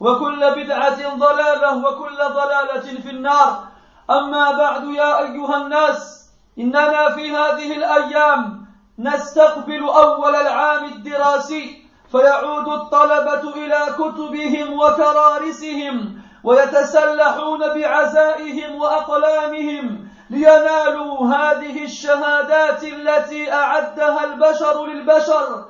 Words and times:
وكل 0.00 0.50
بدعة 0.50 1.14
ضلالة 1.16 1.76
وكل 1.76 2.16
ضلالة 2.16 3.00
في 3.02 3.10
النار. 3.10 3.64
أما 4.10 4.50
بعد 4.52 4.84
يا 4.84 5.18
أيها 5.18 5.56
الناس 5.56 6.30
إننا 6.58 7.10
في 7.10 7.30
هذه 7.30 7.76
الأيام 7.76 8.66
نستقبل 8.98 9.88
أول 9.88 10.34
العام 10.36 10.84
الدراسي 10.84 11.82
فيعود 12.10 12.68
الطلبة 12.68 13.54
إلى 13.56 13.86
كتبهم 13.98 14.78
وكرارسهم 14.80 16.22
ويتسلحون 16.44 17.58
بعزائهم 17.58 18.80
وأقلامهم 18.80 20.08
لينالوا 20.30 21.34
هذه 21.34 21.84
الشهادات 21.84 22.84
التي 22.84 23.52
أعدها 23.52 24.24
البشر 24.24 24.86
للبشر 24.86 25.64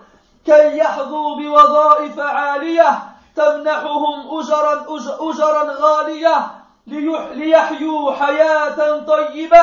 كي 0.47 0.78
يحظوا 0.78 1.36
بوظائف 1.36 2.19
عالية 2.20 2.98
تمنحهم 3.36 4.39
اجرا 4.39 4.86
اجرا 5.20 5.62
غالية 5.81 6.50
ليحيوا 6.86 8.12
حياة 8.12 9.05
طيبة 9.05 9.62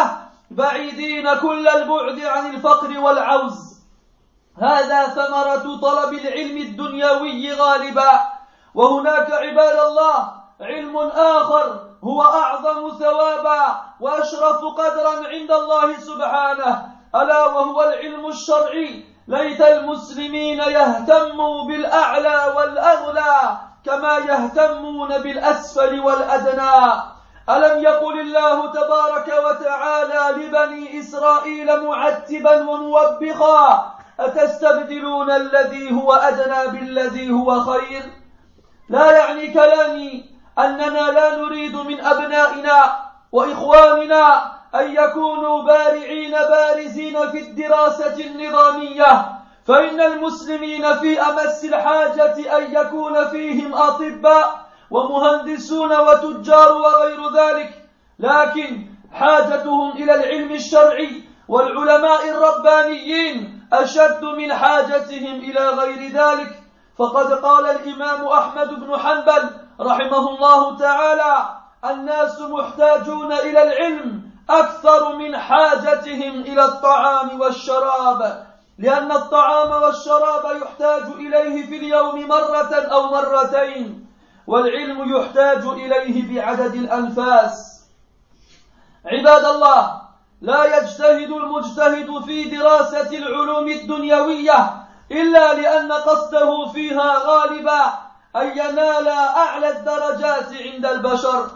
بعيدين 0.51 1.33
كل 1.33 1.67
البعد 1.67 2.19
عن 2.19 2.55
الفقر 2.55 2.99
والعوز. 2.99 3.77
هذا 4.57 5.07
ثمرة 5.07 5.79
طلب 5.81 6.13
العلم 6.13 6.57
الدنيوي 6.57 7.53
غالبا. 7.53 8.21
وهناك 8.75 9.31
عباد 9.31 9.79
الله 9.79 10.31
علم 10.61 10.97
آخر 10.97 11.79
هو 12.03 12.21
أعظم 12.21 12.89
ثوابا 12.99 13.81
وأشرف 13.99 14.65
قدرا 14.77 15.27
عند 15.27 15.51
الله 15.51 15.99
سبحانه. 15.99 16.85
ألا 17.15 17.45
وهو 17.45 17.83
العلم 17.83 18.27
الشرعي. 18.27 19.16
ليت 19.27 19.61
المسلمين 19.61 20.59
يهتموا 20.59 21.63
بالأعلى 21.63 22.53
والأغلى 22.55 23.57
كما 23.85 24.17
يهتمون 24.17 25.17
بالأسفل 25.17 25.99
والأدنى. 25.99 27.01
ألم 27.49 27.83
يقل 27.83 28.19
الله 28.19 28.71
تبارك 28.71 29.33
وتعالى 29.45 30.43
لبني 30.43 30.99
إسرائيل 30.99 31.83
معتبا 31.83 32.69
وموبخا 32.69 33.93
أتستبدلون 34.19 35.31
الذي 35.31 35.95
هو 35.95 36.13
أدنى 36.13 36.67
بالذي 36.67 37.31
هو 37.31 37.59
خير؟ 37.59 38.03
لا 38.89 39.11
يعني 39.11 39.53
كلامي 39.53 40.25
أننا 40.59 41.11
لا 41.11 41.35
نريد 41.35 41.75
من 41.75 41.99
أبنائنا 41.99 42.99
وإخواننا 43.31 44.56
أن 44.79 44.95
يكونوا 44.95 45.63
بارعين 45.63 46.31
بارزين 46.31 47.29
في 47.31 47.39
الدراسة 47.39 48.25
النظامية 48.25 49.37
فإن 49.67 50.01
المسلمين 50.01 50.93
في 50.93 51.21
أمس 51.21 51.65
الحاجة 51.65 52.57
أن 52.57 52.75
يكون 52.75 53.27
فيهم 53.27 53.73
أطباء 53.73 54.67
ومهندسون 54.91 55.99
وتجار 55.99 56.71
وغير 56.77 57.33
ذلك 57.33 57.69
لكن 58.19 58.85
حاجتهم 59.13 59.91
إلى 59.91 60.15
العلم 60.15 60.51
الشرعي 60.51 61.23
والعلماء 61.47 62.29
الربانيين 62.29 63.67
أشد 63.73 64.23
من 64.23 64.53
حاجتهم 64.53 65.35
إلى 65.35 65.69
غير 65.69 66.11
ذلك. 66.11 66.63
فقد 66.97 67.33
قال 67.33 67.65
الإمام 67.65 68.27
أحمد 68.27 68.69
بن 68.69 68.97
حنبل 68.97 69.49
رحمه 69.81 70.29
الله 70.29 70.77
تعالى 70.77 71.49
الناس 71.85 72.41
محتاجون 72.41 73.31
إلى 73.33 73.63
العلم 73.63 74.26
أكثر 74.49 75.15
من 75.15 75.37
حاجتهم 75.37 76.41
إلى 76.41 76.65
الطعام 76.65 77.41
والشراب 77.41 78.47
لأن 78.79 79.11
الطعام 79.11 79.83
والشراب 79.83 80.61
يحتاج 80.61 81.03
إليه 81.03 81.65
في 81.65 81.77
اليوم 81.77 82.27
مرة 82.27 82.73
أو 82.73 83.03
مرتين 83.11 84.07
والعلم 84.47 85.15
يحتاج 85.17 85.65
إليه 85.65 86.35
بعدد 86.35 86.75
الأنفاس. 86.75 87.81
عباد 89.05 89.45
الله 89.45 90.01
لا 90.41 90.77
يجتهد 90.77 91.31
المجتهد 91.31 92.23
في 92.25 92.43
دراسة 92.43 93.17
العلوم 93.17 93.67
الدنيوية 93.67 94.87
إلا 95.11 95.53
لأن 95.53 95.91
قصده 95.91 96.67
فيها 96.73 97.13
غالبا 97.25 97.93
أن 98.35 98.47
ينال 98.47 99.07
أعلى 99.07 99.69
الدرجات 99.69 100.53
عند 100.61 100.85
البشر. 100.85 101.49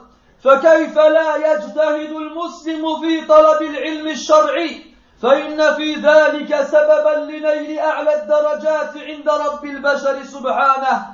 فكيف 0.44 0.98
لا 0.98 1.36
يجتهد 1.36 2.12
المسلم 2.12 3.02
في 3.02 3.26
طلب 3.26 3.62
العلم 3.62 4.08
الشرعي؟ 4.08 4.86
فإن 5.22 5.74
في 5.74 5.96
ذلك 5.96 6.62
سببا 6.62 7.32
لنيل 7.32 7.80
أعلى 7.80 8.22
الدرجات 8.22 8.98
عند 8.98 9.30
رب 9.30 9.66
البشر 9.66 10.24
سبحانه. 10.24 11.06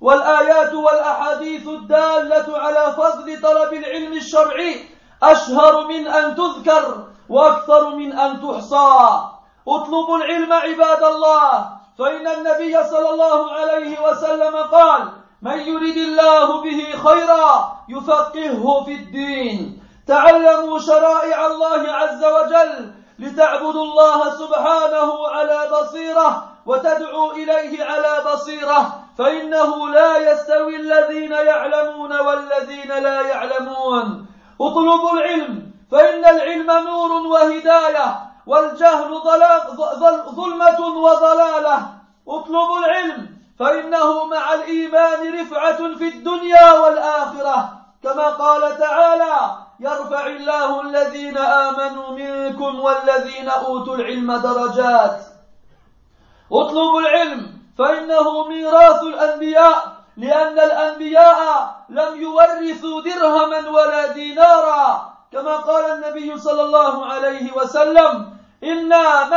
والآيات 0.00 0.74
والأحاديث 0.74 1.68
الدالة 1.68 2.58
على 2.58 2.92
فضل 2.96 3.40
طلب 3.42 3.72
العلم 3.72 4.12
الشرعي 4.12 4.84
أشهر 5.22 5.86
من 5.86 6.06
أن 6.06 6.36
تذكر 6.36 7.04
وأكثر 7.28 7.90
من 7.90 8.18
أن 8.18 8.42
تحصى. 8.42 9.20
اطلبوا 9.68 10.16
العلم 10.16 10.52
عباد 10.52 11.02
الله. 11.02 11.68
فإن 11.98 12.26
النبي 12.26 12.84
صلى 12.84 13.10
الله 13.10 13.52
عليه 13.52 14.10
وسلم 14.10 14.56
قال 14.56 15.21
من 15.42 15.58
يرد 15.58 15.96
الله 15.96 16.62
به 16.62 16.98
خيرا 17.04 17.76
يفقهه 17.88 18.84
في 18.84 18.94
الدين. 18.94 19.82
تعلموا 20.06 20.78
شرائع 20.78 21.46
الله 21.46 21.92
عز 21.92 22.24
وجل 22.24 22.92
لتعبدوا 23.18 23.84
الله 23.84 24.30
سبحانه 24.30 25.28
على 25.28 25.68
بصيرة 25.72 26.48
وتدعوا 26.66 27.32
إليه 27.32 27.84
على 27.84 28.32
بصيرة 28.32 29.02
فإنه 29.18 29.88
لا 29.88 30.32
يستوي 30.32 30.76
الذين 30.76 31.32
يعلمون 31.32 32.20
والذين 32.20 32.88
لا 32.88 33.20
يعلمون. 33.20 34.26
اطلبوا 34.60 35.12
العلم 35.12 35.72
فإن 35.90 36.24
العلم 36.24 36.70
نور 36.70 37.12
وهداية 37.12 38.06
والجهل 38.46 39.10
ظلمة 40.34 40.80
وضلالة. 40.80 41.78
اطلبوا 42.28 42.78
العلم 42.78 43.31
فإنه 43.62 44.24
مع 44.24 44.54
الإيمان 44.54 45.40
رفعة 45.40 45.76
في 45.98 46.08
الدنيا 46.08 46.72
والآخرة. 46.72 47.72
كما 48.02 48.28
قال 48.28 48.78
تعالى 48.78 49.56
يرفع 49.80 50.26
الله 50.26 50.80
الذين 50.80 51.38
آمنوا 51.38 52.10
منكم 52.10 52.80
والذين 52.80 53.48
أوتوا 53.48 53.96
العلم 53.96 54.36
درجات. 54.36 55.20
اطلبوا 56.52 57.00
العلم 57.00 57.40
فإنه 57.78 58.48
ميراث 58.48 59.02
الأنبياء 59.02 59.92
لأن 60.16 60.58
الأنبياء 60.58 61.40
لم 61.88 62.22
يورثوا 62.22 63.02
درهما 63.02 63.70
ولا 63.70 64.06
دينارا. 64.06 65.12
كما 65.32 65.56
قال 65.56 65.84
النبي 65.84 66.38
صلى 66.38 66.62
الله 66.62 67.06
عليه 67.06 67.52
وسلم 67.52 68.38
إنا 68.64 69.30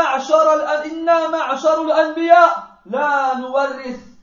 معشر 1.27 1.83
الأنبياء 1.83 2.63
لا 2.85 3.37
نورث. 3.37 4.14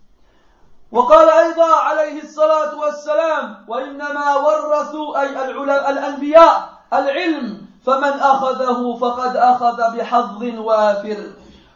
وقال 0.93 1.31
أيضا 1.31 1.75
عليه 1.77 2.23
الصلاة 2.23 2.79
والسلام 2.79 3.65
وإنما 3.69 4.35
ورثوا 4.35 5.21
أي 5.21 5.53
الأنبياء 5.91 6.69
العلم 6.93 7.67
فمن 7.87 8.13
أخذه 8.21 8.97
فقد 9.01 9.37
أخذ 9.37 9.97
بحظ 9.97 10.43
وافر. 10.59 11.17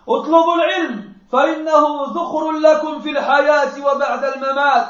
اطلبوا 0.09 0.55
العلم 0.55 1.13
فإنه 1.33 2.05
ذخر 2.05 2.51
لكم 2.51 3.01
في 3.01 3.11
الحياة 3.11 3.87
وبعد 3.87 4.25
الممات. 4.25 4.89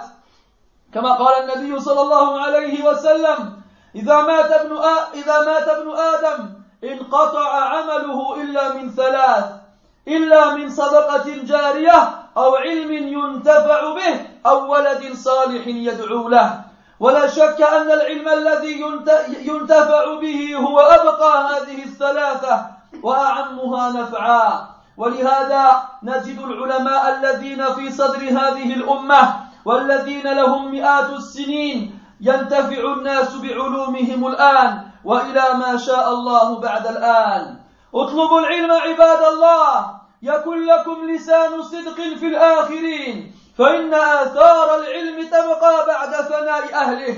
كما 0.94 1.12
قال 1.12 1.42
النبي 1.42 1.80
صلى 1.80 2.00
الله 2.00 2.40
عليه 2.40 2.84
وسلم 2.88 3.62
إذا 3.94 4.22
مات 4.22 4.50
ابن 4.50 4.76
إذا 5.14 5.40
مات 5.40 5.68
ابن 5.68 5.90
آدم 5.90 6.48
انقطع 6.84 7.48
عمله 7.48 8.42
إلا 8.42 8.74
من 8.74 8.90
ثلاث. 8.90 9.65
إلا 10.08 10.54
من 10.54 10.70
صدقة 10.70 11.24
جارية 11.44 12.08
أو 12.36 12.56
علم 12.56 12.92
ينتفع 12.92 13.94
به 13.94 14.26
أو 14.46 14.72
ولد 14.72 15.12
صالح 15.14 15.66
يدعو 15.66 16.28
له. 16.28 16.60
ولا 17.00 17.26
شك 17.26 17.62
أن 17.62 17.90
العلم 17.90 18.28
الذي 18.28 18.80
ينتفع 19.28 20.14
به 20.20 20.56
هو 20.56 20.80
أبقى 20.80 21.48
هذه 21.48 21.84
الثلاثة 21.84 22.66
وأعمها 23.02 23.90
نفعا. 23.90 24.68
ولهذا 24.96 25.82
نجد 26.02 26.38
العلماء 26.38 27.18
الذين 27.18 27.64
في 27.74 27.92
صدر 27.92 28.22
هذه 28.22 28.74
الأمة 28.74 29.34
والذين 29.64 30.26
لهم 30.32 30.70
مئات 30.72 31.10
السنين 31.10 31.98
ينتفع 32.20 32.80
الناس 32.96 33.34
بعلومهم 33.36 34.26
الآن 34.26 34.80
وإلى 35.04 35.44
ما 35.54 35.76
شاء 35.76 36.08
الله 36.12 36.60
بعد 36.60 36.86
الآن. 36.86 37.56
اطلبوا 37.94 38.40
العلم 38.40 38.72
عباد 38.72 39.22
الله. 39.32 39.95
يكن 40.22 40.66
لكم 40.66 41.10
لسان 41.10 41.62
صدق 41.62 41.94
في 41.94 42.26
الآخرين 42.26 43.32
فإن 43.58 43.94
آثار 43.94 44.78
العلم 44.78 45.26
تبقى 45.26 45.86
بعد 45.86 46.14
فناء 46.14 46.74
أهله. 46.74 47.16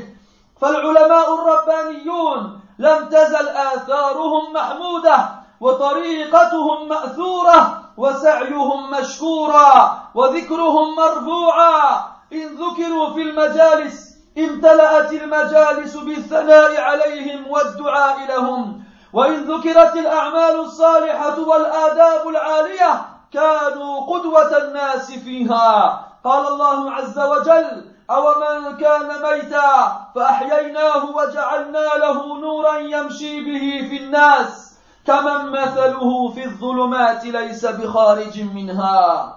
فالعلماء 0.61 1.35
الربانيون 1.35 2.61
لم 2.79 3.09
تزل 3.09 3.49
آثارهم 3.49 4.53
محمودة 4.53 5.29
وطريقتهم 5.61 6.89
مأثورة 6.89 7.83
وسعيهم 7.97 8.91
مشكورا 8.91 10.03
وذكرهم 10.15 10.97
مرفوعا. 10.97 12.07
إن 12.33 12.47
ذكروا 12.47 13.15
في 13.15 13.23
المجالس 13.23 14.09
امتلأت 14.39 15.13
المجالس 15.13 15.97
بالثناء 15.97 16.81
عليهم 16.81 17.51
والدعاء 17.51 18.27
لهم. 18.29 18.88
وإن 19.19 19.45
ذكرت 19.45 19.97
الأعمال 19.97 20.61
الصالحة 20.61 21.41
والآداب 21.49 22.29
العالية 22.29 22.91
كانوا 23.33 24.07
قدوة 24.07 24.59
الناس 24.59 25.13
فيها. 25.13 26.01
قال 26.25 26.47
الله 26.47 26.91
عز 26.91 27.19
وجل 27.19 27.85
أو 28.11 28.25
من 28.41 28.77
كان 28.77 29.09
ميتا 29.23 29.71
فأحييناه 30.15 31.05
وجعلنا 31.17 31.87
له 31.99 32.39
نورا 32.41 32.77
يمشي 32.79 33.41
به 33.41 33.89
في 33.91 33.97
الناس. 33.97 34.79
كمن 35.07 35.51
مثله 35.51 36.29
في 36.35 36.45
الظلمات 36.45 37.25
ليس 37.25 37.67
بخارج 37.67 38.43
منها. 38.55 39.35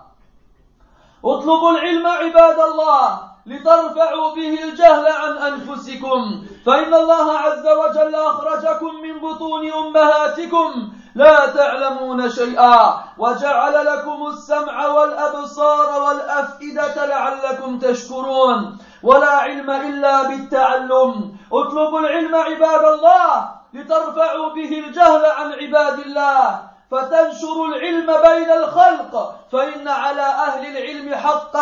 اطلبوا 1.25 1.71
العلم 1.71 2.07
عباد 2.07 2.59
الله 2.59 3.19
لترفعوا 3.45 4.35
به 4.35 4.63
الجهل 4.63 5.05
عن 5.07 5.37
أنفسكم. 5.37 6.45
فإن 6.65 6.93
الله 6.93 7.37
عز 7.37 7.67
وجل 7.67 8.15
أخرجكم 8.15 8.95
من 9.03 9.19
بطون 9.19 9.71
أمهاتكم 9.73 10.89
لا 11.15 11.45
تعلمون 11.45 12.29
شيئا 12.29 13.03
وجعل 13.17 13.85
لكم 13.85 14.27
السمع 14.27 14.87
والأبصار 14.87 16.01
والأفئدة 16.01 17.05
لعلكم 17.05 17.79
تشكرون 17.79 18.77
ولا 19.03 19.29
علم 19.29 19.71
إلا 19.71 20.23
بالتعلم 20.23 21.31
اطلبوا 21.53 21.99
العلم 21.99 22.35
عباد 22.35 22.85
الله 22.85 23.51
لترفعوا 23.73 24.49
به 24.55 24.83
الجهل 24.87 25.25
عن 25.25 25.51
عباد 25.53 25.99
الله 25.99 26.61
فتنشر 26.91 27.65
العلم 27.65 28.05
بين 28.05 28.51
الخلق 28.51 29.35
فإن 29.51 29.87
على 29.87 30.21
أهل 30.21 30.77
العلم 30.77 31.15
حق, 31.15 31.57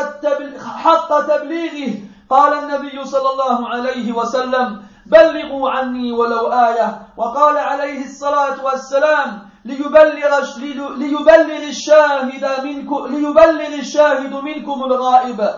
حق 0.84 1.22
تبليغه. 1.22 1.94
قال 2.30 2.54
النبي 2.54 3.06
صلى 3.06 3.30
الله 3.30 3.70
عليه 3.70 4.12
وسلم 4.14 4.84
بلغوا 5.12 5.70
عني 5.70 6.12
ولو 6.12 6.54
آية. 6.54 7.02
وقال 7.18 7.58
عليه 7.58 8.06
الصلاة 8.06 8.66
والسلام 8.66 9.50
ليبلغ, 9.66 10.56
ليبلغ 10.98 11.64
الشاهد 11.68 12.64
منكم 12.64 13.08
ليبلغ 13.08 13.74
الشاهد 13.80 14.34
منكم 14.34 14.84
الغائب. 14.84 15.50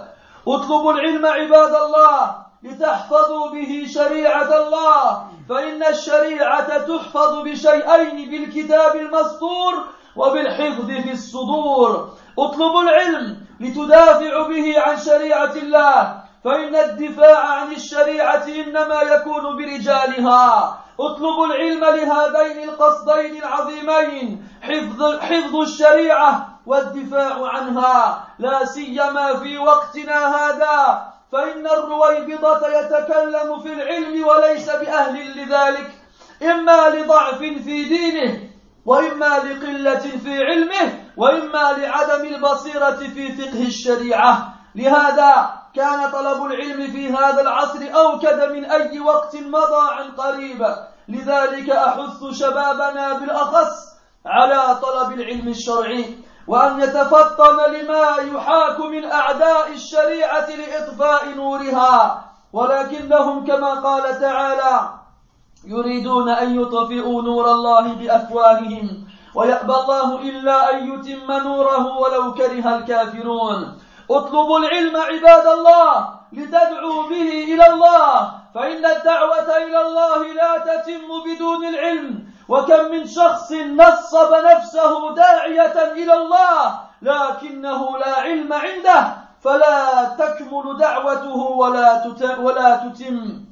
اطلبوا 0.47 0.93
العلم 0.93 1.25
عباد 1.25 1.75
الله 1.75 2.35
لتحفظوا 2.63 3.51
به 3.51 3.85
شريعة 3.87 4.57
الله. 4.57 5.27
فإن 5.49 5.83
الشريعة 5.83 6.77
تحفظ 6.77 7.41
بشيئين 7.43 8.29
بالكتاب 8.31 8.95
المسطور 8.95 9.73
وبالحفظ 10.15 10.85
في 10.85 11.11
الصدور. 11.11 12.09
اطلبوا 12.39 12.81
العلم 12.81 13.37
لتدافعوا 13.59 14.47
به 14.47 14.79
عن 14.79 14.97
شريعة 14.97 15.53
الله. 15.55 16.20
فإن 16.43 16.75
الدفاع 16.75 17.47
عن 17.47 17.71
الشريعة 17.71 18.45
إنما 18.47 19.01
يكون 19.01 19.57
برجالها. 19.57 20.77
اطلبوا 20.99 21.45
العلم 21.45 21.85
لهذين 21.85 22.69
القصدين 22.69 23.43
العظيمين. 23.43 24.47
حفظ, 24.61 25.19
حفظ 25.19 25.55
الشريعة 25.55 26.59
والدفاع 26.65 27.47
عنها. 27.47 28.27
لا 28.39 28.65
سيما 28.65 29.39
في 29.39 29.57
وقتنا 29.57 30.35
هذا. 30.35 31.07
فإن 31.31 31.67
الرويبضة 31.67 32.67
يتكلم 32.67 33.59
في 33.59 33.73
العلم 33.73 34.27
وليس 34.27 34.69
بأهل 34.69 35.37
لذلك. 35.37 35.91
إما 36.41 36.89
لضعف 36.89 37.37
في 37.37 37.83
دينه 37.83 38.39
وإما 38.85 39.39
لقلة 39.39 39.99
في 40.23 40.43
علمه 40.43 40.93
وإما 41.17 41.71
لعدم 41.77 42.25
البصيرة 42.25 42.99
في 43.15 43.31
فقه 43.31 43.61
الشريعة. 43.61 44.53
لهذا 44.75 45.60
كان 45.81 46.11
طلب 46.11 46.45
العلم 46.45 46.91
في 46.91 47.13
هذا 47.13 47.41
العصر 47.41 47.79
أوكد 47.95 48.51
من 48.51 48.65
أي 48.65 48.99
وقت 48.99 49.35
مضى 49.35 49.87
عن 49.91 50.11
قريب. 50.11 50.75
لذلك 51.09 51.69
أحث 51.69 52.23
شبابنا 52.31 53.13
بالأخص 53.13 53.73
على 54.25 54.75
طلب 54.81 55.11
العلم 55.11 55.47
الشرعي 55.47 56.17
وأن 56.47 56.81
يتفطن 56.81 57.57
لما 57.73 58.05
يحاك 58.33 58.79
من 58.79 59.11
أعداء 59.11 59.71
الشريعة 59.73 60.47
لإطفاء 60.49 61.29
نورها. 61.35 62.25
ولكنهم 62.53 63.45
كما 63.45 63.73
قال 63.73 64.19
تعالى 64.21 64.89
يريدون 65.67 66.29
أن 66.29 66.61
يطفئوا 66.61 67.21
نور 67.21 67.51
الله 67.51 67.93
بأفواههم 67.93 68.87
ويأبى 69.35 69.73
الله 69.73 70.21
إلا 70.21 70.73
أن 70.73 70.93
يتم 70.93 71.31
نوره 71.31 71.97
ولو 71.97 72.33
كره 72.33 72.77
الكافرون. 72.77 73.77
اطلبوا 74.17 74.59
العلم 74.59 74.97
عباد 74.97 75.47
الله 75.47 76.09
لتدعوا 76.33 77.03
به 77.09 77.29
إلى 77.53 77.67
الله 77.67 78.31
فإن 78.55 78.85
الدعوة 78.85 79.57
إلى 79.57 79.81
الله 79.81 80.33
لا 80.33 80.57
تتم 80.57 81.07
بدون 81.25 81.65
العلم. 81.65 82.31
وكم 82.49 82.91
من 82.91 83.07
شخص 83.07 83.51
نصب 83.51 84.31
نفسه 84.33 85.15
داعية 85.15 85.91
إلى 85.91 86.13
الله 86.13 86.79
لكنه 87.01 87.97
لا 87.97 88.15
علم 88.15 88.53
عنده 88.53 89.13
فلا 89.43 90.03
تكمل 90.19 90.77
دعوته 90.77 91.37
ولا 91.37 92.03
ولا 92.39 92.75
تتم. 92.75 93.45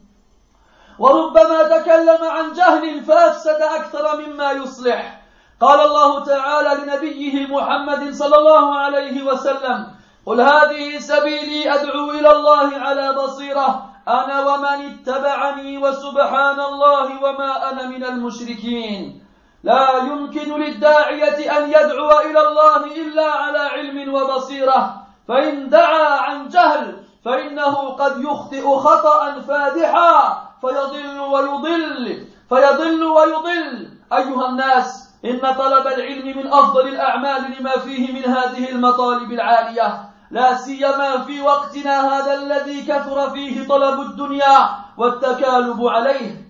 وربما 1.00 1.64
تكلم 1.64 2.22
عن 2.24 2.54
جهل 2.54 3.04
فأفسد 3.04 3.62
أكثر 3.62 4.22
مما 4.22 4.52
يصلح. 4.52 5.20
قال 5.62 5.80
الله 5.82 6.26
تعالى 6.26 6.84
لنبيه 6.84 7.48
محمد 7.48 8.14
صلى 8.14 8.36
الله 8.36 8.80
عليه 8.80 9.24
وسلم 9.24 9.99
قل 10.26 10.42
هذه 10.42 11.00
سبيلي 11.00 11.74
أدعو 11.74 12.12
إلى 12.12 12.32
الله 12.32 12.78
على 12.78 13.14
بصيرة. 13.14 13.90
أنا 14.08 14.40
ومن 14.40 14.92
اتبعني 14.92 15.78
وسبحان 15.78 16.60
الله 16.60 17.24
وما 17.24 17.72
أنا 17.72 17.88
من 17.88 18.04
المشركين. 18.04 19.24
لا 19.64 19.98
يمكن 19.98 20.60
للداعية 20.62 21.58
أن 21.58 21.70
يدعو 21.70 22.20
إلى 22.20 22.48
الله 22.48 22.86
إلا 22.86 23.32
على 23.32 23.60
علم 23.60 24.14
وبصيرة. 24.14 24.96
فإن 25.28 25.70
دعا 25.70 26.20
عن 26.20 26.50
جهل 26.50 27.04
فإنه 27.26 27.76
قد 27.90 28.24
يخطئ 28.24 28.76
خطأ 28.78 29.40
فادحا. 29.40 30.42
فيضل 30.62 31.20
ويضل 31.20 32.28
فيضل 32.50 33.04
ويضل. 33.04 33.90
أيها 34.14 34.50
الناس 34.50 35.10
إن 35.26 35.40
طلب 35.40 35.88
العلم 35.88 36.38
من 36.38 36.48
أفضل 36.54 36.88
الأعمال 36.88 37.56
لما 37.60 37.72
فيه 37.72 38.14
من 38.14 38.26
هذه 38.26 38.70
المطالب 38.70 39.32
العالية. 39.32 40.09
لا 40.32 40.56
سيما 40.56 41.18
في 41.18 41.42
وقتنا 41.42 42.18
هذا 42.18 42.34
الذي 42.34 42.82
كثر 42.82 43.30
فيه 43.30 43.68
طلب 43.68 44.00
الدنيا 44.00 44.70
والتكالب 44.98 45.88
عليه. 45.88 46.46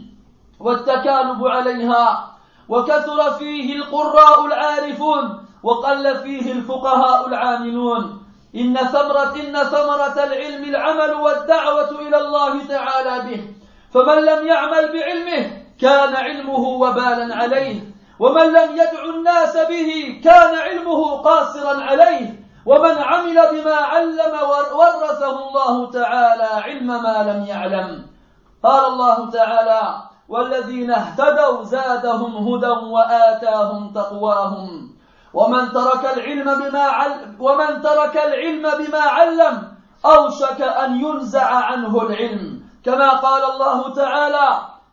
والتكالب 0.64 1.46
عليها. 1.46 2.30
وكثر 2.68 3.30
فيه 3.30 3.76
القراء 3.76 4.46
العارفون 4.46 5.46
وقل 5.62 6.16
فيه 6.16 6.52
الفقهاء 6.52 7.28
العاملون. 7.28 8.22
إن 8.56 8.76
ثمرة 8.76 9.34
إن 9.36 9.56
ثمرة 9.56 10.24
العلم 10.24 10.64
العمل 10.64 11.14
والدعوة 11.14 11.90
إلى 11.90 12.16
الله 12.16 12.64
تعالى 12.64 13.30
به. 13.30 13.54
فمن 13.94 14.24
لم 14.24 14.46
يعمل 14.46 14.92
بعلمه 14.92 15.50
كان 15.80 16.16
علمه 16.16 16.68
وبالا 16.68 17.36
عليه. 17.36 17.80
ومن 18.18 18.52
لم 18.52 18.72
يدع 18.72 19.04
الناس 19.04 19.56
به 19.56 20.20
كان 20.24 20.54
علمه 20.54 21.16
قاصرا 21.16 21.82
عليه. 21.82 22.39
ومن 22.66 22.98
عمل 22.98 23.38
بما 23.52 23.74
علم 23.74 24.34
ورثه 24.74 25.48
الله 25.48 25.90
تعالى 25.90 26.48
علم 26.64 26.86
ما 26.86 27.16
لم 27.32 27.44
يعلم. 27.46 28.06
قال 28.64 28.84
الله 28.86 29.30
تعالى 29.30 29.82
والذين 30.28 30.90
اهتدوا 30.90 31.64
زادهم 31.64 32.36
هدى 32.48 32.66
وآتاهم 32.66 33.92
تقواهم. 33.94 34.90
ومن 35.34 35.72
ترك 35.72 36.04
العلم 36.16 36.48
بما 36.60 36.82
علم 36.82 37.36
ومن 37.40 37.82
ترك 37.82 38.16
العلم 38.16 38.62
بما 38.78 39.00
علم 39.00 39.72
أوشك 40.04 40.60
أن 40.62 41.00
ينزع 41.00 41.46
عنه 41.46 42.02
العلم. 42.02 42.60
كما 42.84 43.08
قال 43.08 43.42
الله 43.52 43.94
تعالى 43.94 44.48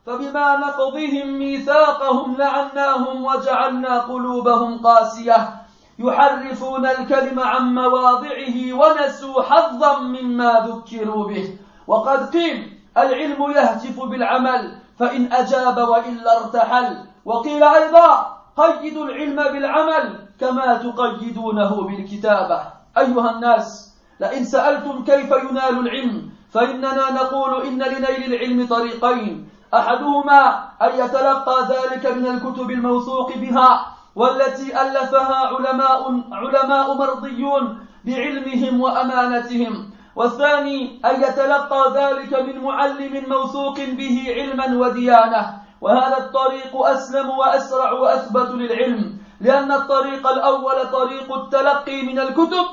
فبما 0.05 0.57
نقضهم 0.57 1.27
ميثاقهم 1.39 2.37
لعناهم 2.37 3.25
وجعلنا 3.25 3.99
قلوبهم 3.99 4.77
قاسية. 4.77 5.66
يحرفون 5.99 6.85
الكلم 6.85 7.39
عن 7.39 7.75
مواضعه 7.75 8.73
ونسوا 8.73 9.41
حظا 9.41 9.99
مما 9.99 10.51
ذكروا 10.67 11.27
به. 11.27 11.57
وقد 11.87 12.29
قيل 12.29 12.79
العلم 12.97 13.51
يهتف 13.51 14.03
بالعمل 14.03 14.77
فإن 14.99 15.33
أجاب 15.33 15.77
وإلا 15.77 16.37
ارتحل. 16.37 16.97
وقيل 17.25 17.63
أيضا 17.63 18.37
قيدوا 18.57 19.05
العلم 19.05 19.35
بالعمل 19.35 20.19
كما 20.39 20.77
تقيدونه 20.77 21.81
بالكتابة. 21.81 22.61
أيها 22.97 23.31
الناس 23.31 23.93
لئن 24.19 24.43
سألتم 24.43 25.03
كيف 25.03 25.31
ينال 25.31 25.79
العلم 25.79 26.29
فإننا 26.51 27.11
نقول 27.11 27.61
إن 27.61 27.79
لنيل 27.83 28.33
العلم 28.33 28.67
طريقين. 28.67 29.49
أحدهما 29.73 30.63
أن 30.81 30.91
يتلقى 30.99 31.67
ذلك 31.69 32.05
من 32.05 32.27
الكتب 32.27 32.71
الموثوق 32.71 33.37
بها 33.37 33.96
والتي 34.17 34.73
ألفها 34.81 35.39
علماء 35.53 36.01
علماء 36.31 36.87
مرضيون 36.93 37.63
بعلمهم 38.05 38.81
وأمانتهم. 38.81 39.73
والثاني 40.15 41.01
أن 41.05 41.15
يتلقى 41.23 41.81
ذلك 41.93 42.31
من 42.33 42.55
معلم 42.63 43.13
موثوق 43.29 43.77
به 43.77 44.15
علما 44.37 44.67
وديانة. 44.81 45.41
وهذا 45.81 46.17
الطريق 46.17 46.73
أسلم 46.73 47.29
وأسرع 47.29 47.91
وأثبت 47.91 48.49
للعلم 48.49 49.17
لأن 49.41 49.71
الطريق 49.71 50.27
الأول 50.27 50.77
طريق 50.91 51.33
التلقي 51.33 52.01
من 52.01 52.19
الكتب 52.19 52.65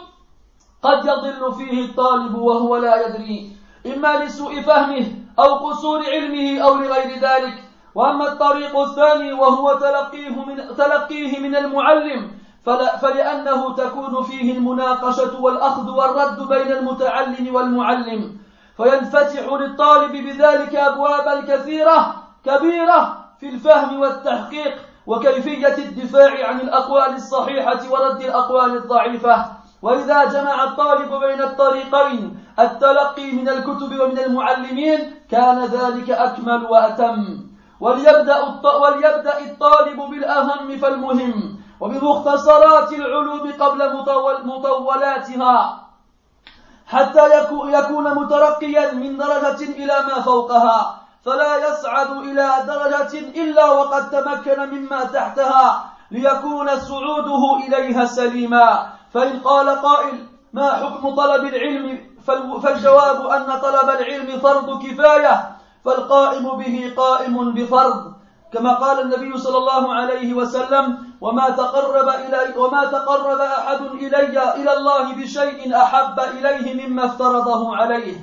قد 0.83 0.99
يضل 1.05 1.55
فيه 1.55 1.85
الطالب 1.85 2.35
وهو 2.35 2.77
لا 2.77 3.07
يدري 3.07 3.57
إما 3.87 4.25
لسوء 4.25 4.61
فهمه 4.63 5.07
أو 5.39 5.69
قصور 5.69 6.01
علمه 6.09 6.65
أو 6.65 6.75
لغير 6.75 7.21
ذلك. 7.21 7.57
وأما 7.95 8.33
الطريق 8.33 8.79
الثاني 8.79 9.33
وهو 9.33 9.79
تلقيه 9.79 10.45
من, 10.45 10.77
تلقيه 10.77 11.39
من 11.39 11.57
المعلم 11.57 12.31
فلأنه 13.03 13.75
تكون 13.75 14.23
فيه 14.23 14.53
المناقشة 14.53 15.41
والأخذ 15.41 15.91
والرد 15.91 16.49
بين 16.49 16.73
المتعلم 16.73 17.55
والمعلم. 17.55 18.37
فينفتح 18.77 19.53
للطالب 19.53 20.13
بذلك 20.13 20.75
أبوابا 20.75 21.41
كثيرة 21.41 22.15
كبيرة 22.45 23.25
في 23.41 23.49
الفهم 23.49 24.01
والتحقيق 24.01 24.75
وكيفية 25.07 25.79
الدفاع 25.79 26.49
عن 26.49 26.61
الأقوال 26.61 27.15
الصحيحة 27.15 27.81
ورد 27.91 28.21
الأقوال 28.21 28.77
الضعيفة. 28.77 29.45
وإذا 29.83 30.25
جمع 30.25 30.65
الطالب 30.65 31.15
بين 31.15 31.43
الطريقين 31.43 32.39
التلقي 32.59 33.33
من 33.33 33.49
الكتب 33.49 34.01
ومن 34.01 34.19
المعلمين 34.19 35.15
كان 35.31 35.65
ذلك 35.65 36.11
أكمل 36.11 36.67
وأتم. 36.71 37.44
وليبدأ 37.81 38.39
وليبدأ 38.83 39.39
الطالب 39.39 39.97
بالأهم 40.11 40.79
فالمهم 40.79 41.57
وبمختصرات 41.81 42.93
العلوم 42.93 43.53
قبل 43.61 43.97
مطولاتها 44.45 45.81
حتى 46.87 47.25
يكون 47.73 48.15
مترقيا 48.15 48.93
من 48.93 49.17
درجة 49.17 49.63
إلى 49.63 49.97
ما 50.07 50.21
فوقها 50.21 51.01
فلا 51.25 51.57
يصعد 51.69 52.11
إلى 52.11 52.49
درجة 52.67 53.19
إلا 53.43 53.65
وقد 53.71 54.11
تمكن 54.11 54.61
مما 54.71 55.05
تحتها 55.05 55.85
ليكون 56.11 56.81
صعوده 56.81 57.67
إليها 57.67 58.05
سليما. 58.05 58.87
فإن 59.15 59.41
قال 59.41 59.69
قائل 59.83 60.27
ما 60.53 60.73
حكم 60.73 61.15
طلب 61.15 61.45
العلم؟ 61.45 62.15
فالجواب 62.63 63.27
أن 63.27 63.59
طلب 63.61 63.91
العلم 63.91 64.39
فرض 64.39 64.83
كفاية 64.83 65.54
فالقائم 65.85 66.57
به 66.57 66.95
قائم 66.97 67.55
بفرض 67.55 68.15
كما 68.53 68.75
قال 68.75 69.01
النبي 69.01 69.39
صلى 69.39 69.59
الله 69.59 69.95
عليه 69.95 70.35
وسلم 70.35 70.99
وما 71.21 71.51
تقرب 71.51 72.09
إلي 72.09 72.55
وما 72.57 72.85
تقرب 72.85 73.41
أحد 73.41 73.81
إلي 73.81 74.55
إلى 74.55 74.73
الله 74.73 75.13
بشيء 75.15 75.77
أحب 75.77 76.21
إليه 76.21 76.87
مما 76.87 77.05
افترضه 77.05 77.77
عليه. 77.77 78.17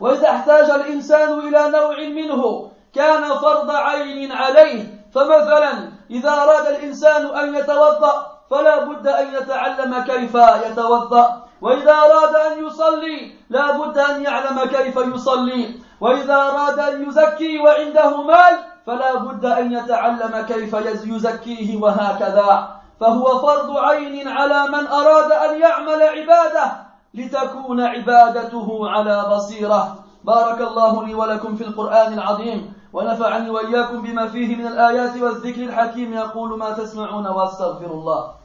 وإذا 0.00 0.30
احتاج 0.30 0.70
الإنسان 0.70 1.38
إلى 1.38 1.70
نوع 1.70 1.96
منه 1.98 2.70
كان 2.94 3.24
فرض 3.34 3.70
عين 3.70 4.32
عليه 4.32 5.08
فمثلا 5.14 5.72
إذا 6.10 6.30
أراد 6.30 6.66
الإنسان 6.66 7.26
أن 7.26 7.54
يتوضأ 7.54 8.26
فلا 8.50 8.84
بد 8.84 9.06
أن 9.06 9.34
يتعلم 9.34 9.98
كيف 9.98 10.34
يتوضأ. 10.66 11.41
وإذا 11.62 11.92
أراد 11.92 12.34
أن 12.34 12.66
يصلي 12.66 13.32
لا 13.50 13.78
بد 13.78 13.98
أن 13.98 14.22
يعلم 14.22 14.64
كيف 14.64 14.96
يصلي. 14.96 15.80
وإذا 16.00 16.34
أراد 16.34 16.78
أن 16.78 17.08
يزكي 17.08 17.58
وعنده 17.58 18.22
مال 18.22 18.54
فلا 18.86 19.14
بد 19.14 19.44
أن 19.44 19.72
يتعلم 19.72 20.40
كيف 20.48 20.74
يزكيه 21.06 21.82
وهكذا. 21.82 22.68
فهو 23.00 23.38
فرض 23.38 23.76
عين 23.76 24.28
على 24.28 24.68
من 24.68 24.86
أراد 24.86 25.32
أن 25.32 25.60
يعمل 25.60 26.02
عبادة 26.02 26.72
لتكون 27.14 27.80
عبادته 27.80 28.90
على 28.90 29.24
بصيرة. 29.30 29.96
بارك 30.24 30.60
الله 30.60 31.06
لي 31.06 31.14
ولكم 31.14 31.56
في 31.56 31.64
القرآن 31.64 32.12
العظيم 32.12 32.72
ونفعني 32.92 33.50
وإياكم 33.50 34.02
بما 34.02 34.28
فيه 34.28 34.56
من 34.56 34.66
الآيات 34.66 35.16
والذكر 35.16 35.62
الحكيم. 35.62 36.12
يقول 36.12 36.58
ما 36.58 36.70
تسمعون 36.70 37.26
وأستغفر 37.26 37.90
الله. 37.90 38.41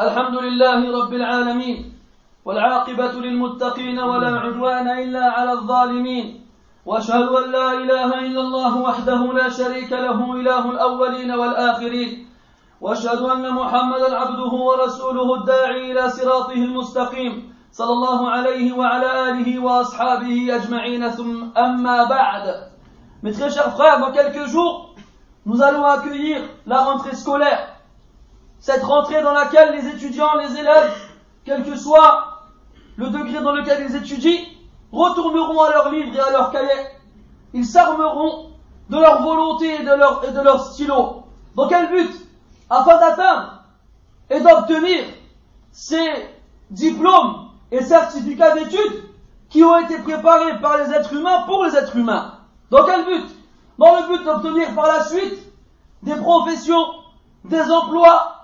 الحمد 0.00 0.34
لله 0.34 1.02
رب 1.02 1.12
العالمين 1.12 1.92
والعاقبة 2.44 3.12
للمتقين 3.12 3.98
ولا 3.98 4.40
عدوان 4.40 4.88
إلا 4.88 5.24
على 5.24 5.52
الظالمين 5.52 6.46
وأشهد 6.86 7.28
أن 7.28 7.50
لا 7.50 7.72
إله 7.72 8.18
إلا 8.18 8.40
الله 8.40 8.76
وحده 8.76 9.32
لا 9.32 9.48
شريك 9.48 9.92
له 9.92 10.32
إله 10.32 10.70
الأولين 10.70 11.30
والآخرين 11.30 12.28
وأشهد 12.80 13.20
أن 13.22 13.54
محمدا 13.54 14.16
عبده 14.16 14.52
ورسوله 14.68 15.34
الداعي 15.34 15.92
إلى 15.92 16.10
صراطه 16.10 16.52
المستقيم 16.68 17.54
صلى 17.72 17.92
الله 17.92 18.30
عليه 18.30 18.72
وعلى 18.72 19.30
آله 19.30 19.58
وأصحابه 19.58 20.56
أجمعين 20.56 21.10
ثم 21.10 21.56
أما 21.56 22.04
بعد 22.04 22.66
Mes 23.22 23.32
très 23.32 23.50
chers 23.50 23.72
frères, 23.72 23.98
dans 23.98 24.12
quelques 24.12 24.46
jours, 24.46 24.94
nous 25.46 25.62
allons 25.62 25.84
accueillir 25.84 26.42
la 26.66 26.84
rentrée 26.84 27.16
scolaire. 27.16 27.75
Cette 28.66 28.82
rentrée 28.82 29.22
dans 29.22 29.32
laquelle 29.32 29.76
les 29.76 29.86
étudiants, 29.90 30.34
les 30.38 30.58
élèves, 30.58 30.92
quel 31.44 31.62
que 31.62 31.76
soit 31.76 32.48
le 32.96 33.10
degré 33.10 33.40
dans 33.40 33.52
lequel 33.52 33.86
ils 33.88 33.94
étudient, 33.94 34.40
retourneront 34.90 35.62
à 35.62 35.70
leurs 35.70 35.92
livres 35.92 36.16
et 36.16 36.18
à 36.18 36.32
leurs 36.32 36.50
cahiers. 36.50 36.88
Ils 37.54 37.64
s'armeront 37.64 38.50
de 38.90 38.96
leur 38.98 39.22
volonté 39.22 39.72
et 39.72 39.84
de 39.84 39.94
leur, 39.94 40.24
et 40.28 40.32
de 40.32 40.40
leur 40.40 40.60
stylo. 40.64 41.22
Dans 41.54 41.68
quel 41.68 41.90
but? 41.90 42.10
Afin 42.68 42.98
d'atteindre 42.98 43.62
et 44.30 44.40
d'obtenir 44.40 45.04
ces 45.70 46.28
diplômes 46.68 47.50
et 47.70 47.84
certificats 47.84 48.54
d'études 48.56 49.04
qui 49.48 49.62
ont 49.62 49.78
été 49.78 49.98
préparés 49.98 50.58
par 50.60 50.78
les 50.78 50.92
êtres 50.92 51.12
humains 51.12 51.42
pour 51.42 51.64
les 51.66 51.76
êtres 51.76 51.94
humains. 51.94 52.32
Dans 52.72 52.84
quel 52.84 53.04
but? 53.04 53.26
Dans 53.78 53.94
le 53.94 54.08
but 54.08 54.24
d'obtenir 54.24 54.74
par 54.74 54.88
la 54.88 55.04
suite 55.04 55.38
des 56.02 56.16
professions, 56.16 56.84
des 57.44 57.62
emplois 57.70 58.35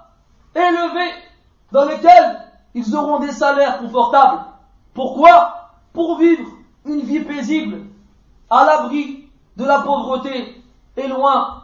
élevés 0.55 1.13
dans 1.71 1.85
lesquels 1.85 2.43
ils 2.75 2.95
auront 2.95 3.19
des 3.19 3.33
salaires 3.33 3.79
confortables. 3.79 4.45
Pourquoi? 4.95 5.71
Pour 5.93 6.19
vivre 6.19 6.49
une 6.85 7.01
vie 7.01 7.21
paisible, 7.21 7.87
à 8.51 8.65
l'abri 8.65 9.29
de 9.57 9.65
la 9.65 9.81
pauvreté 9.81 10.63
et 10.97 11.09
loin 11.09 11.63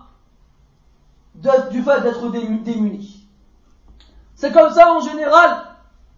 du 1.34 1.82
fait 1.82 2.00
d'être 2.00 2.28
démunis. 2.30 3.26
C'est 4.34 4.52
comme 4.52 4.72
ça 4.72 4.92
en 4.92 5.00
général 5.00 5.64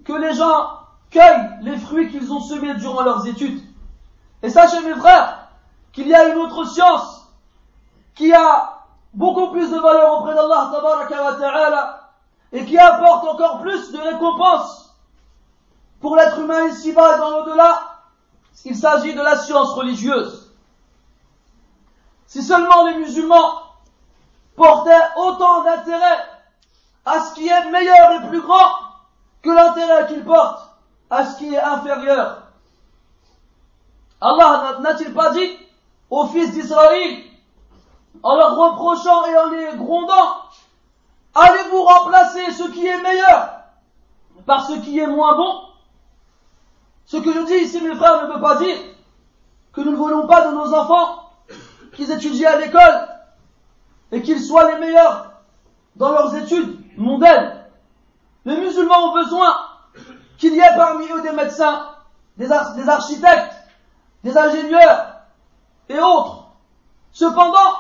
que 0.05 0.13
les 0.13 0.35
gens 0.35 0.79
cueillent 1.11 1.51
les 1.63 1.77
fruits 1.77 2.11
qu'ils 2.11 2.33
ont 2.33 2.41
semés 2.41 2.75
durant 2.75 3.03
leurs 3.03 3.27
études. 3.27 3.63
Et 4.43 4.49
sachez 4.49 4.81
mes 4.83 4.95
frères 4.95 5.49
qu'il 5.93 6.09
y 6.09 6.15
a 6.15 6.29
une 6.29 6.39
autre 6.39 6.65
science 6.65 7.29
qui 8.15 8.33
a 8.33 8.85
beaucoup 9.13 9.49
plus 9.49 9.71
de 9.71 9.79
valeur 9.79 10.19
auprès 10.19 10.35
d'Allah 10.35 12.00
et 12.53 12.65
qui 12.65 12.79
apporte 12.79 13.27
encore 13.27 13.61
plus 13.61 13.93
de 13.93 13.99
récompenses 13.99 14.95
pour 16.01 16.17
l'être 16.17 16.39
humain 16.39 16.67
ici-bas 16.69 17.17
et 17.17 17.19
dans 17.19 17.31
l'au-delà. 17.31 17.81
Il 18.65 18.77
s'agit 18.77 19.15
de 19.15 19.23
la 19.23 19.37
science 19.37 19.73
religieuse. 19.73 20.53
Si 22.27 22.43
seulement 22.43 22.85
les 22.87 22.99
musulmans 22.99 23.63
portaient 24.57 25.09
autant 25.17 25.65
d'intérêt 25.65 26.19
à 27.07 27.21
ce 27.21 27.35
qui 27.35 27.49
est 27.49 27.71
meilleur 27.71 28.13
et 28.13 28.29
plus 28.29 28.43
grand 28.43 28.71
que 29.43 29.51
l'intérêt 29.51 30.07
qu'ils 30.09 30.25
portent 30.25 30.71
à 31.09 31.25
ce 31.25 31.39
qui 31.39 31.55
est 31.55 31.61
inférieur. 31.61 32.43
Allah 34.21 34.79
n'a-t-il 34.81 35.15
pas 35.15 35.31
dit 35.31 35.57
aux 36.11 36.27
fils 36.27 36.53
d'Israël, 36.53 37.25
en 38.23 38.37
leur 38.37 38.57
reprochant 38.57 39.25
et 39.27 39.39
en 39.39 39.51
les 39.51 39.77
grondant, 39.77 40.40
allez-vous 41.35 41.83
remplacer 41.83 42.51
ce 42.53 42.65
qui 42.71 42.87
est 42.87 43.03
meilleur 43.03 43.51
par 44.47 44.67
ce 44.67 44.75
qui 44.81 44.99
est 44.99 45.07
moins 45.07 45.37
bon? 45.37 45.63
Ce 47.07 47.17
que 47.17 47.33
je 47.33 47.41
dis 47.47 47.65
ici, 47.65 47.81
mes 47.81 47.95
frères, 47.95 48.27
ne 48.27 48.33
veut 48.33 48.41
pas 48.41 48.57
dire 48.57 48.77
que 49.73 49.81
nous 49.81 49.93
ne 49.93 49.97
voulons 49.97 50.27
pas 50.27 50.47
de 50.47 50.55
nos 50.55 50.75
enfants 50.75 51.31
qu'ils 51.95 52.11
étudient 52.11 52.53
à 52.53 52.57
l'école 52.57 53.09
et 54.13 54.23
qu'ils 54.23 54.41
soient 54.41 54.71
les 54.73 54.79
meilleurs 54.79 55.33
dans 55.97 56.11
leurs 56.11 56.35
études 56.37 56.79
mondaines. 56.97 57.65
Les 58.45 58.57
musulmans 58.57 59.11
ont 59.11 59.15
besoin 59.15 59.57
qu'il 60.39 60.55
y 60.55 60.59
ait 60.59 60.77
parmi 60.77 61.07
eux 61.09 61.21
des 61.23 61.33
médecins, 61.33 61.89
des, 62.37 62.47
des 62.47 62.89
architectes, 62.89 63.55
des 64.25 64.37
ingénieurs 64.37 65.15
et 65.89 65.99
autres. 65.99 66.45
Cependant, 67.13 67.77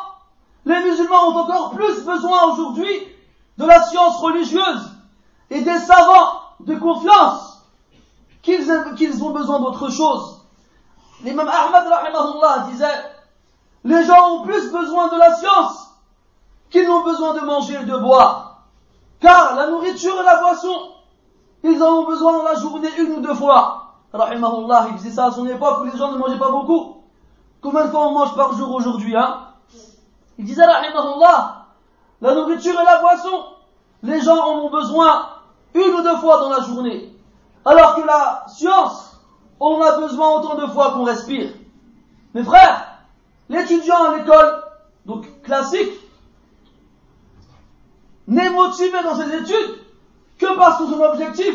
les 0.66 0.80
musulmans 0.82 1.28
ont 1.28 1.36
encore 1.36 1.70
plus 1.70 2.04
besoin 2.04 2.52
aujourd'hui 2.52 3.08
de 3.60 3.66
la 3.66 3.82
science 3.82 4.16
religieuse 4.16 4.90
et 5.50 5.60
des 5.60 5.78
savants 5.80 6.40
de 6.60 6.76
confiance 6.76 7.62
qu'ils 8.42 9.22
ont 9.22 9.30
besoin 9.30 9.60
d'autre 9.60 9.90
chose. 9.90 10.40
L'imam 11.22 11.46
Ahmad 11.46 12.70
disait, 12.70 12.86
les 13.84 14.02
gens 14.04 14.30
ont 14.30 14.42
plus 14.44 14.72
besoin 14.72 15.08
de 15.08 15.18
la 15.18 15.34
science 15.36 15.90
qu'ils 16.70 16.88
n'ont 16.88 17.04
besoin 17.04 17.34
de 17.34 17.40
manger 17.40 17.74
et 17.82 17.84
de 17.84 17.96
boire. 17.98 18.62
Car 19.20 19.54
la 19.54 19.66
nourriture 19.66 20.18
et 20.18 20.24
la 20.24 20.40
boisson, 20.40 20.92
ils 21.62 21.82
en 21.82 21.98
ont 21.98 22.06
besoin 22.06 22.38
dans 22.38 22.44
la 22.44 22.54
journée 22.54 22.88
une 22.98 23.12
ou 23.12 23.20
deux 23.20 23.34
fois. 23.34 23.96
Rahimahullah, 24.14 24.86
il 24.88 24.94
disait 24.96 25.10
ça 25.10 25.26
à 25.26 25.32
son 25.32 25.46
époque 25.46 25.82
où 25.82 25.84
les 25.84 25.98
gens 25.98 26.12
ne 26.12 26.16
mangeaient 26.16 26.38
pas 26.38 26.50
beaucoup. 26.50 27.02
Combien 27.60 27.84
de 27.84 27.90
fois 27.90 28.06
on 28.06 28.12
mange 28.12 28.34
par 28.34 28.54
jour 28.54 28.74
aujourd'hui, 28.74 29.14
hein? 29.14 29.48
Il 30.38 30.46
disait, 30.46 30.64
Rahimahullah, 30.64 31.59
la 32.20 32.34
nourriture 32.34 32.78
et 32.80 32.84
la 32.84 33.00
boisson, 33.00 33.44
les 34.02 34.20
gens 34.20 34.38
en 34.38 34.58
ont 34.60 34.70
besoin 34.70 35.28
une 35.74 35.94
ou 35.94 36.02
deux 36.02 36.16
fois 36.16 36.40
dans 36.40 36.50
la 36.50 36.60
journée. 36.60 37.12
Alors 37.64 37.94
que 37.94 38.06
la 38.06 38.44
science, 38.48 39.20
on 39.58 39.80
a 39.80 39.98
besoin 39.98 40.38
autant 40.38 40.54
de 40.56 40.66
fois 40.66 40.92
qu'on 40.92 41.04
respire. 41.04 41.50
Mes 42.34 42.42
frères, 42.42 42.86
l'étudiant 43.48 44.04
à 44.04 44.16
l'école, 44.16 44.64
donc 45.06 45.42
classique, 45.42 45.92
n'est 48.26 48.50
motivé 48.50 49.02
dans 49.02 49.16
ses 49.16 49.34
études 49.34 49.78
que 50.38 50.56
parce 50.56 50.78
que 50.78 50.86
son 50.86 51.00
objectif 51.02 51.54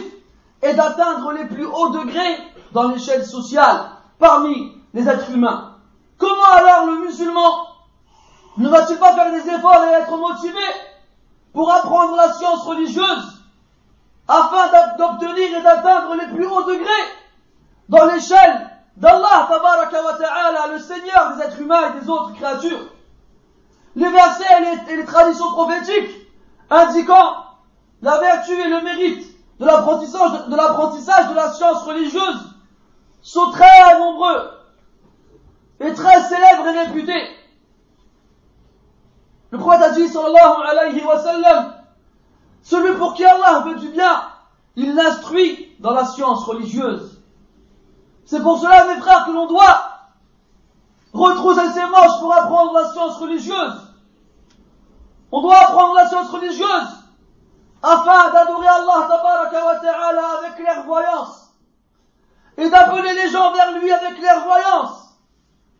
est 0.61 0.73
d'atteindre 0.73 1.31
les 1.31 1.45
plus 1.45 1.65
hauts 1.65 1.89
degrés 1.89 2.37
dans 2.73 2.89
l'échelle 2.89 3.25
sociale 3.25 3.89
parmi 4.19 4.73
les 4.93 5.07
êtres 5.07 5.31
humains. 5.31 5.75
Comment 6.17 6.51
alors 6.51 6.85
le 6.87 7.05
musulman 7.05 7.64
ne 8.57 8.69
va-t-il 8.69 8.97
pas 8.97 9.13
faire 9.13 9.31
des 9.31 9.49
efforts 9.49 9.83
et 9.83 10.01
être 10.01 10.17
motivé 10.17 10.63
pour 11.53 11.71
apprendre 11.71 12.15
la 12.15 12.33
science 12.33 12.63
religieuse 12.63 13.43
afin 14.27 14.67
d'obtenir 14.97 15.57
et 15.57 15.61
d'atteindre 15.61 16.15
les 16.15 16.33
plus 16.33 16.45
hauts 16.45 16.63
degrés 16.63 16.87
dans 17.89 18.05
l'échelle 18.05 18.69
d'Allah 18.97 19.47
ta'ala, 19.49 20.67
le 20.73 20.79
Seigneur 20.79 21.35
des 21.35 21.43
êtres 21.43 21.61
humains 21.61 21.93
et 21.93 21.99
des 21.99 22.09
autres 22.09 22.33
créatures? 22.33 22.91
Les 23.95 24.09
versets 24.09 24.43
et 24.89 24.95
les, 24.95 25.05
traditions 25.05 25.51
prophétiques 25.51 26.27
indiquant 26.69 27.35
la 28.01 28.17
vertu 28.19 28.53
et 28.53 28.69
le 28.69 28.81
mérite 28.81 29.27
de 29.59 29.65
l'apprentissage 29.65 31.29
de, 31.29 31.35
la 31.35 31.53
science 31.53 31.83
religieuse 31.83 32.55
sont 33.21 33.51
très 33.51 33.99
nombreux 33.99 34.51
et 35.79 35.93
très 35.93 36.23
célèbre 36.23 36.67
et 36.67 36.79
réputé. 36.79 37.34
Le 39.51 39.57
prophète 39.57 39.81
a 39.81 39.89
dit, 39.91 40.07
sallallahu 40.07 40.67
alayhi 40.69 41.03
wa 41.03 41.19
sallam, 41.19 41.73
celui 42.61 42.97
pour 42.97 43.13
qui 43.13 43.23
Allah 43.25 43.63
veut 43.65 43.75
du 43.75 43.89
bien, 43.89 44.23
il 44.75 44.95
l'instruit 44.95 45.75
dans 45.79 45.93
la 45.93 46.05
science 46.05 46.43
religieuse. 46.45 47.21
C'est 48.25 48.41
pour 48.41 48.57
cela, 48.59 48.93
mes 48.93 48.99
frères, 48.99 49.25
que 49.25 49.31
l'on 49.31 49.45
doit 49.45 49.95
retrousser 51.13 51.69
ses 51.69 51.85
manches 51.85 52.19
pour 52.19 52.33
apprendre 52.33 52.73
la 52.73 52.91
science 52.91 53.17
religieuse. 53.17 53.81
On 55.31 55.41
doit 55.41 55.57
apprendre 55.57 55.95
la 55.95 56.07
science 56.07 56.29
religieuse 56.29 57.05
afin 57.81 58.31
d'adorer 58.31 58.67
Allah 58.67 59.07
wa 59.09 59.79
ta'ala 59.79 60.23
avec 60.39 60.55
clairvoyance 60.55 61.51
et 62.57 62.69
d'appeler 62.69 63.13
les 63.13 63.29
gens 63.29 63.51
vers 63.53 63.77
lui 63.77 63.91
avec 63.91 64.15
clairvoyance 64.15 65.05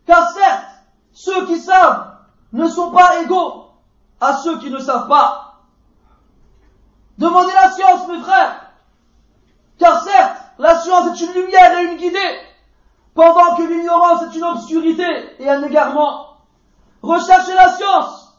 car 0.06 0.30
certes, 0.30 0.66
ceux 1.12 1.46
qui 1.46 1.58
savent 1.58 2.15
ne 2.52 2.66
sont 2.68 2.90
pas 2.90 3.20
égaux 3.22 3.66
à 4.20 4.34
ceux 4.34 4.58
qui 4.58 4.70
ne 4.70 4.78
savent 4.78 5.08
pas. 5.08 5.62
Demandez 7.18 7.52
la 7.52 7.70
science, 7.70 8.08
mes 8.08 8.20
frères. 8.20 8.70
Car 9.78 10.02
certes, 10.02 10.38
la 10.58 10.78
science 10.78 11.08
est 11.08 11.24
une 11.24 11.32
lumière 11.32 11.78
et 11.78 11.84
une 11.84 11.96
guidée, 11.96 12.40
pendant 13.14 13.56
que 13.56 13.62
l'ignorance 13.62 14.22
est 14.22 14.36
une 14.36 14.44
obscurité 14.44 15.36
et 15.38 15.48
un 15.48 15.62
égarement. 15.62 16.38
Recherchez 17.02 17.54
la 17.54 17.72
science, 17.72 18.32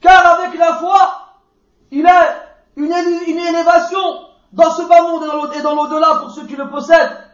car 0.00 0.24
avec 0.38 0.58
la 0.58 0.74
foi, 0.74 1.28
il 1.90 2.06
est 2.06 2.42
une, 2.76 2.92
une 3.26 3.38
élévation 3.38 4.28
dans 4.52 4.70
ce 4.70 4.82
bas 4.82 5.02
monde 5.02 5.52
et 5.54 5.62
dans 5.62 5.74
l'au-delà 5.74 6.20
pour 6.20 6.30
ceux 6.30 6.46
qui 6.46 6.56
le 6.56 6.70
possèdent. 6.70 7.24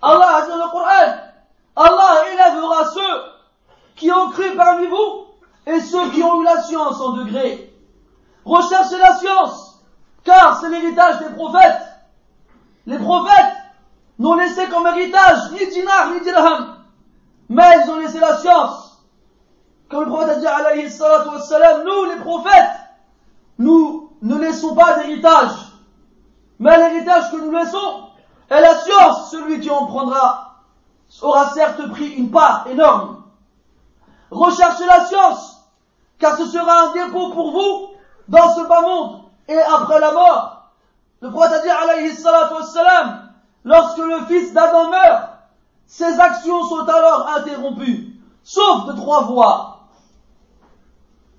Allah 0.00 0.36
a 0.36 0.42
dit 0.42 0.48
dans 0.48 0.56
le 0.56 0.70
Coran, 0.70 1.16
Allah 1.76 2.14
élèvera 2.32 2.84
ceux 2.90 3.22
qui 3.96 4.10
ont 4.12 4.30
cru 4.30 4.54
parmi 4.56 4.86
vous 4.86 5.23
et 5.66 5.80
ceux 5.80 6.10
qui 6.10 6.22
ont 6.22 6.40
eu 6.40 6.44
la 6.44 6.62
science 6.62 7.00
en 7.00 7.12
degré. 7.12 7.72
Recherchez 8.44 8.98
la 8.98 9.16
science, 9.16 9.82
car 10.22 10.60
c'est 10.60 10.68
l'héritage 10.68 11.20
des 11.20 11.34
prophètes. 11.34 11.82
Les 12.86 12.98
prophètes 12.98 13.54
n'ont 14.18 14.34
laissé 14.34 14.68
comme 14.68 14.86
héritage 14.86 15.52
ni 15.52 15.66
dinar 15.70 16.10
ni 16.12 16.20
dirham, 16.20 16.76
mais 17.48 17.78
ils 17.82 17.90
ont 17.90 17.98
laissé 17.98 18.20
la 18.20 18.36
science. 18.36 19.02
Comme 19.88 20.04
le 20.04 20.10
prophète 20.10 20.30
a 20.30 20.40
dit 20.40 20.46
alayhi 20.46 20.88
wassalam, 21.00 21.84
nous 21.84 22.04
les 22.10 22.20
prophètes, 22.20 22.70
nous 23.58 24.10
ne 24.22 24.38
laissons 24.38 24.74
pas 24.74 24.98
d'héritage, 24.98 25.52
mais 26.58 26.76
l'héritage 26.76 27.30
que 27.30 27.36
nous 27.36 27.50
laissons 27.50 28.08
est 28.50 28.60
la 28.60 28.74
science, 28.76 29.30
celui 29.30 29.60
qui 29.60 29.70
en 29.70 29.86
prendra 29.86 30.44
aura 31.22 31.50
certes 31.50 31.90
pris 31.90 32.10
une 32.14 32.30
part 32.30 32.66
énorme. 32.70 33.13
Recherchez 34.30 34.86
la 34.86 35.04
science, 35.06 35.60
car 36.18 36.36
ce 36.36 36.46
sera 36.46 36.88
un 36.88 36.92
dépôt 36.92 37.30
pour 37.30 37.52
vous 37.52 37.88
dans 38.28 38.54
ce 38.54 38.66
bas 38.66 38.82
monde 38.82 39.20
et 39.48 39.58
après 39.58 40.00
la 40.00 40.12
mort. 40.12 40.70
Le 41.20 41.30
prophète 41.30 41.52
a 41.52 41.62
dit, 41.62 41.68
alayhi 41.68 42.14
salatu 42.14 42.54
lorsque 43.64 43.98
le 43.98 44.26
fils 44.26 44.52
d'Adam 44.52 44.90
meurt, 44.90 45.30
ses 45.86 46.18
actions 46.18 46.64
sont 46.64 46.88
alors 46.88 47.28
interrompues, 47.36 48.14
sauf 48.42 48.86
de 48.86 48.92
trois 48.92 49.24
voies. 49.24 49.80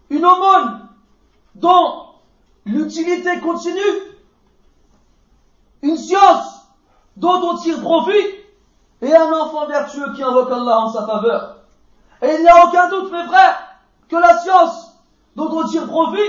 Une 0.10 0.26
aumône 0.26 0.88
dont 1.56 2.06
l'utilité 2.65 3.39
continue, 3.41 3.82
une 5.82 5.98
science 5.98 6.67
dont 7.17 7.41
on 7.41 7.58
tire 7.58 7.82
profit, 7.82 8.36
et 9.02 9.15
un 9.15 9.32
enfant 9.34 9.67
vertueux 9.67 10.13
qui 10.13 10.24
invoque 10.24 10.52
Allah 10.52 10.80
en 10.80 10.89
sa 10.89 11.06
faveur. 11.06 11.54
Et 12.25 12.35
il 12.38 12.41
n'y 12.41 12.47
a 12.47 12.65
aucun 12.65 12.89
doute, 12.89 13.11
mes 13.11 13.25
frères, 13.25 13.57
que 14.09 14.15
la 14.15 14.38
science 14.39 14.93
dont 15.35 15.49
on 15.51 15.67
tire 15.67 15.85
profit 15.85 16.19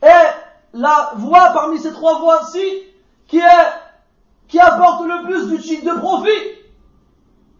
est 0.00 0.34
la 0.74 1.12
voie 1.16 1.50
parmi 1.50 1.78
ces 1.78 1.92
trois 1.92 2.18
voies-ci 2.18 2.64
qui 3.28 3.38
est, 3.38 3.68
qui 4.48 4.58
apporte 4.58 5.04
le 5.06 5.24
plus 5.24 5.82
de 5.82 5.98
profit. 5.98 6.58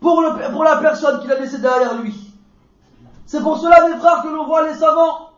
pour, 0.00 0.20
la 0.64 0.76
personne 0.78 1.20
qu'il 1.20 1.30
a 1.30 1.38
laissée 1.38 1.58
derrière 1.58 1.94
lui. 1.94 2.14
C'est 3.26 3.40
pour 3.40 3.58
cela, 3.58 3.88
mes 3.88 3.96
frères, 3.98 4.22
que 4.22 4.28
l'on 4.28 4.46
voit 4.46 4.66
les 4.66 4.74
savants 4.74 5.30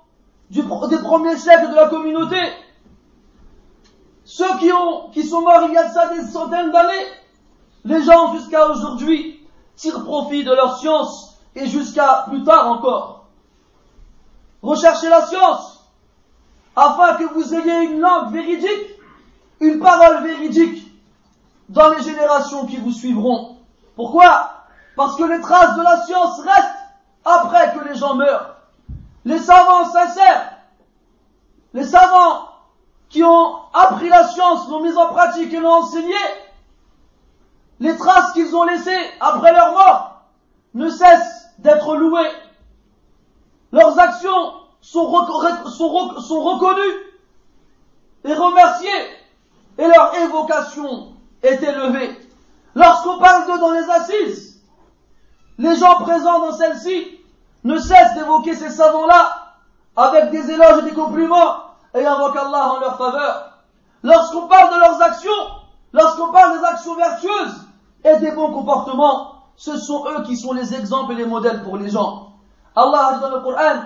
des 0.50 0.98
premiers 1.02 1.36
siècles 1.36 1.68
de 1.68 1.74
la 1.74 1.88
communauté, 1.88 2.40
ceux 4.24 4.56
qui, 4.58 4.72
ont, 4.72 5.10
qui 5.10 5.22
sont 5.22 5.42
morts 5.42 5.64
il 5.68 5.74
y 5.74 5.76
a 5.76 5.88
de 5.88 5.92
ça 5.92 6.08
des 6.14 6.22
centaines 6.22 6.70
d'années, 6.70 7.06
les 7.84 8.02
gens 8.02 8.34
jusqu'à 8.34 8.68
aujourd'hui 8.68 9.46
tirent 9.76 10.02
profit 10.04 10.44
de 10.44 10.52
leur 10.52 10.78
science 10.78 11.33
et 11.54 11.66
jusqu'à 11.66 12.24
plus 12.28 12.42
tard 12.44 12.68
encore. 12.68 13.26
Recherchez 14.62 15.08
la 15.08 15.26
science 15.26 15.84
afin 16.76 17.14
que 17.14 17.24
vous 17.34 17.54
ayez 17.54 17.84
une 17.84 18.00
langue 18.00 18.32
véridique, 18.32 18.98
une 19.60 19.78
parole 19.78 20.24
véridique 20.24 20.90
dans 21.68 21.90
les 21.90 22.02
générations 22.02 22.66
qui 22.66 22.78
vous 22.78 22.92
suivront. 22.92 23.58
Pourquoi? 23.96 24.52
Parce 24.96 25.16
que 25.16 25.24
les 25.24 25.40
traces 25.40 25.76
de 25.76 25.82
la 25.82 26.04
science 26.04 26.40
restent 26.40 26.84
après 27.24 27.74
que 27.74 27.88
les 27.88 27.94
gens 27.94 28.14
meurent. 28.14 28.56
Les 29.24 29.38
savants 29.38 29.90
sincères, 29.90 30.52
les 31.72 31.84
savants 31.84 32.48
qui 33.08 33.22
ont 33.22 33.56
appris 33.72 34.08
la 34.08 34.26
science, 34.28 34.68
l'ont 34.68 34.82
mise 34.82 34.96
en 34.96 35.08
pratique 35.08 35.52
et 35.52 35.60
l'ont 35.60 35.82
enseignée, 35.82 36.14
les 37.80 37.96
traces 37.96 38.32
qu'ils 38.32 38.54
ont 38.54 38.64
laissées 38.64 39.10
après 39.20 39.52
leur 39.52 39.72
mort 39.72 40.22
ne 40.74 40.88
cessent 40.88 41.43
d'être 41.58 41.96
louées. 41.96 42.32
Leurs 43.72 43.98
actions 43.98 44.52
sont, 44.80 45.06
reconnues 45.06 46.82
et 48.24 48.34
remerciées 48.34 48.90
et 49.78 49.86
leur 49.86 50.14
évocation 50.14 51.08
est 51.42 51.62
élevée. 51.62 52.18
Lorsqu'on 52.74 53.18
parle 53.18 53.46
d'eux 53.46 53.58
dans 53.58 53.72
les 53.72 53.90
assises, 53.90 54.60
les 55.58 55.76
gens 55.76 55.96
présents 56.00 56.40
dans 56.40 56.52
celle-ci 56.52 57.20
ne 57.64 57.78
cessent 57.78 58.14
d'évoquer 58.14 58.54
ces 58.54 58.70
savants-là 58.70 59.54
avec 59.96 60.30
des 60.30 60.50
éloges 60.50 60.80
et 60.80 60.90
des 60.90 60.94
compliments 60.94 61.56
et 61.94 62.04
invoquent 62.04 62.36
Allah 62.36 62.72
en 62.72 62.80
leur 62.80 62.98
faveur. 62.98 63.58
Lorsqu'on 64.02 64.48
parle 64.48 64.74
de 64.74 64.80
leurs 64.80 65.02
actions, 65.02 65.30
lorsqu'on 65.92 66.32
parle 66.32 66.58
des 66.58 66.64
actions 66.64 66.94
vertueuses 66.94 67.66
et 68.04 68.16
des 68.18 68.32
bons 68.32 68.52
comportements, 68.52 69.33
ce 69.56 69.76
sont 69.78 70.04
eux 70.08 70.22
qui 70.24 70.36
sont 70.36 70.52
les 70.52 70.74
exemples 70.74 71.12
et 71.12 71.16
les 71.16 71.26
modèles 71.26 71.62
pour 71.62 71.76
les 71.76 71.90
gens. 71.90 72.32
Allah 72.76 73.06
a 73.06 73.14
dit 73.14 73.20
dans 73.20 73.30
le 73.30 73.40
Coran, 73.40 73.82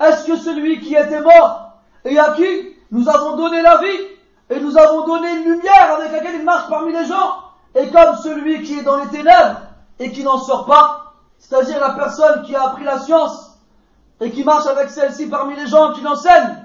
est-ce 0.00 0.24
que 0.26 0.36
celui 0.36 0.80
qui 0.80 0.94
était 0.94 1.20
mort 1.20 1.72
et 2.04 2.18
à 2.18 2.32
qui 2.32 2.74
nous 2.90 3.08
avons 3.08 3.36
donné 3.36 3.60
la 3.62 3.78
vie 3.78 4.00
et 4.48 4.60
nous 4.60 4.76
avons 4.76 5.06
donné 5.06 5.30
une 5.32 5.44
lumière 5.44 5.96
avec 5.96 6.12
laquelle 6.12 6.36
il 6.40 6.44
marche 6.44 6.68
parmi 6.68 6.92
les 6.92 7.04
gens 7.04 7.34
est 7.74 7.88
comme 7.92 8.16
celui 8.16 8.62
qui 8.62 8.78
est 8.78 8.82
dans 8.82 8.96
les 8.96 9.08
ténèbres 9.08 9.60
et 9.98 10.10
qui 10.10 10.24
n'en 10.24 10.38
sort 10.38 10.66
pas, 10.66 11.14
c'est-à-dire 11.38 11.78
la 11.78 11.90
personne 11.90 12.42
qui 12.42 12.54
a 12.56 12.64
appris 12.64 12.84
la 12.84 12.98
science 12.98 13.58
et 14.20 14.30
qui 14.30 14.42
marche 14.42 14.66
avec 14.66 14.90
celle-ci 14.90 15.28
parmi 15.28 15.54
les 15.54 15.66
gens 15.66 15.92
qui 15.92 16.00
l'enseignent, 16.00 16.56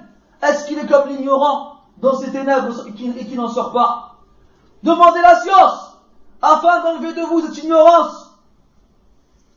est-ce 0.42 0.66
qu'il 0.66 0.78
est 0.78 0.86
comme 0.86 1.08
l'ignorant 1.08 1.76
dans 1.98 2.14
ces 2.14 2.30
ténèbres 2.32 2.86
et 2.86 2.92
qui, 2.92 3.34
n'en 3.34 3.48
sort 3.48 3.72
pas? 3.72 4.16
Demandez 4.82 5.20
la 5.20 5.40
science 5.40 5.96
afin 6.42 6.82
d'enlever 6.82 7.12
de 7.12 7.22
vous 7.22 7.40
cette 7.40 7.62
ignorance 7.62 8.25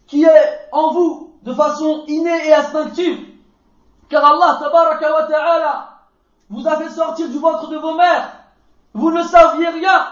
qui 0.09 0.23
est 0.23 0.59
en 0.71 0.91
vous 0.91 1.33
de 1.43 1.53
façon 1.53 2.03
innée 2.07 2.47
et 2.47 2.53
instinctive. 2.53 3.25
Car 4.09 4.25
Allah 4.25 4.57
tabaraka 4.59 5.13
wa 5.13 5.23
ta'ala 5.23 5.89
vous 6.49 6.67
a 6.67 6.77
fait 6.77 6.89
sortir 6.89 7.29
du 7.29 7.37
ventre 7.37 7.69
de 7.69 7.77
vos 7.77 7.93
mères. 7.93 8.31
Vous 8.93 9.11
ne 9.11 9.21
saviez 9.21 9.69
rien 9.69 10.07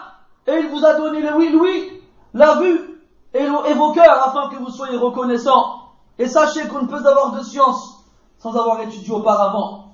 et 0.46 0.60
il 0.60 0.70
vous 0.70 0.86
a 0.86 0.94
donné 0.94 1.20
le 1.20 1.36
oui, 1.36 1.54
oui, 1.60 2.02
la 2.34 2.56
vue 2.56 3.02
et, 3.34 3.44
et 3.44 3.74
vos 3.74 3.92
cœurs 3.92 4.28
afin 4.28 4.50
que 4.50 4.58
vous 4.58 4.70
soyez 4.70 4.98
reconnaissants. 4.98 5.82
Et 6.20 6.28
sachez 6.28 6.68
qu'on 6.68 6.84
ne 6.84 6.88
peut 6.88 7.06
avoir 7.06 7.32
de 7.32 7.44
science 7.44 8.04
sans 8.38 8.56
avoir 8.56 8.80
étudié 8.82 9.12
auparavant. 9.12 9.94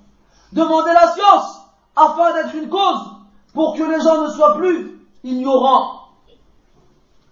Demandez 0.51 0.91
la 0.93 1.13
science 1.13 1.61
afin 1.95 2.33
d'être 2.33 2.53
une 2.55 2.69
cause 2.69 3.01
pour 3.53 3.75
que 3.75 3.83
les 3.83 4.01
gens 4.01 4.21
ne 4.21 4.29
soient 4.29 4.55
plus 4.55 4.99
ignorants. 5.23 6.09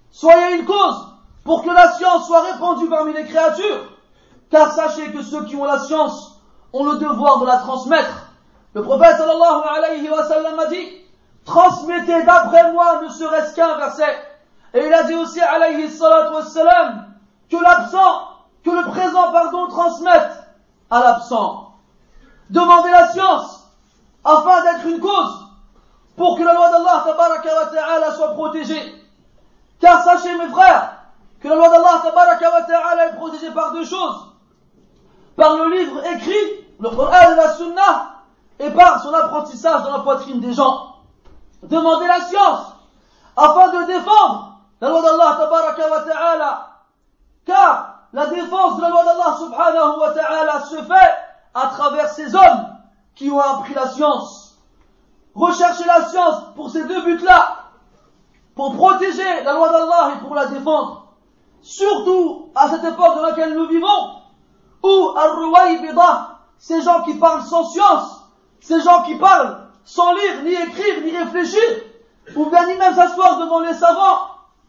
Soyez 0.09 0.55
une 0.57 0.65
cause 0.65 1.10
pour 1.43 1.63
que 1.63 1.69
la 1.69 1.91
science 1.93 2.27
soit 2.27 2.41
répandue 2.51 2.87
parmi 2.89 3.13
les 3.13 3.25
créatures, 3.25 3.97
car 4.49 4.71
sachez 4.73 5.11
que 5.11 5.21
ceux 5.23 5.45
qui 5.45 5.55
ont 5.55 5.65
la 5.65 5.79
science 5.79 6.39
ont 6.73 6.85
le 6.85 6.97
devoir 6.97 7.39
de 7.39 7.45
la 7.45 7.57
transmettre. 7.57 8.27
Le 8.73 8.83
prophète 8.83 9.17
sallallahu 9.17 9.63
alayhi 9.75 10.09
wa 10.09 10.23
sallam 10.25 10.59
a 10.59 10.65
dit, 10.67 10.87
transmettez 11.45 12.23
d'après 12.23 12.71
moi 12.71 13.01
ne 13.03 13.09
serait-ce 13.09 13.55
qu'un 13.55 13.77
verset. 13.77 14.17
Et 14.73 14.85
il 14.85 14.93
a 14.93 15.03
dit 15.03 15.15
aussi 15.15 15.41
alayhi 15.41 15.89
salatu 15.89 16.33
wa 16.33 16.41
que 17.49 17.57
l'absent, 17.61 18.21
que 18.63 18.69
le 18.69 18.89
présent, 18.89 19.31
pardon, 19.31 19.67
transmette 19.67 20.31
à 20.89 20.99
l'absent. 21.01 21.73
Demandez 22.49 22.91
la 22.91 23.11
science 23.11 23.67
afin 24.23 24.63
d'être 24.63 24.85
une 24.85 24.99
cause 24.99 25.47
pour 26.15 26.37
que 26.37 26.43
la 26.43 26.53
loi 26.53 26.69
d'Allah 26.69 28.11
soit 28.15 28.33
protégée. 28.33 28.95
Car 29.79 30.03
sachez 30.03 30.37
mes 30.37 30.49
frères 30.49 31.00
que 31.41 31.47
la 31.47 31.55
loi 31.55 31.69
d'Allah 31.69 32.03
est 33.07 33.15
protégée 33.15 33.51
par 33.51 33.73
deux 33.73 33.85
choses. 33.85 34.27
Par 35.35 35.55
le 35.57 35.75
livre 35.75 36.05
écrit, 36.05 36.67
le 36.79 36.89
Coran 36.89 37.31
et 37.31 37.35
la 37.35 37.53
Sunna, 37.53 38.11
et 38.59 38.69
par 38.69 39.01
son 39.01 39.13
apprentissage 39.13 39.83
dans 39.83 39.91
la 39.91 39.99
poitrine 39.99 40.39
des 40.39 40.53
gens. 40.53 40.95
Demandez 41.63 42.07
la 42.07 42.21
science 42.21 42.75
afin 43.35 43.69
de 43.69 43.85
défendre 43.87 44.59
la 44.81 44.89
loi 44.89 45.01
d'Allah. 45.01 46.67
Car 47.45 47.95
la 48.13 48.27
défense 48.27 48.77
de 48.77 48.81
la 48.81 48.89
loi 48.89 49.03
d'Allah 49.03 49.35
subhanahu 49.39 49.99
wa 49.99 50.11
ta'ala 50.11 50.61
se 50.61 50.75
fait 50.75 51.13
à 51.53 51.67
travers 51.67 52.09
ces 52.09 52.35
hommes 52.35 52.77
qui 53.15 53.31
ont 53.31 53.39
appris 53.39 53.73
la 53.73 53.87
science. 53.87 54.57
Rechercher 55.33 55.85
la 55.85 56.05
science 56.05 56.43
pour 56.55 56.69
ces 56.69 56.83
deux 56.83 57.01
buts-là, 57.03 57.57
pour 58.55 58.75
protéger 58.75 59.43
la 59.43 59.53
loi 59.53 59.69
d'Allah 59.69 60.11
et 60.15 60.19
pour 60.19 60.35
la 60.35 60.47
défendre. 60.47 61.00
Surtout 61.61 62.49
à 62.55 62.69
cette 62.69 62.83
époque 62.83 63.15
dans 63.15 63.21
laquelle 63.21 63.53
nous 63.53 63.67
vivons, 63.67 64.21
où 64.83 65.13
al 65.15 65.31
ces 66.57 66.81
gens 66.81 67.01
qui 67.03 67.15
parlent 67.15 67.43
sans 67.43 67.65
science, 67.65 68.23
ces 68.59 68.81
gens 68.81 69.03
qui 69.03 69.15
parlent 69.15 69.67
sans 69.83 70.13
lire, 70.13 70.43
ni 70.43 70.51
écrire, 70.51 71.01
ni 71.03 71.17
réfléchir, 71.17 71.61
ou 72.35 72.45
bien 72.45 72.67
ni 72.67 72.75
même 72.75 72.95
s'asseoir 72.95 73.39
devant 73.39 73.59
les 73.59 73.73
savants, 73.73 74.27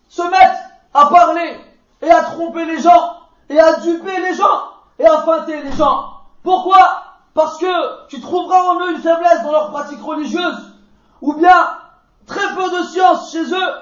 se 0.08 0.22
mettent 0.22 0.64
à 0.94 1.06
parler 1.06 1.60
et 2.00 2.10
à 2.10 2.22
tromper 2.22 2.64
les 2.64 2.80
gens, 2.80 3.16
et 3.48 3.58
à 3.58 3.76
duper 3.76 4.20
les 4.20 4.34
gens, 4.34 4.62
et 4.98 5.06
à 5.06 5.22
feinter 5.22 5.62
les 5.62 5.72
gens. 5.72 6.14
Pourquoi? 6.42 7.02
Parce 7.34 7.58
que 7.58 8.06
tu 8.08 8.20
trouveras 8.20 8.62
en 8.62 8.80
eux 8.80 8.90
une 8.92 9.02
faiblesse 9.02 9.42
dans 9.42 9.52
leur 9.52 9.70
pratique 9.70 10.02
religieuse, 10.02 10.72
ou 11.20 11.34
bien 11.34 11.78
très 12.26 12.54
peu 12.54 12.70
de 12.70 12.82
science 12.84 13.30
chez 13.30 13.44
eux, 13.44 13.72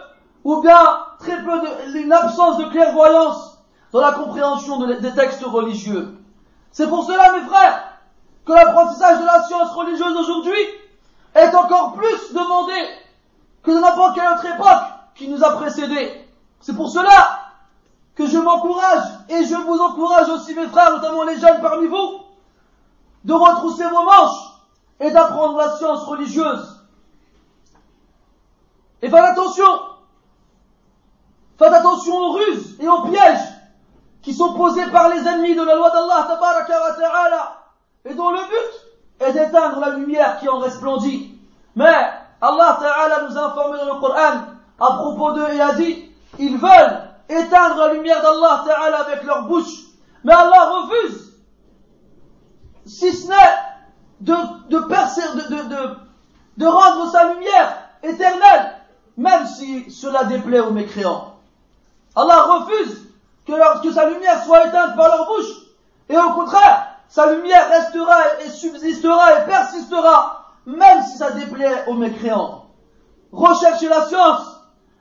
ou 0.44 0.60
bien 0.60 0.78
très 1.18 1.42
peu 1.42 1.60
de, 1.60 1.98
une 1.98 2.12
absence 2.12 2.58
de 2.58 2.64
clairvoyance 2.64 3.58
dans 3.92 4.00
la 4.00 4.12
compréhension 4.12 4.86
des 4.86 5.14
textes 5.14 5.44
religieux. 5.44 6.16
C'est 6.72 6.88
pour 6.88 7.04
cela, 7.04 7.32
mes 7.32 7.46
frères, 7.46 7.82
que 8.46 8.52
l'apprentissage 8.52 9.20
de 9.20 9.26
la 9.26 9.42
science 9.42 9.70
religieuse 9.72 10.16
aujourd'hui 10.16 10.60
est 11.34 11.54
encore 11.54 11.92
plus 11.94 12.32
demandé 12.32 12.74
que 13.62 13.70
dans 13.72 13.80
n'importe 13.80 14.14
quelle 14.14 14.28
autre 14.28 14.46
époque 14.46 14.82
qui 15.14 15.28
nous 15.28 15.44
a 15.44 15.56
précédés. 15.56 16.24
C'est 16.60 16.74
pour 16.74 16.90
cela 16.90 17.40
que 18.14 18.26
je 18.26 18.38
m'encourage 18.38 19.04
et 19.28 19.44
je 19.44 19.54
vous 19.54 19.78
encourage 19.78 20.28
aussi 20.28 20.54
mes 20.54 20.66
frères, 20.68 20.92
notamment 20.92 21.24
les 21.24 21.38
jeunes 21.38 21.60
parmi 21.60 21.86
vous, 21.86 22.20
de 23.24 23.32
retrousser 23.32 23.84
vos 23.84 24.02
manches 24.02 24.50
et 25.00 25.10
d'apprendre 25.10 25.58
la 25.58 25.76
science 25.76 26.04
religieuse. 26.04 26.80
Et 29.02 29.08
faites 29.08 29.20
attention, 29.20 29.64
faites 31.60 31.74
attention 31.74 32.16
aux 32.16 32.32
ruses 32.32 32.76
et 32.80 32.88
aux 32.88 33.02
pièges 33.02 33.46
qui 34.22 34.32
sont 34.32 34.54
posés 34.54 34.86
par 34.90 35.10
les 35.10 35.20
ennemis 35.28 35.54
de 35.54 35.62
la 35.62 35.74
loi 35.74 35.90
d'Allah 35.90 36.26
ta'ala 36.26 37.58
et 38.06 38.14
dont 38.14 38.30
le 38.30 38.38
but 38.38 39.26
est 39.26 39.32
d'éteindre 39.34 39.78
la 39.78 39.90
lumière 39.90 40.38
qui 40.40 40.48
en 40.48 40.58
resplendit. 40.58 41.38
Mais 41.76 41.94
Allah 42.40 42.78
ta'ala 42.80 43.28
nous 43.28 43.36
a 43.36 43.44
informé 43.48 43.78
dans 43.78 43.94
le 43.94 44.00
Coran 44.00 44.40
à 44.80 44.86
propos 44.94 45.32
d'eux 45.32 45.48
et 45.52 45.60
a 45.60 45.74
dit, 45.74 46.10
ils 46.38 46.56
veulent 46.56 47.02
éteindre 47.28 47.76
la 47.76 47.92
lumière 47.92 48.22
d'Allah 48.22 48.64
ta'ala 48.66 49.00
avec 49.00 49.22
leur 49.24 49.42
bouche. 49.46 49.84
Mais 50.24 50.32
Allah 50.32 50.70
refuse 50.70 51.34
si 52.86 53.12
ce 53.12 53.28
n'est 53.28 53.34
de, 54.20 54.34
de, 54.70 54.78
de, 54.78 55.68
de, 55.68 55.96
de, 56.56 56.66
rendre 56.66 57.10
sa 57.12 57.34
lumière 57.34 57.76
éternelle, 58.02 58.72
même 59.18 59.46
si 59.46 59.90
cela 59.90 60.24
déplaît 60.24 60.60
aux 60.60 60.72
mécréants. 60.72 61.39
Allah 62.16 62.42
refuse 62.42 63.08
que, 63.46 63.92
sa 63.92 64.08
lumière 64.08 64.44
soit 64.44 64.66
éteinte 64.66 64.96
par 64.96 65.08
leur 65.08 65.26
bouche, 65.26 65.52
et 66.08 66.16
au 66.16 66.30
contraire, 66.30 66.86
sa 67.08 67.32
lumière 67.32 67.68
restera 67.68 68.18
et 68.44 68.50
subsistera 68.50 69.40
et 69.40 69.46
persistera, 69.46 70.44
même 70.66 71.02
si 71.02 71.18
ça 71.18 71.32
déplaît 71.32 71.84
aux 71.88 71.94
mécréants. 71.94 72.64
Recherchez 73.32 73.88
la 73.88 74.06
science, 74.06 74.60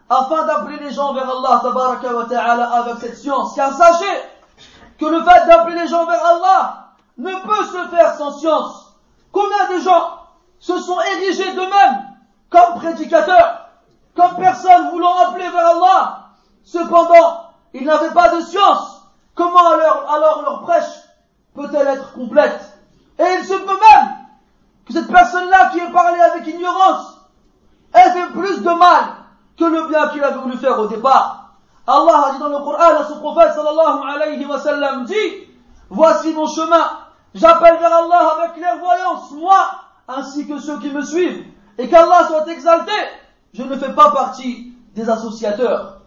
afin 0.10 0.46
d'appeler 0.46 0.78
les 0.80 0.92
gens 0.92 1.14
vers 1.14 1.30
Allah 1.30 1.62
wa 1.64 2.26
ta'ala 2.26 2.70
avec 2.72 2.96
cette 3.00 3.18
science. 3.18 3.54
Car 3.56 3.74
sachez 3.74 4.24
que 5.00 5.06
le 5.06 5.24
fait 5.24 5.48
d'appeler 5.48 5.80
les 5.80 5.88
gens 5.88 6.06
vers 6.06 6.26
Allah 6.26 6.88
ne 7.18 7.32
peut 7.32 7.66
se 7.66 7.96
faire 7.96 8.16
sans 8.16 8.32
science. 8.40 8.94
Combien 9.32 9.78
de 9.78 9.82
gens 9.82 10.20
se 10.60 10.78
sont 10.80 11.00
érigés 11.16 11.54
d'eux-mêmes 11.54 12.06
comme 12.50 12.80
prédicateurs, 12.80 13.70
comme 14.16 14.36
personnes 14.38 14.90
voulant 14.90 15.16
appeler 15.28 15.48
vers 15.50 15.68
Allah. 15.68 16.19
Cependant, 16.72 17.46
ils 17.74 17.84
n'avaient 17.84 18.14
pas 18.14 18.30
de 18.36 18.42
science. 18.42 19.02
Comment 19.34 19.70
alors, 19.70 20.42
leur 20.44 20.62
prêche 20.62 20.86
peut-elle 21.56 21.88
être 21.88 22.14
complète? 22.14 22.62
Et 23.18 23.24
il 23.40 23.44
se 23.44 23.56
peut 23.56 23.66
même 23.66 24.10
que 24.86 24.94
cette 24.94 25.12
personne-là 25.12 25.70
qui 25.72 25.80
est 25.80 25.92
parlée 25.92 26.20
avec 26.20 26.46
ignorance 26.48 27.18
ait 27.94 28.12
fait 28.12 28.32
plus 28.34 28.62
de 28.62 28.70
mal 28.70 29.04
que 29.58 29.66
le 29.66 29.88
bien 29.88 30.10
qu'il 30.10 30.24
avait 30.24 30.38
voulu 30.38 30.58
faire 30.58 30.80
au 30.80 30.86
départ. 30.86 31.56
Allah 31.88 32.28
a 32.28 32.32
dit 32.34 32.40
dans 32.40 32.50
le 32.50 32.60
Coran 32.64 33.00
à 33.00 33.04
son 33.04 33.20
prophète 33.20 33.54
sallallahu 33.54 34.08
alayhi 34.08 34.46
wa 34.46 35.06
dit 35.06 35.48
Voici 35.90 36.34
mon 36.34 36.46
chemin, 36.46 36.86
j'appelle 37.34 37.80
vers 37.80 37.94
Allah 37.94 38.36
avec 38.38 38.54
clairvoyance, 38.54 39.32
moi, 39.32 39.72
ainsi 40.08 40.48
que 40.48 40.60
ceux 40.60 40.80
qui 40.80 40.92
me 40.92 41.02
suivent, 41.02 41.46
et 41.80 41.90
qu'Allah 41.90 42.28
soit 42.28 42.48
exalté. 42.48 42.92
Je 43.54 43.64
ne 43.64 43.76
fais 43.76 43.92
pas 43.94 44.12
partie 44.12 44.72
des 44.94 45.10
associateurs. 45.10 45.99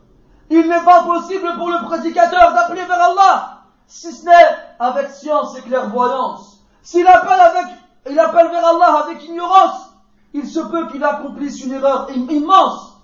Il 0.51 0.69
n'est 0.69 0.85
pas 0.85 1.03
possible 1.05 1.55
pour 1.57 1.71
le 1.71 1.85
prédicateur 1.87 2.53
d'appeler 2.53 2.85
vers 2.85 3.03
Allah, 3.03 3.59
si 3.87 4.13
ce 4.13 4.25
n'est 4.25 4.57
avec 4.79 5.11
science 5.11 5.57
et 5.59 5.63
clairvoyance. 5.63 6.59
S'il 6.83 7.07
appelle 7.07 7.41
avec, 7.41 7.67
il 8.11 8.19
appelle 8.19 8.49
vers 8.49 8.67
Allah 8.67 9.05
avec 9.05 9.25
ignorance, 9.25 9.91
il 10.35 10.47
se 10.47 10.61
peut 10.61 10.89
qu'il 10.89 11.05
accomplisse 11.05 11.65
une 11.65 11.73
erreur 11.73 12.09
immense. 12.11 12.99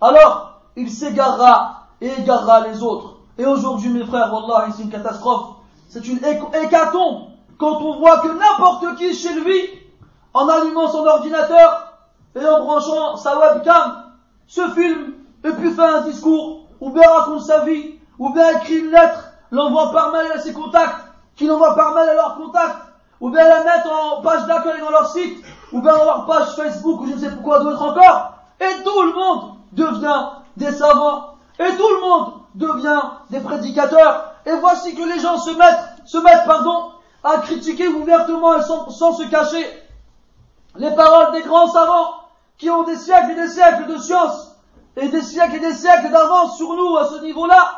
Alors, 0.00 0.60
il 0.76 0.90
s'égarera 0.90 1.86
et 2.00 2.10
égarera 2.18 2.66
les 2.68 2.82
autres. 2.82 3.16
Et 3.38 3.46
aujourd'hui, 3.46 3.90
mes 3.90 4.04
frères, 4.04 4.32
Wallah, 4.32 4.68
c'est 4.74 4.82
une 4.82 4.90
catastrophe. 4.90 5.56
C'est 5.88 6.06
une 6.06 6.20
hécatombe 6.54 7.30
quand 7.58 7.76
on 7.82 7.98
voit 7.98 8.18
que 8.20 8.28
n'importe 8.28 8.96
qui 8.96 9.14
chez 9.14 9.34
lui, 9.34 9.68
en 10.32 10.48
allumant 10.48 10.88
son 10.88 11.06
ordinateur 11.06 11.92
et 12.34 12.46
en 12.46 12.64
branchant 12.64 13.16
sa 13.16 13.38
webcam, 13.38 14.04
se 14.46 14.66
filme 14.70 15.12
et 15.44 15.50
puis 15.50 15.70
fait 15.70 15.82
un 15.82 16.00
discours, 16.02 16.59
ou 16.80 16.90
bien 16.90 17.08
raconte 17.08 17.42
sa 17.42 17.60
vie, 17.60 17.98
ou 18.18 18.32
bien 18.32 18.50
écrit 18.58 18.78
une 18.78 18.90
lettre, 18.90 19.32
l'envoie 19.50 19.92
par 19.92 20.12
mail 20.12 20.30
à 20.32 20.38
ses 20.38 20.52
contacts, 20.52 21.04
qui 21.36 21.46
l'envoie 21.46 21.74
par 21.74 21.94
mail 21.94 22.08
à 22.08 22.14
leurs 22.14 22.36
contacts, 22.36 22.76
ou 23.20 23.30
bien 23.30 23.46
la 23.46 23.64
mettre 23.64 23.90
en 23.92 24.22
page 24.22 24.46
d'accueil 24.46 24.80
dans 24.80 24.90
leur 24.90 25.10
site, 25.10 25.44
ou 25.72 25.80
bien 25.82 25.96
dans 25.96 26.04
leur 26.04 26.26
page 26.26 26.54
Facebook, 26.56 27.00
ou 27.02 27.06
je 27.06 27.14
ne 27.14 27.18
sais 27.18 27.30
pourquoi 27.30 27.60
d'autre 27.60 27.82
encore, 27.82 28.34
et 28.60 28.82
tout 28.82 29.02
le 29.02 29.12
monde 29.12 29.54
devient 29.72 30.28
des 30.56 30.72
savants, 30.72 31.34
et 31.58 31.76
tout 31.76 31.88
le 31.88 32.00
monde 32.00 32.32
devient 32.54 33.00
des 33.30 33.40
prédicateurs, 33.40 34.34
et 34.46 34.52
voici 34.56 34.94
que 34.94 35.02
les 35.02 35.20
gens 35.20 35.38
se 35.38 35.50
mettent, 35.50 36.06
se 36.06 36.18
mettent, 36.18 36.46
pardon, 36.46 36.92
à 37.22 37.38
critiquer 37.38 37.88
ouvertement 37.88 38.56
et 38.56 38.62
sans, 38.62 38.88
sans 38.90 39.12
se 39.12 39.24
cacher 39.24 39.64
les 40.76 40.94
paroles 40.94 41.32
des 41.32 41.42
grands 41.42 41.68
savants 41.68 42.14
qui 42.56 42.70
ont 42.70 42.84
des 42.84 42.96
siècles 42.96 43.32
et 43.32 43.34
des 43.34 43.48
siècles 43.48 43.86
de 43.86 43.96
science 43.98 44.49
et 44.96 45.08
des 45.08 45.22
siècles 45.22 45.56
et 45.56 45.60
des 45.60 45.74
siècles 45.74 46.10
d'avance 46.10 46.56
sur 46.56 46.74
nous 46.74 46.96
à 46.96 47.06
ce 47.06 47.22
niveau-là. 47.22 47.70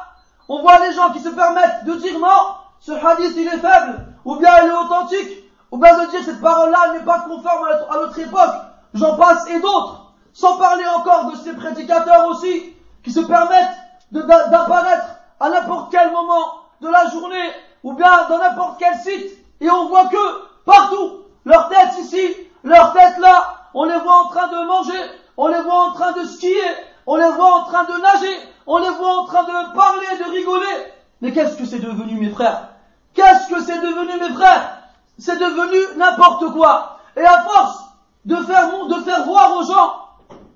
On 0.48 0.60
voit 0.62 0.78
les 0.80 0.92
gens 0.92 1.10
qui 1.12 1.20
se 1.20 1.28
permettent 1.28 1.84
de 1.84 1.94
dire 1.94 2.18
non, 2.18 2.56
ce 2.80 2.92
hadith 2.92 3.34
il 3.36 3.46
est 3.46 3.58
faible, 3.58 4.06
ou 4.24 4.36
bien 4.36 4.50
il 4.62 4.68
est 4.68 4.72
authentique, 4.72 5.44
ou 5.70 5.78
bien 5.78 5.98
de 6.04 6.10
dire 6.10 6.22
cette 6.24 6.40
parole-là 6.40 6.92
n'est 6.92 7.04
pas 7.04 7.20
conforme 7.20 7.68
à 7.90 7.96
notre 7.96 8.18
époque. 8.18 8.54
J'en 8.94 9.16
passe 9.16 9.48
et 9.48 9.60
d'autres. 9.60 10.12
Sans 10.32 10.56
parler 10.56 10.84
encore 10.96 11.30
de 11.30 11.36
ces 11.36 11.54
prédicateurs 11.54 12.26
aussi, 12.28 12.74
qui 13.04 13.12
se 13.12 13.20
permettent 13.20 13.76
d'apparaître 14.10 15.06
à 15.40 15.50
n'importe 15.50 15.90
quel 15.90 16.10
moment 16.10 16.54
de 16.80 16.88
la 16.88 17.06
journée, 17.10 17.50
ou 17.82 17.92
bien 17.94 18.28
dans 18.28 18.38
n'importe 18.38 18.78
quel 18.78 18.94
site, 18.96 19.38
et 19.60 19.70
on 19.70 19.88
voit 19.88 20.06
que 20.06 20.42
partout, 20.64 21.24
leur 21.44 21.68
tête 21.68 21.98
ici, 21.98 22.36
leur 22.64 22.92
tête 22.92 23.18
là, 23.18 23.54
on 23.74 23.84
les 23.84 23.98
voit 23.98 24.24
en 24.24 24.28
train 24.28 24.48
de 24.48 24.66
manger, 24.66 25.00
on 25.36 25.48
les 25.48 25.60
voit 25.62 25.88
en 25.88 25.92
train 25.92 26.12
de 26.12 26.24
skier, 26.24 26.62
on 27.06 27.16
les 27.16 27.30
voit 27.30 27.54
en 27.56 27.64
de 27.84 28.00
nager, 28.00 28.48
on 28.66 28.78
les 28.78 28.90
voit 28.90 29.20
en 29.20 29.24
train 29.24 29.42
de 29.42 29.74
parler, 29.74 30.06
de 30.18 30.30
rigoler. 30.30 30.92
Mais 31.20 31.32
qu'est-ce 31.32 31.56
que 31.56 31.64
c'est 31.64 31.78
devenu 31.78 32.18
mes 32.18 32.30
frères? 32.30 32.68
Qu'est-ce 33.14 33.48
que 33.48 33.60
c'est 33.60 33.78
devenu 33.78 34.20
mes 34.20 34.34
frères? 34.34 34.78
C'est 35.18 35.38
devenu 35.38 35.98
n'importe 35.98 36.52
quoi. 36.52 36.98
Et 37.16 37.24
à 37.24 37.42
force 37.42 37.78
de 38.24 38.36
faire, 38.36 38.86
de 38.88 38.94
faire 39.02 39.24
voir 39.24 39.56
aux 39.56 39.64
gens 39.64 39.94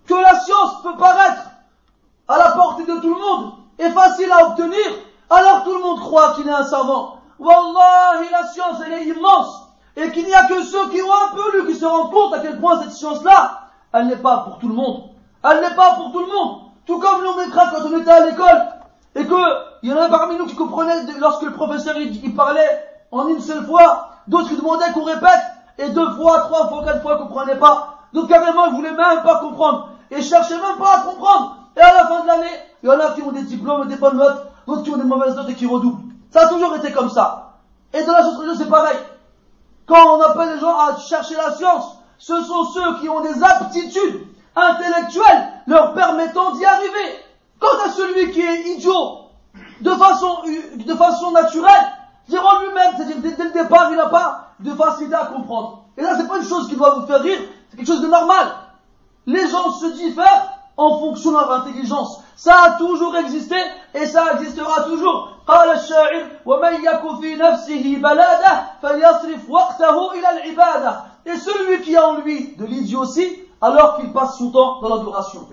que 0.07 0.15
la 0.15 0.39
science 0.41 0.83
peut 0.83 0.97
paraître 0.97 1.43
à 2.29 2.39
la 2.39 2.53
portée 2.53 2.85
de 2.85 2.99
tout 3.01 3.15
le 3.15 3.21
monde 3.21 3.53
et 3.79 3.91
facile 3.91 4.31
à 4.33 4.47
obtenir, 4.49 4.87
alors 5.29 5.65
tout 5.65 5.75
le 5.75 5.81
monde 5.81 6.01
croit 6.01 6.35
qu'il 6.35 6.49
est 6.49 6.53
un 6.53 6.65
savant. 6.65 7.19
Wallahi, 7.39 8.31
la 8.31 8.47
science, 8.47 8.79
elle 8.85 8.95
est 8.95 9.05
immense 9.05 9.67
et 9.97 10.11
qu'il 10.11 10.25
n'y 10.25 10.35
a 10.35 10.47
que 10.47 10.63
ceux 10.63 10.89
qui 10.91 11.01
ont 11.03 11.13
un 11.13 11.35
peu 11.35 11.59
lu 11.59 11.67
qui 11.67 11.79
se 11.79 11.85
rendent 11.85 12.13
compte 12.13 12.35
à 12.35 12.41
quel 12.41 12.61
point 12.61 12.83
cette 12.83 12.93
science-là, 12.93 13.69
elle 13.93 14.07
n'est 14.07 14.17
pas 14.17 14.39
pour 14.39 14.59
tout 14.59 14.69
le 14.69 14.75
monde. 14.75 15.11
Elle 15.43 15.61
n'est 15.61 15.75
pas 15.75 15.95
pour 15.95 16.13
tout 16.13 16.21
le 16.21 16.27
monde. 16.27 16.66
Tout 16.87 17.01
comme 17.01 17.25
nous, 17.25 17.35
mes 17.35 17.51
quand 17.51 17.67
on 17.85 17.99
était 17.99 18.11
à 18.11 18.27
l'école, 18.27 18.63
et 19.17 19.27
que 19.27 19.35
il 19.83 19.91
y 19.91 19.93
en 19.93 20.01
a 20.01 20.09
parmi 20.09 20.37
nous 20.37 20.47
qui 20.47 20.55
comprenaient 20.55 21.03
lorsque 21.19 21.43
le 21.43 21.53
professeur 21.53 21.97
il, 21.97 22.35
parlait 22.35 22.85
en 23.11 23.27
une 23.29 23.41
seule 23.41 23.67
fois, 23.67 24.11
d'autres 24.29 24.49
qui 24.49 24.57
demandaient 24.57 24.93
qu'on 24.93 25.03
répète, 25.03 25.43
et 25.79 25.89
deux 25.91 26.11
fois, 26.13 26.41
trois 26.41 26.69
fois, 26.69 26.85
quatre 26.85 27.03
fois, 27.03 27.15
ne 27.15 27.25
comprenaient 27.25 27.59
pas. 27.59 27.99
D'autres 28.13 28.29
carrément, 28.29 28.67
ils 28.67 28.75
voulaient 28.77 28.93
même 28.93 29.23
pas 29.25 29.41
comprendre, 29.41 29.91
et 30.11 30.23
cherchaient 30.23 30.55
même 30.61 30.79
pas 30.79 30.99
à 30.99 31.01
comprendre. 31.01 31.57
Et 31.77 31.81
à 31.81 31.93
la 31.93 32.07
fin 32.07 32.23
de 32.23 32.27
l'année, 32.29 32.57
il 32.83 32.89
y 32.89 32.93
en 32.93 33.01
a 33.01 33.11
qui 33.11 33.23
ont 33.23 33.33
des 33.33 33.43
diplômes 33.43 33.83
et 33.85 33.89
des 33.89 33.97
bonnes 33.97 34.17
notes, 34.17 34.47
d'autres 34.67 34.83
qui 34.85 34.91
ont 34.91 34.97
des 34.97 35.05
mauvaises 35.05 35.35
notes 35.35 35.49
et 35.49 35.55
qui 35.55 35.67
redoublent. 35.67 36.03
Ça 36.31 36.43
a 36.43 36.49
toujours 36.49 36.75
été 36.77 36.93
comme 36.93 37.11
ça. 37.11 37.59
Et 37.93 38.05
dans 38.05 38.13
la 38.13 38.23
société, 38.23 38.57
c'est 38.59 38.71
pareil. 38.71 38.99
Quand 39.87 40.17
on 40.17 40.21
appelle 40.21 40.55
les 40.55 40.61
gens 40.61 40.77
à 40.79 40.97
chercher 40.99 41.35
la 41.35 41.53
science, 41.53 41.99
ce 42.19 42.41
sont 42.43 42.65
ceux 42.65 42.99
qui 43.01 43.09
ont 43.09 43.21
des 43.21 43.43
aptitudes 43.43 44.27
intellectuelles 44.56 45.48
leur 45.68 45.94
permettant 45.94 46.52
d'y 46.52 46.66
arriver. 46.66 47.20
Quant 47.60 47.86
à 47.86 47.92
celui 47.92 48.32
qui 48.32 48.42
est 48.42 48.76
idiot, 48.76 49.20
de 49.82 49.92
façon, 49.92 50.40
de 50.76 50.94
façon 50.96 51.32
naturelle, 51.32 51.92
diront 52.28 52.60
lui-même, 52.62 52.94
c'est-à-dire 52.98 53.18
dès, 53.38 53.44
le 53.44 53.52
départ, 53.52 53.90
il 53.92 53.98
n'a 53.98 54.08
pas 54.08 54.54
de 54.60 54.72
facilité 54.72 55.16
à 55.16 55.26
comprendre. 55.26 55.84
Et 55.98 56.02
là, 56.02 56.16
c'est 56.18 56.28
pas 56.28 56.38
une 56.38 56.48
chose 56.48 56.68
qui 56.68 56.76
doit 56.76 56.96
vous 56.96 57.06
faire 57.06 57.22
rire, 57.22 57.40
c'est 57.70 57.78
quelque 57.78 57.88
chose 57.88 58.02
de 58.02 58.08
normal. 58.08 58.48
Les 59.28 59.48
gens 59.48 59.72
se 59.72 59.86
diffèrent 59.94 60.50
en 60.78 61.00
fonction 61.00 61.32
de 61.32 61.38
leur 61.38 61.52
intelligence. 61.52 62.22
Ça 62.36 62.56
a 62.64 62.72
toujours 62.72 63.16
existé 63.18 63.56
et 63.94 64.06
ça 64.06 64.34
existera 64.34 64.84
toujours. 64.84 65.28
قال 65.48 65.70
الشاعر 65.70 66.24
ومن 66.46 66.74
يك 66.74 67.22
في 67.22 67.36
نفسه 67.36 67.98
بلادة 67.98 68.64
فليصرف 68.82 69.50
وقته 69.50 70.14
إلى 70.14 70.30
العبادة 70.30 71.04
et 71.26 71.36
celui 71.36 71.82
qui 71.82 71.96
a 71.96 72.08
en 72.08 72.18
lui 72.18 72.56
de 72.58 72.66
l'idiotie 72.66 73.40
alors 73.61 73.97
qu'il 73.97 74.13
passe 74.13 74.39
son 74.39 74.51
temps 74.51 74.81
dans 74.81 74.89
l'adoration. 74.89 75.47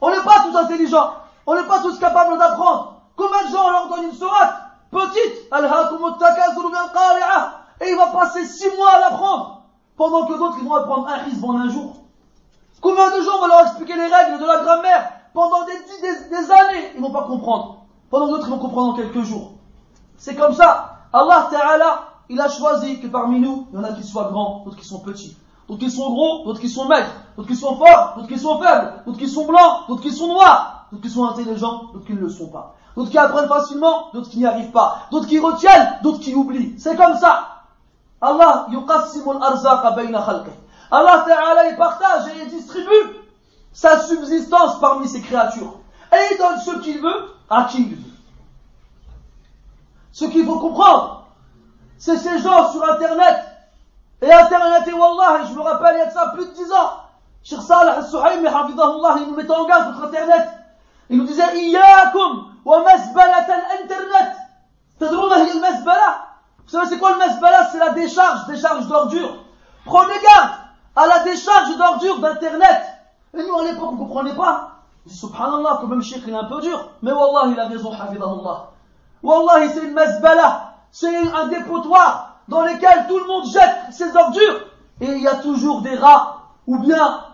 On 0.00 0.10
n'est 0.10 0.22
pas 0.22 0.44
tous 0.44 0.56
intelligents, 0.56 1.12
on 1.46 1.54
n'est 1.54 1.66
pas 1.66 1.80
tous 1.80 1.98
capables 1.98 2.38
d'apprendre. 2.38 2.94
Combien 3.16 3.44
de 3.44 3.52
gens 3.52 3.70
leur 3.70 3.88
donne 3.88 4.04
une 4.04 4.14
sourate 4.14 4.54
petite, 4.90 5.48
et 7.80 7.90
il 7.90 7.96
va 7.96 8.06
passer 8.08 8.44
six 8.44 8.76
mois 8.76 8.90
à 8.94 9.00
l'apprendre, 9.00 9.62
pendant 9.96 10.26
que 10.26 10.34
d'autres 10.34 10.56
ils 10.60 10.68
vont 10.68 10.74
apprendre 10.74 11.08
un 11.08 11.16
risque 11.18 11.44
en 11.44 11.56
un 11.56 11.68
jour. 11.68 11.96
Combien 12.80 13.10
de 13.10 13.22
gens 13.22 13.36
on 13.36 13.40
va 13.42 13.48
leur 13.48 13.60
expliquer 13.66 13.94
les 13.94 14.06
règles 14.06 14.38
de 14.40 14.46
la 14.46 14.58
grammaire 14.62 15.12
pendant 15.34 15.64
des, 15.64 16.50
années, 16.50 16.92
ils 16.94 17.00
vont 17.00 17.12
pas 17.12 17.24
comprendre. 17.24 17.84
Pendant 18.10 18.28
d'autres, 18.28 18.46
ils 18.48 18.50
vont 18.50 18.58
comprendre 18.58 18.94
en 18.94 18.96
quelques 18.96 19.22
jours. 19.22 19.52
C'est 20.16 20.34
comme 20.34 20.54
ça. 20.54 20.98
Allah 21.12 21.48
Ta'ala, 21.50 22.08
il 22.28 22.40
a 22.40 22.48
choisi 22.48 23.00
que 23.00 23.06
parmi 23.06 23.38
nous, 23.38 23.68
il 23.70 23.76
y 23.76 23.78
en 23.78 23.84
a 23.84 23.92
qui 23.92 24.02
soient 24.02 24.30
grands, 24.30 24.62
d'autres 24.64 24.76
qui 24.76 24.86
sont 24.86 25.00
petits. 25.00 25.36
D'autres 25.70 25.84
qui 25.84 25.90
sont 25.92 26.10
gros, 26.10 26.44
d'autres 26.44 26.58
qui 26.58 26.68
sont 26.68 26.86
maigres. 26.86 27.12
D'autres 27.36 27.48
qui 27.48 27.54
sont 27.54 27.76
forts, 27.76 28.14
d'autres 28.16 28.26
qui 28.26 28.38
sont 28.40 28.58
faibles. 28.58 29.02
D'autres 29.06 29.18
qui 29.18 29.28
sont 29.28 29.46
blancs, 29.46 29.86
d'autres 29.86 30.02
qui 30.02 30.10
sont 30.10 30.26
noirs. 30.26 30.86
D'autres 30.90 31.04
qui 31.04 31.10
sont 31.10 31.24
intelligents, 31.24 31.84
d'autres 31.92 32.06
qui 32.06 32.14
ne 32.14 32.18
le 32.18 32.28
sont 32.28 32.48
pas. 32.48 32.74
D'autres 32.96 33.10
qui 33.10 33.18
apprennent 33.18 33.48
facilement, 33.48 34.10
d'autres 34.12 34.28
qui 34.30 34.38
n'y 34.38 34.46
arrivent 34.46 34.72
pas. 34.72 35.02
D'autres 35.12 35.28
qui 35.28 35.38
retiennent, 35.38 35.98
d'autres 36.02 36.18
qui 36.18 36.34
oublient. 36.34 36.74
C'est 36.76 36.96
comme 36.96 37.16
ça. 37.18 37.62
Allah. 38.20 38.66
Allah 40.90 41.24
Ta'ala, 41.24 41.70
il 41.70 41.76
partage 41.76 42.26
et 42.26 42.42
il 42.42 42.50
distribue 42.50 43.20
sa 43.72 44.00
subsistance 44.00 44.80
parmi 44.80 45.06
ses 45.06 45.20
créatures. 45.20 45.78
Et 46.12 46.34
il 46.34 46.38
donne 46.38 46.58
ce 46.58 46.80
qu'il 46.82 47.00
veut 47.00 47.30
à 47.48 47.62
qui 47.70 47.82
il 47.82 47.94
veut. 47.94 48.10
Ce 50.10 50.24
qu'il 50.24 50.44
faut 50.44 50.58
comprendre, 50.58 51.28
c'est 51.96 52.16
ces 52.16 52.40
gens 52.40 52.72
sur 52.72 52.82
Internet. 52.90 53.49
Et 54.22 54.32
Internet, 54.32 54.86
et 54.86 54.92
Wallah, 54.92 55.44
je 55.48 55.54
me 55.54 55.62
rappelle, 55.62 55.96
il 55.96 55.98
y 55.98 56.02
a 56.02 56.06
de 56.06 56.12
ça 56.12 56.32
plus 56.34 56.46
de 56.46 56.52
10 56.52 56.72
ans. 56.72 56.90
Cheikh 57.42 57.62
Salah 57.62 57.96
al-Suhaimi, 57.98 58.46
il 58.46 59.26
nous 59.28 59.34
mettait 59.34 59.50
en 59.50 59.64
garde 59.64 59.94
contre 59.94 60.08
Internet. 60.08 60.48
Il 61.08 61.18
nous 61.18 61.24
disait, 61.24 61.56
Iyakum 61.56 62.52
wa 62.64 62.82
masbalat 62.82 63.46
al-Internet. 63.48 64.36
Vous 65.00 65.06
savez, 66.66 66.86
c'est 66.86 66.98
quoi 66.98 67.12
le 67.12 67.18
masbala? 67.18 67.68
C'est 67.72 67.78
la 67.78 67.90
décharge, 67.90 68.46
décharge 68.46 68.86
d'ordures. 68.86 69.36
Prenez 69.86 70.20
garde 70.22 70.50
à 70.94 71.06
la 71.06 71.20
décharge 71.20 71.76
d'ordures 71.78 72.18
d'Internet. 72.20 72.82
Et 73.34 73.42
nous, 73.42 73.58
à 73.58 73.64
l'époque, 73.64 73.90
on 73.92 73.96
comprenait 73.96 74.34
pas. 74.34 74.72
Je 75.06 75.12
dis 75.12 75.18
subhanallah, 75.18 75.78
quand 75.80 75.86
même 75.86 76.02
Sheikh 76.02 76.24
il 76.26 76.34
est 76.34 76.36
un 76.36 76.44
peu 76.44 76.60
dur. 76.60 76.90
Mais 77.00 77.12
wallah, 77.12 77.48
il 77.50 77.58
a 77.58 77.68
raison, 77.68 77.90
hafidahullah. 77.90 78.70
Wallah, 79.22 79.68
c'est 79.72 79.82
une 79.82 79.94
masbala. 79.94 80.74
C'est 80.92 81.16
un 81.16 81.46
dépotoir 81.46 82.29
dans 82.50 82.62
lequel 82.62 83.06
tout 83.08 83.18
le 83.18 83.26
monde 83.26 83.44
jette 83.46 83.92
ses 83.92 84.14
ordures. 84.14 84.66
Et 85.00 85.06
il 85.06 85.22
y 85.22 85.28
a 85.28 85.36
toujours 85.36 85.80
des 85.82 85.94
rats 85.94 86.42
ou 86.66 86.78
bien 86.80 87.24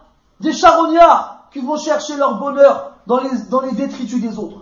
des 0.40 0.52
charognards 0.52 1.48
qui 1.50 1.60
vont 1.60 1.78
chercher 1.78 2.16
leur 2.16 2.38
bonheur 2.38 2.92
dans 3.06 3.20
les, 3.20 3.72
détritus 3.72 4.20
des 4.20 4.38
autres. 4.38 4.60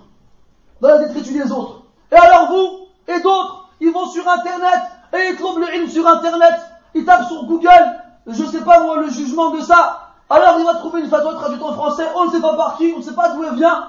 Dans 0.81 0.97
les 0.97 1.07
détritus 1.07 1.35
des 1.35 1.53
autres. 1.53 1.83
Et 2.13 2.17
alors 2.17 2.49
vous 2.49 2.87
et 3.13 3.21
d'autres, 3.21 3.69
ils 3.81 3.93
vont 3.93 4.07
sur 4.07 4.27
Internet 4.29 4.81
et 5.13 5.31
ils 5.31 5.37
trouvent 5.37 5.59
le 5.59 5.75
ilm 5.75 5.89
sur 5.89 6.07
Internet. 6.07 6.55
Ils 6.95 7.05
tapent 7.05 7.27
sur 7.27 7.45
Google, 7.47 8.01
je 8.29 8.45
sais 8.45 8.63
pas 8.63 8.81
moi, 8.81 8.99
le 8.99 9.11
jugement 9.11 9.51
de 9.51 9.61
ça. 9.61 10.13
Alors 10.31 10.57
il 10.61 10.65
va 10.65 10.75
trouver 10.75 11.01
une 11.01 11.09
fatwa 11.09 11.35
traduite 11.35 11.63
en 11.63 11.73
français, 11.73 12.07
on 12.15 12.27
ne 12.27 12.31
sait 12.31 12.41
pas 12.41 12.55
par 12.55 12.77
qui, 12.77 12.93
on 12.95 13.01
ne 13.01 13.05
sait 13.05 13.15
pas 13.15 13.31
d'où 13.31 13.43
elle 13.43 13.57
vient. 13.57 13.89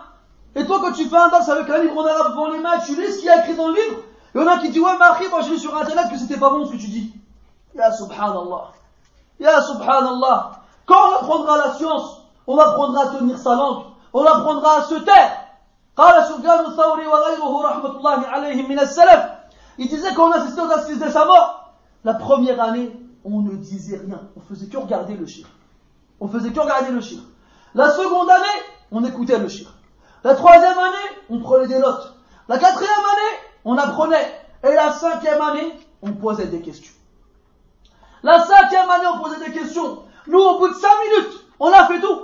Et 0.55 0.65
toi, 0.65 0.79
quand 0.81 0.93
tu 0.93 1.05
fais 1.05 1.15
un 1.15 1.29
dars 1.29 1.47
avec 1.47 1.69
un 1.69 1.77
livre 1.77 1.97
en 1.97 2.05
arabe 2.05 2.31
devant 2.31 2.49
les 2.49 2.59
mains, 2.59 2.79
tu 2.83 2.95
lis 2.95 3.11
ce 3.11 3.17
qu'il 3.17 3.25
y 3.25 3.29
a 3.29 3.41
écrit 3.41 3.55
dans 3.55 3.67
le 3.67 3.75
livre. 3.75 3.97
Il 4.35 4.41
y 4.41 4.43
en 4.43 4.47
a 4.47 4.57
qui 4.57 4.69
disent, 4.69 4.81
ouais, 4.81 4.91
mais 4.99 5.29
moi 5.29 5.41
j'ai 5.41 5.51
lu 5.51 5.57
sur 5.57 5.75
Internet 5.77 6.11
que 6.11 6.17
c'était 6.17 6.37
pas 6.37 6.49
bon 6.49 6.65
ce 6.65 6.73
que 6.73 6.77
tu 6.77 6.87
dis. 6.87 7.13
Ya 7.73 7.89
subhanallah. 7.93 8.73
Ya 9.39 9.61
subhanallah. 9.61 10.51
Quand 10.85 10.95
on 10.95 11.15
apprendra 11.15 11.57
la 11.57 11.73
science, 11.75 12.21
on 12.45 12.57
apprendra 12.57 13.03
à 13.03 13.07
tenir 13.17 13.37
sa 13.37 13.55
langue, 13.55 13.85
on 14.11 14.25
apprendra 14.25 14.79
à 14.79 14.81
se 14.81 14.95
taire. 14.95 15.41
Il 19.77 19.87
disait 19.87 20.13
qu'on 20.13 20.31
assistait 20.31 20.61
aux 20.61 20.71
assises 20.71 20.99
de 20.99 21.09
sa 21.09 21.25
mort. 21.25 21.73
La 22.03 22.15
première 22.15 22.61
année, 22.61 22.91
on 23.23 23.41
ne 23.41 23.55
disait 23.55 23.97
rien. 24.05 24.19
On 24.35 24.41
faisait 24.41 24.67
que 24.67 24.77
regarder 24.77 25.15
le 25.15 25.25
chiffre. 25.25 25.49
On 26.19 26.27
faisait 26.27 26.51
que 26.51 26.59
regarder 26.59 26.91
le 26.91 26.99
chiffre. 26.99 27.23
La 27.73 27.89
seconde 27.91 28.29
année, 28.29 28.63
on 28.91 29.05
écoutait 29.05 29.39
le 29.39 29.47
chiffre. 29.47 29.71
La 30.25 30.35
troisième 30.35 30.77
année, 30.77 31.21
on 31.29 31.39
prenait 31.39 31.67
des 31.67 31.79
notes. 31.79 32.13
La 32.49 32.57
quatrième 32.57 32.89
année, 32.89 33.44
on 33.65 33.77
apprenait. 33.77 34.41
Et 34.63 34.73
la 34.73 34.91
cinquième 34.93 35.41
année, 35.41 35.73
on 36.01 36.13
posait 36.13 36.45
des 36.45 36.61
questions. 36.61 36.93
La 38.23 38.43
cinquième 38.43 38.89
année, 38.89 39.05
on 39.13 39.23
posait 39.23 39.43
des 39.45 39.51
questions. 39.51 39.99
Nous, 40.27 40.39
au 40.39 40.57
bout 40.59 40.69
de 40.69 40.73
cinq 40.73 40.93
minutes, 41.03 41.45
on 41.59 41.71
a 41.71 41.85
fait 41.85 41.99
tout. 41.99 42.21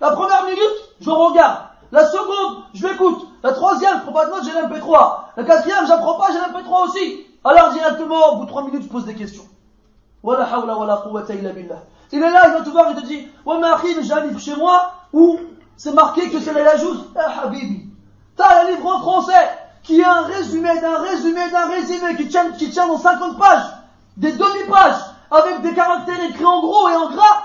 La 0.00 0.10
première 0.10 0.44
minute, 0.44 0.94
je 1.00 1.10
regarde. 1.10 1.58
La 1.92 2.06
seconde, 2.06 2.64
je 2.74 2.86
l'écoute. 2.86 3.26
La 3.42 3.52
troisième, 3.52 3.98
je 3.98 4.02
prends 4.02 4.12
pas 4.12 4.26
de 4.26 4.30
notes, 4.30 4.44
j'ai 4.44 4.52
l'MP3. 4.52 5.18
La 5.36 5.44
quatrième, 5.44 5.86
j'apprends 5.86 6.18
pas, 6.18 6.28
j'ai 6.32 6.38
l'MP3 6.38 6.88
aussi. 6.88 7.26
Alors 7.44 7.72
directement, 7.72 8.32
au 8.32 8.36
bout 8.36 8.44
de 8.44 8.48
trois 8.48 8.64
minutes, 8.64 8.82
je 8.82 8.88
pose 8.88 9.04
des 9.04 9.14
questions. 9.14 9.44
Wala 10.22 10.44
hawla. 10.44 11.04
Il 12.12 12.22
est 12.22 12.30
là, 12.30 12.48
il 12.48 12.52
va 12.52 12.60
te 12.60 12.68
voir, 12.68 12.90
il 12.90 13.00
te 13.00 13.06
dit, 13.06 13.26
ouais 13.46 13.58
mais 13.58 13.68
Achim, 13.68 14.02
j'ai 14.02 14.12
un 14.12 14.20
livre 14.26 14.38
chez 14.38 14.54
moi 14.54 14.92
où 15.12 15.38
c'est 15.76 15.92
marqué 15.92 16.30
que 16.30 16.40
c'est 16.40 16.52
la 16.52 16.60
Yajouz. 16.60 17.06
Eh 17.16 17.46
Habibi, 17.46 17.88
t'as 18.36 18.62
un 18.62 18.70
livre 18.70 18.86
en 18.86 19.00
français 19.00 19.48
qui 19.82 20.00
est 20.00 20.04
un 20.04 20.22
résumé 20.22 20.80
d'un 20.80 20.98
résumé 20.98 21.50
d'un 21.50 21.66
résumé 21.68 22.16
qui 22.16 22.28
tient, 22.28 22.52
qui 22.52 22.70
tient 22.70 22.86
dans 22.86 22.98
50 22.98 23.38
pages, 23.38 23.66
des 24.16 24.32
demi-pages, 24.32 25.00
avec 25.30 25.62
des 25.62 25.74
caractères 25.74 26.22
écrits 26.24 26.44
en 26.44 26.60
gros 26.60 26.88
et 26.88 26.96
en 26.96 27.10
gras. 27.10 27.42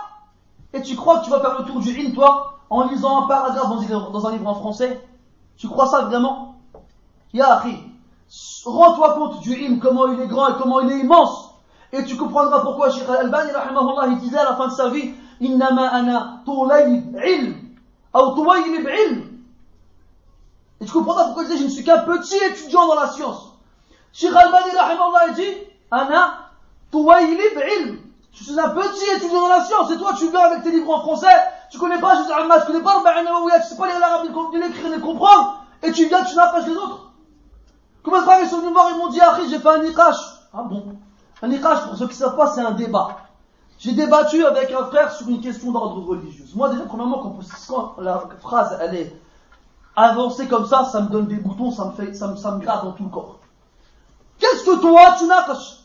Et 0.74 0.82
tu 0.82 0.96
crois 0.96 1.20
que 1.20 1.26
tu 1.26 1.32
vas 1.32 1.40
faire 1.40 1.58
le 1.60 1.66
tour 1.66 1.80
du 1.80 1.90
in, 2.00 2.12
toi, 2.12 2.60
en 2.70 2.88
lisant 2.88 3.24
un 3.24 3.28
paragraphe 3.28 3.70
dans 4.12 4.28
un 4.28 4.32
livre 4.32 4.48
en 4.48 4.56
français? 4.56 5.02
Tu 5.56 5.68
crois 5.68 5.88
ça 5.88 6.02
vraiment? 6.02 6.56
Ya 7.34 7.54
Achim, 7.56 7.78
rends-toi 8.66 9.14
compte 9.14 9.40
du 9.42 9.54
in, 9.54 9.80
comment 9.80 10.12
il 10.12 10.20
est 10.20 10.28
grand 10.28 10.50
et 10.50 10.58
comment 10.60 10.82
il 10.82 10.92
est 10.92 11.00
immense. 11.00 11.56
Et 11.94 12.04
tu 12.04 12.18
comprendras 12.18 12.60
pourquoi 12.62 12.92
Sheikh 12.92 13.08
Al-Albani, 13.10 13.52
il 14.10 14.18
disait 14.20 14.38
à 14.38 14.44
la 14.44 14.56
fin 14.56 14.68
de 14.68 14.74
sa 14.74 14.90
vie, 14.90 15.14
tuwaylib 16.46 17.18
ilm. 18.88 19.27
Et 20.80 20.86
tu 20.86 20.92
comprendras 20.92 21.26
pourquoi 21.26 21.44
il 21.44 21.50
disait, 21.50 21.60
je 21.60 21.66
ne 21.66 21.70
suis 21.70 21.84
qu'un 21.84 22.00
petit 22.00 22.38
étudiant 22.38 22.88
dans 22.88 22.96
la 22.96 23.08
science. 23.08 23.54
Sheikh 24.14 24.32
Al-Albani, 24.32 24.76
rahimahullah, 24.78 25.28
il 25.30 25.34
dit, 25.34 25.58
ana 25.92 26.50
tuwaylib 26.92 27.60
ilm. 27.80 28.00
Je 28.32 28.44
suis 28.44 28.60
un 28.60 28.70
petit 28.70 29.06
étudiant 29.16 29.42
dans 29.42 29.48
la 29.48 29.64
science, 29.64 29.92
et 29.92 29.98
toi 29.98 30.14
tu 30.18 30.30
viens 30.30 30.42
avec 30.42 30.64
tes 30.64 30.72
livres 30.72 30.96
en 30.96 31.02
français, 31.02 31.36
tu 31.72 31.80
connais 31.80 32.00
pas 32.00 32.16
Jésus 32.18 32.32
Ahmad, 32.32 32.62
tu 32.62 32.68
connais 32.68 32.84
pas 32.84 33.00
Rabbi 33.00 33.52
tu 33.64 33.70
sais 33.70 33.78
pas 33.78 33.88
lire 33.88 34.00
l'arabe, 34.00 34.28
ni 34.54 34.60
l'écrire, 34.60 34.96
ni 34.96 35.02
comprendre, 35.02 35.64
et 35.82 35.92
tu 35.92 36.06
viens, 36.06 36.24
tu 36.24 36.36
n'approches 36.36 36.68
les 36.68 36.76
autres. 36.76 37.12
De 38.06 38.12
fois 38.12 38.40
ils 38.42 38.48
sont 38.48 38.60
venus 38.60 38.72
voir, 38.72 38.90
ils 38.92 38.98
m'ont 38.98 39.10
dit, 39.10 39.20
ah, 39.22 39.38
j'ai 39.50 39.60
fait 39.60 39.68
un 39.68 39.80
niqash. 39.80 40.16
Ah 40.54 40.64
bon? 40.64 40.98
Un 41.42 41.48
niqash, 41.48 41.82
pour 41.88 41.98
ceux 41.98 42.06
qui 42.06 42.14
ne 42.14 42.20
savent 42.20 42.38
pas, 42.38 42.48
c'est 42.48 42.62
un 42.62 42.72
débat. 42.72 43.18
J'ai 43.80 43.92
débattu 43.92 44.46
avec 44.46 44.72
un 44.72 44.86
frère 44.86 45.12
sur 45.12 45.28
une 45.28 45.42
question 45.42 45.72
d'ordre 45.72 46.04
religieux. 46.08 46.46
Moi, 46.56 46.70
déjà, 46.70 46.84
premièrement, 46.84 47.20
quand 47.20 47.38
la 48.02 48.24
phrase, 48.40 48.78
elle 48.82 48.96
est 48.96 49.22
avancée 49.97 50.49
comme 50.49 50.67
ça, 50.67 50.85
ça 50.85 51.01
me 51.01 51.09
donne 51.09 51.27
des 51.27 51.37
boutons, 51.37 51.71
ça 51.71 51.87
me 51.87 51.93
fait, 51.93 52.15
ça 52.15 52.29
me, 52.29 52.37
ça 52.37 52.53
me 52.53 52.61
gratte 52.61 52.85
dans 52.85 52.93
tout 52.93 53.05
le 53.05 53.11
corps. 53.11 53.39
Qu'est-ce 54.39 54.65
que 54.65 54.81
toi, 54.81 55.15
tu 55.19 55.27
naqash 55.27 55.79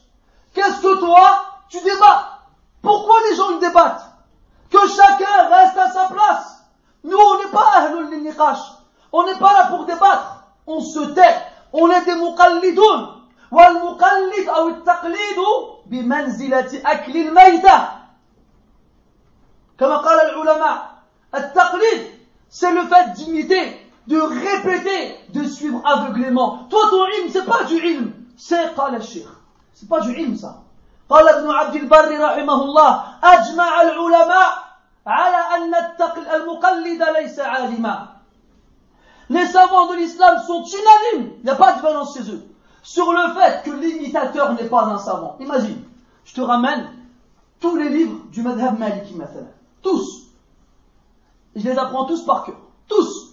Qu'est-ce 0.53 0.82
que 0.82 0.99
toi, 0.99 1.30
tu 1.69 1.80
débats 1.82 2.39
Pourquoi 2.82 3.15
les 3.30 3.36
gens, 3.36 3.51
ils 3.51 3.60
débattent 3.60 4.06
Que 4.69 4.80
chacun 4.88 5.49
reste 5.49 5.77
à 5.77 5.91
sa 5.91 6.08
place. 6.08 6.63
Nous, 7.03 7.17
on 7.17 7.38
n'est 7.38 7.51
pas 7.51 7.71
ahlul 7.75 8.23
niqash. 8.23 8.60
On 9.12 9.25
n'est 9.25 9.38
pas 9.38 9.53
là 9.53 9.67
pour 9.67 9.86
débattre. 9.86 10.43
On 10.65 10.80
se 10.82 10.99
tait. 10.99 11.41
On 11.73 11.89
est 11.91 12.06
des 12.06 12.15
muqallidoun. 12.15 13.17
والمقلد 13.51 14.49
أو 14.49 14.67
التقليد 14.67 15.39
بمنزلة 15.86 16.82
أكل 16.86 17.17
الميتة 17.17 17.89
كما 19.80 19.97
قال 19.97 20.19
العلماء 20.19 20.91
التقليد 21.36 22.17
c'est 22.49 22.71
le 22.71 22.88
fait 22.88 23.12
d'imiter 23.13 23.81
de 24.08 24.19
répéter 24.19 25.15
de 25.34 25.43
suivre 25.43 25.82
aveuglément 25.86 26.67
toi 26.69 26.82
ton 26.89 27.06
ilm 27.06 27.30
c'est 27.32 27.45
pas 27.45 27.63
du 27.63 27.75
ilm 27.75 28.13
c'est 28.38 28.75
قال 28.75 28.95
الشيخ 28.95 29.27
c'est 29.73 29.89
pas 29.89 29.99
du 30.01 30.13
ilm 30.13 30.36
ça 30.36 30.63
قال 31.10 31.27
ابن 31.30 31.49
عبد 31.49 31.75
البر 31.75 32.19
رحمه 32.19 32.63
الله 32.63 33.03
أجمع 33.23 33.82
العلماء 33.82 34.49
على 35.06 35.38
أن 35.56 35.73
المقلد 36.36 37.03
ليس 37.17 37.39
عالما 37.39 38.08
les 39.30 39.45
savants 39.45 39.88
de 39.88 39.95
l'islam 39.95 40.41
sont 40.45 40.63
unanimes 40.63 41.32
il 41.39 41.43
n'y 41.45 41.49
a 41.49 41.56
pas 41.56 41.71
de 41.71 41.75
différence 41.77 42.13
chez 42.13 42.32
eux 42.32 42.47
sur 42.88 43.12
le 43.12 43.34
fait 43.34 43.63
que 43.65 43.71
l'imitateur 43.71 44.53
n'est 44.53 44.69
pas 44.69 44.86
un 44.86 44.97
savant. 44.97 45.36
Imagine, 45.41 45.84
je 46.23 46.34
te 46.34 46.39
ramène 46.39 46.88
tous 47.60 47.75
les 47.75 47.89
livres 47.89 48.21
du 48.32 48.41
Madhab 48.41 48.80
Maliki 48.80 49.13
maintenant. 49.13 49.49
Tous. 49.82 50.27
Et 51.53 51.60
je 51.60 51.69
les 51.69 51.77
apprends 51.77 52.06
tous 52.06 52.23
par 52.23 52.45
cœur. 52.45 52.56
Tous. 52.88 53.31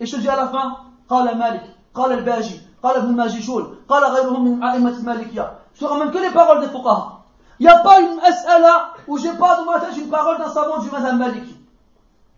Et 0.00 0.06
je 0.06 0.16
te 0.16 0.20
dis 0.20 0.28
à 0.28 0.36
la 0.36 0.48
fin, 0.48 0.76
قال 1.08 1.38
مالك 1.38 1.62
قال 1.94 2.12
الباجي 2.12 2.60
قال 2.82 2.96
ابن 2.96 3.16
ماجشون 3.16 3.76
قال 3.88 4.04
غيرهم 4.04 4.44
من 4.44 4.62
أئمة 4.62 4.90
المالكية 4.90 5.58
je 5.74 5.80
te 5.80 5.84
ramène 5.84 6.10
que 6.10 6.18
les 6.18 6.30
paroles 6.30 6.60
des 6.60 6.68
fuqaha 6.68 7.20
il 7.60 7.66
n'y 7.66 7.72
a 7.72 7.78
pas 7.80 8.00
une 8.00 8.16
mas'ala 8.16 8.94
où 9.06 9.18
j'ai 9.18 9.32
pas 9.32 9.56
dans 9.56 9.64
ma 9.64 9.80
tête 9.80 9.96
une 9.96 10.08
parole 10.08 10.38
d'un 10.38 10.48
savant 10.48 10.78
du 10.78 10.90
madhab 10.90 11.18
maliki 11.18 11.56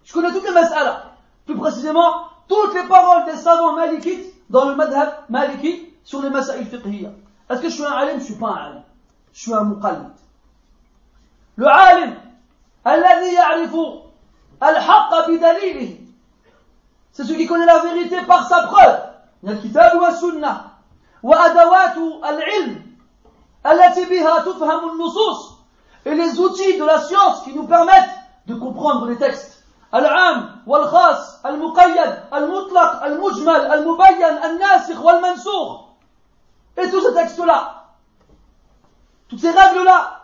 je 0.05 0.13
connais 0.13 0.33
toutes 0.33 0.45
les 0.45 0.53
mas'ala 0.53 1.13
plus 1.47 1.57
précisément 1.57 2.11
toutes 2.49 2.75
les 2.75 2.89
paroles 2.89 3.25
des 3.27 3.37
savants 3.37 3.75
malikites 3.75 4.35
dans 4.51 4.69
le 4.69 4.75
madhab 4.75 5.09
maliki 5.29 5.93
sur 6.05 6.23
les 6.23 6.31
masaïl 6.31 6.67
fiqhiyya. 6.67 7.11
Est-ce 7.51 7.61
que 7.61 7.69
je 7.69 7.75
suis 7.75 7.85
un 7.85 7.91
alim 7.91 8.15
Je 8.15 8.21
ne 8.21 8.25
suis 8.25 8.35
pas 8.35 8.49
un 8.49 8.55
alim. 8.55 8.83
Je 9.33 9.41
suis 9.41 9.53
un 9.53 9.65
muqallid. 9.65 10.13
Le 11.57 11.67
alim, 11.67 12.15
الذي 12.87 13.35
يعرف 13.35 13.77
الحق 14.63 15.29
بدليله 15.29 16.06
c'est 17.16 17.24
celui 17.24 17.40
qui 17.40 17.48
connaît 17.48 17.66
la 17.66 17.80
vérité 17.80 18.22
par 18.28 18.48
sa 18.48 18.64
preuve 18.64 19.12
من 19.44 19.52
الكتاب 19.52 20.02
والسنة 20.02 20.62
وأدوات 21.24 21.98
العلم 22.26 22.82
التي 23.66 24.06
بها 24.06 24.40
تفهم 24.40 24.90
النصوص 24.90 25.52
et 26.06 26.16
les 26.16 26.40
outils 26.40 26.78
de 26.78 26.84
la 26.86 27.00
science 27.00 27.44
qui 27.44 27.54
nous 27.54 27.68
permettent 27.68 28.10
de 28.48 28.56
comprendre 28.56 29.08
les 29.08 29.18
textes 29.18 29.64
العام 29.94 30.64
والخاص 30.68 31.46
المقيد 31.46 32.20
المطلق 32.34 33.04
المجمل 33.04 33.56
المبين 33.56 34.24
الناسخ 34.24 35.06
والمنسوخ 35.06 35.82
Et 36.78 36.90
tous 36.90 37.02
ces 37.02 37.14
textes-là, 37.14 37.86
toutes 39.28 39.40
ces 39.40 39.52
règles-là, 39.52 40.22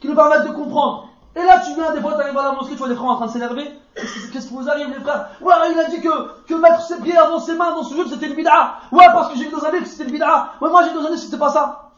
qui 0.00 0.08
nous 0.08 0.14
permettent 0.14 0.48
de 0.48 0.52
comprendre. 0.52 1.08
Et 1.35 1.43
là, 1.43 1.61
tu 1.65 1.73
viens, 1.75 1.93
des 1.93 2.01
fois, 2.01 2.13
tu 2.15 2.21
arrives 2.21 2.37
à 2.37 2.43
la 2.43 2.51
mosquée, 2.51 2.73
tu 2.73 2.77
vois 2.77 2.89
des 2.89 2.95
frères 2.95 3.09
en 3.09 3.15
train 3.15 3.27
de 3.27 3.31
s'énerver. 3.31 3.71
Qu'est-ce 3.95 4.47
qui 4.47 4.53
vous 4.53 4.69
arrive, 4.69 4.89
les 4.89 4.99
frères? 4.99 5.29
Ouais, 5.41 5.53
il 5.71 5.79
a 5.79 5.85
dit 5.85 6.01
que, 6.01 6.45
que 6.45 6.53
mettre 6.55 6.81
ses 6.81 6.99
pieds 6.99 7.17
avant 7.17 7.39
ses 7.39 7.55
mains 7.55 7.71
dans 7.71 7.83
ce 7.83 7.95
jeu, 7.95 8.05
c'était 8.07 8.27
le 8.27 8.35
bid'a. 8.35 8.75
Ouais, 8.91 9.05
parce 9.13 9.31
que 9.31 9.37
j'ai 9.37 9.45
vu 9.45 9.51
dans 9.51 9.63
un 9.63 9.71
livre 9.71 9.83
que 9.83 9.89
c'était 9.89 10.05
le 10.05 10.11
bid'a. 10.11 10.49
Ouais, 10.59 10.69
moi, 10.69 10.83
j'ai 10.83 10.93
dans 10.93 10.99
livre 11.01 11.11
que 11.11 11.17
c'était 11.17 11.37
pas 11.37 11.51
ça. 11.51 11.91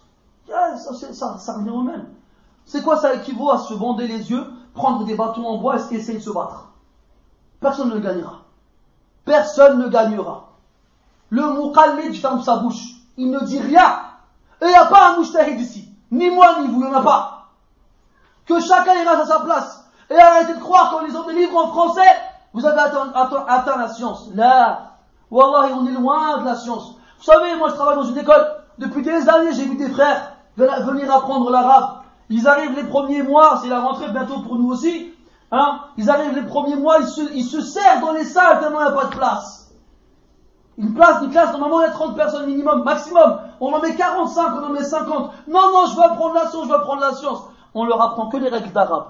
Yeah, 0.47 0.77
ça, 0.77 0.93
ça, 1.13 1.37
ça 1.37 1.53
revient 1.53 1.71
au 1.71 1.81
même. 1.81 2.05
C'est 2.65 2.83
quoi 2.83 2.97
ça 2.97 3.13
équivaut 3.15 3.51
à 3.51 3.57
se 3.57 3.73
bander 3.73 4.07
les 4.07 4.29
yeux, 4.29 4.45
prendre 4.73 5.05
des 5.05 5.15
bâtons 5.15 5.47
en 5.47 5.57
bois 5.57 5.77
et 5.77 5.95
essayer 5.95 6.19
de 6.19 6.23
se 6.23 6.29
battre? 6.29 6.69
Personne 7.59 7.89
ne 7.89 7.99
gagnera. 7.99 8.41
Personne 9.25 9.79
ne 9.79 9.87
gagnera. 9.87 10.49
Le 11.29 11.47
muqallid 11.53 12.15
ferme 12.15 12.43
sa 12.43 12.57
bouche 12.57 12.93
il 13.17 13.31
ne 13.31 13.39
dit 13.39 13.59
rien. 13.59 14.01
Et 14.61 14.65
il 14.65 14.69
n'y 14.69 14.75
a 14.75 14.85
pas 14.85 15.09
un 15.09 15.17
mouchtahid 15.17 15.59
ici. 15.59 15.89
Ni 16.11 16.29
moi, 16.29 16.61
ni 16.61 16.67
vous, 16.67 16.81
il 16.81 16.87
n'y 16.87 16.93
en 16.93 16.99
a 16.99 17.03
pas. 17.03 17.32
Que 18.47 18.59
chacun 18.59 18.93
ira 19.01 19.13
à 19.13 19.25
sa 19.25 19.39
place. 19.39 19.85
Et 20.09 20.17
arrêtez 20.17 20.53
de 20.53 20.59
croire 20.59 20.91
qu'en 20.91 21.05
lisant 21.05 21.23
des 21.23 21.33
livres 21.33 21.57
en 21.57 21.67
français, 21.69 22.09
vous 22.53 22.65
avez 22.65 22.79
atteint, 22.79 23.77
la 23.77 23.87
science. 23.87 24.29
Là, 24.35 24.91
Wallah, 25.31 25.69
on 25.75 25.87
est 25.87 25.91
loin 25.91 26.39
de 26.39 26.45
la 26.45 26.55
science. 26.55 26.95
Vous 27.17 27.23
savez, 27.23 27.55
moi 27.55 27.69
je 27.69 27.75
travaille 27.75 27.95
dans 27.95 28.03
une 28.03 28.17
école. 28.17 28.45
Depuis 28.77 29.01
des 29.01 29.29
années, 29.29 29.53
j'ai 29.53 29.65
vu 29.65 29.75
des 29.75 29.89
frères 29.89 30.33
venir 30.57 31.13
apprendre 31.13 31.49
l'arabe. 31.49 32.01
Ils 32.29 32.47
arrivent 32.47 32.75
les 32.75 32.85
premiers 32.85 33.23
mois, 33.23 33.59
c'est 33.61 33.69
la 33.69 33.81
rentrée 33.81 34.09
bientôt 34.11 34.39
pour 34.41 34.57
nous 34.57 34.71
aussi. 34.71 35.13
Hein 35.51 35.81
ils 35.97 36.09
arrivent 36.09 36.35
les 36.35 36.45
premiers 36.45 36.75
mois, 36.75 36.97
ils 36.99 37.07
se, 37.07 37.21
ils 37.33 37.43
se 37.43 37.61
serrent 37.61 38.01
dans 38.01 38.13
les 38.13 38.23
salles 38.23 38.59
tellement 38.59 38.79
il 38.81 38.85
n'y 38.85 38.89
a 38.89 38.93
pas 38.93 39.05
de 39.05 39.15
place. 39.15 39.71
Une 40.79 40.95
place, 40.95 41.21
une 41.21 41.29
classe, 41.29 41.51
normalement 41.51 41.81
il 41.81 41.85
y 41.85 41.89
a 41.89 41.91
30 41.91 42.15
personnes 42.15 42.47
minimum, 42.47 42.83
maximum. 42.83 43.39
On 43.59 43.71
en 43.71 43.79
met 43.79 43.95
45, 43.95 44.47
on 44.55 44.63
en 44.63 44.69
met 44.69 44.83
50. 44.83 45.31
Non, 45.47 45.71
non, 45.71 45.85
je 45.87 45.95
veux 45.95 46.03
apprendre 46.03 46.33
la 46.33 46.47
science, 46.47 46.63
je 46.63 46.69
veux 46.69 46.75
apprendre 46.75 47.01
la 47.01 47.13
science. 47.13 47.43
On 47.73 47.85
leur 47.85 48.01
apprend 48.01 48.27
que 48.27 48.37
les 48.37 48.49
règles 48.49 48.71
d'arabe. 48.71 49.07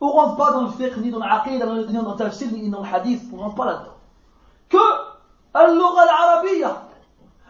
On 0.00 0.08
rentre 0.08 0.36
pas 0.36 0.52
dans 0.52 0.62
le 0.62 0.70
fiqh, 0.70 0.96
ni 0.96 1.10
dans 1.10 1.20
l'aqid, 1.20 1.52
ni 1.52 1.94
dans 1.94 2.12
le 2.12 2.16
tafsir, 2.16 2.48
ni 2.50 2.68
dans 2.68 2.82
le 2.82 2.88
hadith. 2.92 3.22
On 3.32 3.36
rentre 3.36 3.54
pas 3.54 3.66
là-dedans. 3.66 3.96
Que 4.68 4.78
al-lugha 5.54 6.02
al-arabiyya. 6.02 6.82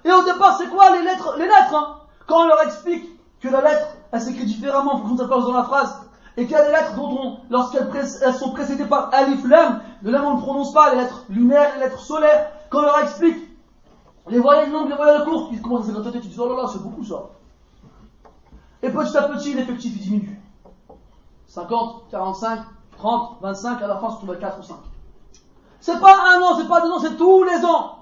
Et 0.05 0.13
au 0.13 0.23
départ, 0.25 0.59
c'est 0.59 0.69
quoi 0.69 0.91
les 0.91 1.03
lettres 1.03 1.37
Les 1.39 1.47
lettres, 1.47 1.75
hein? 1.75 1.97
Quand 2.27 2.43
on 2.43 2.47
leur 2.47 2.63
explique 2.63 3.05
que 3.41 3.49
la 3.49 3.63
lettre, 3.63 3.89
elle 4.13 4.21
s'écrit 4.21 4.45
différemment 4.45 5.01
pour 5.01 5.09
qu'on 5.09 5.17
ça 5.17 5.25
dans 5.27 5.53
la 5.53 5.65
phrase, 5.65 6.03
et 6.37 6.45
qu'il 6.45 6.53
y 6.53 6.55
a 6.55 6.65
des 6.65 6.73
lettres 6.73 6.95
dont 6.95 7.09
on, 7.09 7.37
lorsqu'elles 7.51 8.35
sont 8.35 8.53
précédées 8.53 8.85
par 8.85 9.13
alif 9.13 9.47
lam, 9.47 9.81
le 10.03 10.11
lam 10.11 10.25
on 10.25 10.35
ne 10.37 10.41
prononce 10.41 10.73
pas, 10.73 10.91
les 10.91 11.01
lettres 11.01 11.25
lunaires, 11.29 11.73
les 11.75 11.85
lettres 11.85 12.01
solaires, 12.01 12.51
quand 12.71 12.79
on 12.79 12.83
leur 12.83 12.99
explique 13.01 13.37
les 14.29 14.39
voyelles 14.39 14.71
longues, 14.71 14.89
les 14.89 14.97
voyelles 14.97 15.25
courtes, 15.25 15.51
ils 15.53 15.61
commencent 15.61 15.89
à 15.89 15.93
se 15.93 16.09
tu 16.11 16.29
dis 16.29 16.37
oh 16.39 16.49
là 16.49 16.63
là, 16.63 16.69
c'est 16.73 16.83
beaucoup 16.83 17.05
ça. 17.05 17.31
Et 18.83 18.91
petit 18.91 19.17
à 19.17 19.23
petit, 19.23 19.55
l'effectif 19.55 19.99
diminue. 19.99 20.41
50, 21.53 22.05
45, 22.11 22.61
30, 22.97 23.37
25, 23.43 23.83
à 23.83 23.87
la 23.87 23.97
fin, 23.97 24.11
se 24.11 24.17
trouve 24.17 24.31
à 24.31 24.37
4 24.37 24.59
ou 24.59 24.63
5. 24.63 24.77
C'est 25.81 26.01
pas 26.01 26.17
un 26.35 26.41
an, 26.41 26.57
c'est 26.57 26.67
pas 26.67 26.81
deux 26.81 26.91
ans, 26.91 26.99
c'est 26.99 27.17
tous 27.19 27.45
les 27.45 27.63
ans. 27.63 27.99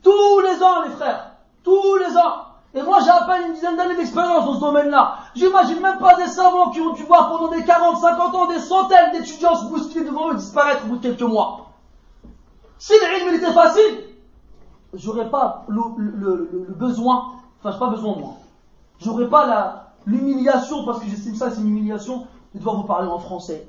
Tous 0.00 0.40
les 0.40 0.62
ans, 0.62 0.82
les 0.84 0.90
frères. 0.90 1.32
Tous 1.64 1.96
les 1.96 2.16
ans. 2.16 2.44
Et 2.72 2.82
moi, 2.82 2.98
j'ai 3.02 3.10
à 3.10 3.22
peine 3.22 3.48
une 3.48 3.54
dizaine 3.54 3.76
d'années 3.76 3.96
d'expérience 3.96 4.44
dans 4.44 4.54
ce 4.54 4.60
domaine-là. 4.60 5.18
J'imagine 5.34 5.80
même 5.80 5.98
pas 5.98 6.14
des 6.14 6.28
savants 6.28 6.70
qui 6.70 6.80
ont 6.80 6.92
dû 6.92 7.02
voir 7.02 7.30
pendant 7.30 7.48
des 7.48 7.64
40, 7.64 7.98
50 7.98 8.34
ans 8.34 8.46
des 8.46 8.60
centaines 8.60 9.10
d'étudiants 9.10 9.56
se 9.56 9.66
bousculer 9.66 10.04
devant 10.04 10.30
eux 10.30 10.36
disparaître 10.36 10.84
au 10.84 10.90
bout 10.90 10.96
de 10.98 11.02
quelques 11.02 11.22
mois. 11.22 11.70
Si 12.78 12.92
l'ilm 12.92 13.34
était 13.34 13.52
facile, 13.52 14.04
j'aurais 14.92 15.30
pas 15.30 15.64
le, 15.66 15.80
le, 15.96 16.74
besoin, 16.76 17.32
enfin, 17.58 17.72
j'ai 17.72 17.78
pas 17.78 17.90
besoin 17.90 18.16
moi. 18.16 18.34
J'aurais 19.00 19.28
pas 19.28 19.94
l'humiliation, 20.06 20.84
parce 20.84 21.00
que 21.00 21.06
j'estime 21.06 21.34
ça 21.34 21.50
c'est 21.50 21.60
une 21.60 21.70
humiliation, 21.70 22.26
de 22.53 22.59
devoir 22.59 22.75
vous 22.75 22.83
parler 22.83 23.07
en 23.07 23.19
français. 23.19 23.67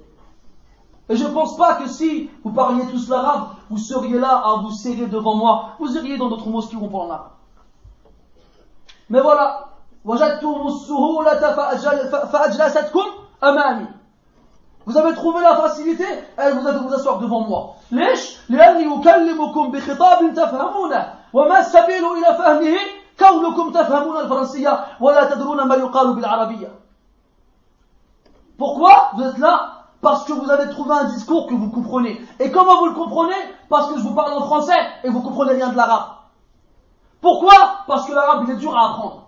Et 1.09 1.17
je 1.17 1.25
ne 1.25 1.31
pense 1.31 1.57
pas 1.57 1.75
que 1.75 1.89
si 1.89 2.31
vous 2.45 2.53
parliez 2.53 2.87
tous 2.87 3.09
l'arabe, 3.09 3.49
vous 3.69 3.79
seriez 3.79 4.19
là 4.19 4.43
à 4.45 4.57
vous 4.63 4.71
serrer 4.71 5.07
devant 5.07 5.35
moi. 5.35 5.71
Vous 5.81 5.97
iriez 5.97 6.17
dans 6.17 6.29
d'autres 6.29 6.49
mosquées 6.49 6.77
où 6.77 6.85
on 6.85 6.89
parle 6.89 7.07
en 7.07 7.11
arabe. 7.11 7.31
Mais 9.09 9.21
voilà. 9.21 9.67
Vous 10.03 10.23
avez 10.23 10.39
trouvé 15.15 15.43
la 15.43 15.57
facilité, 15.57 16.05
et 16.05 16.53
vous 16.53 16.67
allez 16.67 16.79
vous 16.79 16.95
asseoir 16.95 17.19
devant 17.19 17.41
moi. 17.41 17.75
ليش؟ 17.93 18.37
لأني 18.49 19.01
أكلمكم 19.01 19.71
بخطاب 19.71 20.35
تفهمونه 20.35 21.15
وما 21.33 21.59
السبيل 21.59 22.05
إلى 22.05 22.39
فهمه 22.39 22.77
كونكم 23.19 23.73
تفهمون 23.73 24.17
الفرنسية 24.17 24.87
ولا 25.01 25.35
تدرون 25.35 25.63
ما 25.63 25.75
يقال 25.75 26.15
بالعربية. 26.15 26.69
pourquoi 28.58 29.12
vous 29.16 29.24
êtes 29.24 29.38
là 29.38 29.86
Parce 30.02 30.24
que 30.26 30.34
vous 30.34 30.50
avez 30.50 30.70
trouvé 30.70 30.94
un 30.94 31.06
discours 31.06 31.48
que 31.48 31.54
vous 31.54 31.70
comprenez. 31.70 32.22
Et 32.40 32.52
comment 32.52 32.80
vous 32.80 32.88
le 32.88 32.94
comprenez 32.94 33.36
Parce 33.70 33.92
que 33.92 33.98
je 33.98 34.04
vous 34.04 34.14
parle 34.16 34.34
en 34.34 34.46
français 34.46 34.80
et 35.04 35.10
vous 35.10 35.22
comprenez 35.22 35.54
rien 35.54 35.70
de 35.70 35.78
l'arabe. 35.78 36.08
Pourquoi 37.22 37.80
Parce 37.88 38.06
que 38.06 38.14
l'arabe, 38.14 38.46
il 38.48 38.54
est 38.54 38.58
dur 38.58 38.78
à 38.78 38.92
apprendre. 38.92 39.24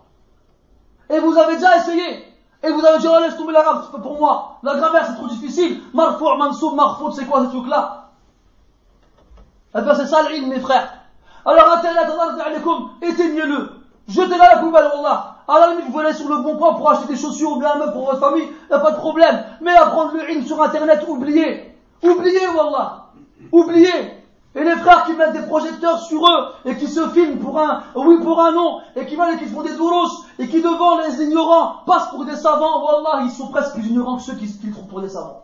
Et 1.09 1.19
vous 1.19 1.37
avez 1.37 1.55
déjà 1.55 1.77
essayé. 1.77 2.25
Et 2.63 2.71
vous 2.71 2.85
avez 2.85 2.99
dit, 2.99 3.07
oh, 3.07 3.19
laisse 3.19 3.37
tomber 3.37 3.53
l'arabe, 3.53 3.83
c'est 3.85 3.91
pas 3.91 4.03
pour 4.03 4.19
moi. 4.19 4.59
La 4.63 4.75
grammaire, 4.75 5.05
c'est 5.07 5.15
trop 5.15 5.27
difficile. 5.27 5.81
Marfou', 5.93 6.35
mansoub, 6.37 6.75
marfout, 6.75 7.13
c'est 7.13 7.25
quoi 7.25 7.45
ce 7.45 7.49
truc-là 7.49 8.09
Eh 9.75 9.81
bien, 9.81 9.95
c'est 9.95 10.07
ça 10.07 10.27
l'ilm, 10.29 10.49
mes 10.49 10.59
frères. 10.59 10.91
Alors, 11.45 11.77
Internet, 11.77 12.07
éteignez-le. 13.01 13.69
Jetez-le 14.07 14.41
à 14.41 14.55
la 14.55 14.57
poubelle, 14.59 14.89
Allah. 14.93 15.36
À 15.47 15.59
la 15.59 15.69
limite, 15.69 15.89
vous 15.91 15.99
allez 15.99 16.13
sur 16.13 16.27
le 16.27 16.41
bon 16.41 16.57
point 16.57 16.73
pour 16.73 16.91
acheter 16.91 17.07
des 17.07 17.19
chaussures 17.19 17.53
ou 17.53 17.59
bien 17.59 17.81
un 17.81 17.87
pour 17.91 18.05
votre 18.05 18.19
famille, 18.19 18.49
y 18.69 18.73
a 18.73 18.79
pas 18.79 18.91
de 18.91 18.97
problème. 18.97 19.45
Mais 19.61 19.73
apprendre 19.73 20.13
le 20.13 20.29
ilm 20.29 20.45
sur 20.45 20.61
Internet, 20.61 21.05
oubliez. 21.07 21.73
Oubliez, 22.03 22.47
Wallah. 22.49 23.05
Oubliez. 23.51 24.17
Et 24.55 24.63
les 24.63 24.75
frères 24.75 25.05
qui 25.05 25.13
mettent 25.13 25.33
des 25.33 25.47
projecteurs 25.47 25.99
sur 26.01 26.25
eux 26.27 26.47
et 26.65 26.75
qui 26.77 26.87
se 26.87 27.07
filment 27.09 27.37
pour 27.39 27.59
un 27.59 27.83
oui 27.95 28.17
pour 28.23 28.41
un 28.41 28.51
non 28.51 28.79
et 28.95 29.05
qui 29.05 29.15
vont 29.15 29.27
et 29.27 29.37
qui 29.37 29.45
font 29.45 29.61
des 29.61 29.75
douros 29.75 30.07
et 30.39 30.49
qui 30.49 30.61
devant 30.61 30.97
les 30.97 31.23
ignorants 31.23 31.83
passent 31.85 32.09
pour 32.09 32.25
des 32.25 32.35
savants, 32.35 32.83
Wallah, 32.83 33.21
ils 33.23 33.31
sont 33.31 33.49
presque 33.49 33.75
plus 33.75 33.85
ignorants 33.85 34.17
que 34.17 34.23
ceux 34.23 34.33
qui, 34.33 34.47
qui 34.47 34.71
trouvent 34.71 34.87
pour 34.87 35.01
des 35.01 35.09
savants. 35.09 35.43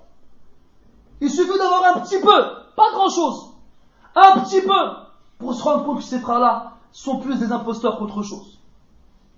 Il 1.22 1.30
suffit 1.30 1.58
d'avoir 1.58 1.96
un 1.96 2.00
petit 2.00 2.20
peu, 2.20 2.44
pas 2.76 2.92
grand 2.92 3.10
chose, 3.10 3.52
un 4.16 4.40
petit 4.40 4.62
peu 4.62 4.74
pour 5.38 5.54
se 5.54 5.64
rendre 5.64 5.86
compte 5.86 5.98
que 6.00 6.04
ces 6.04 6.20
frères-là 6.20 6.74
sont 6.92 7.20
plus 7.20 7.36
des 7.36 7.52
imposteurs 7.52 7.98
qu'autre 8.00 8.24
chose. 8.24 8.53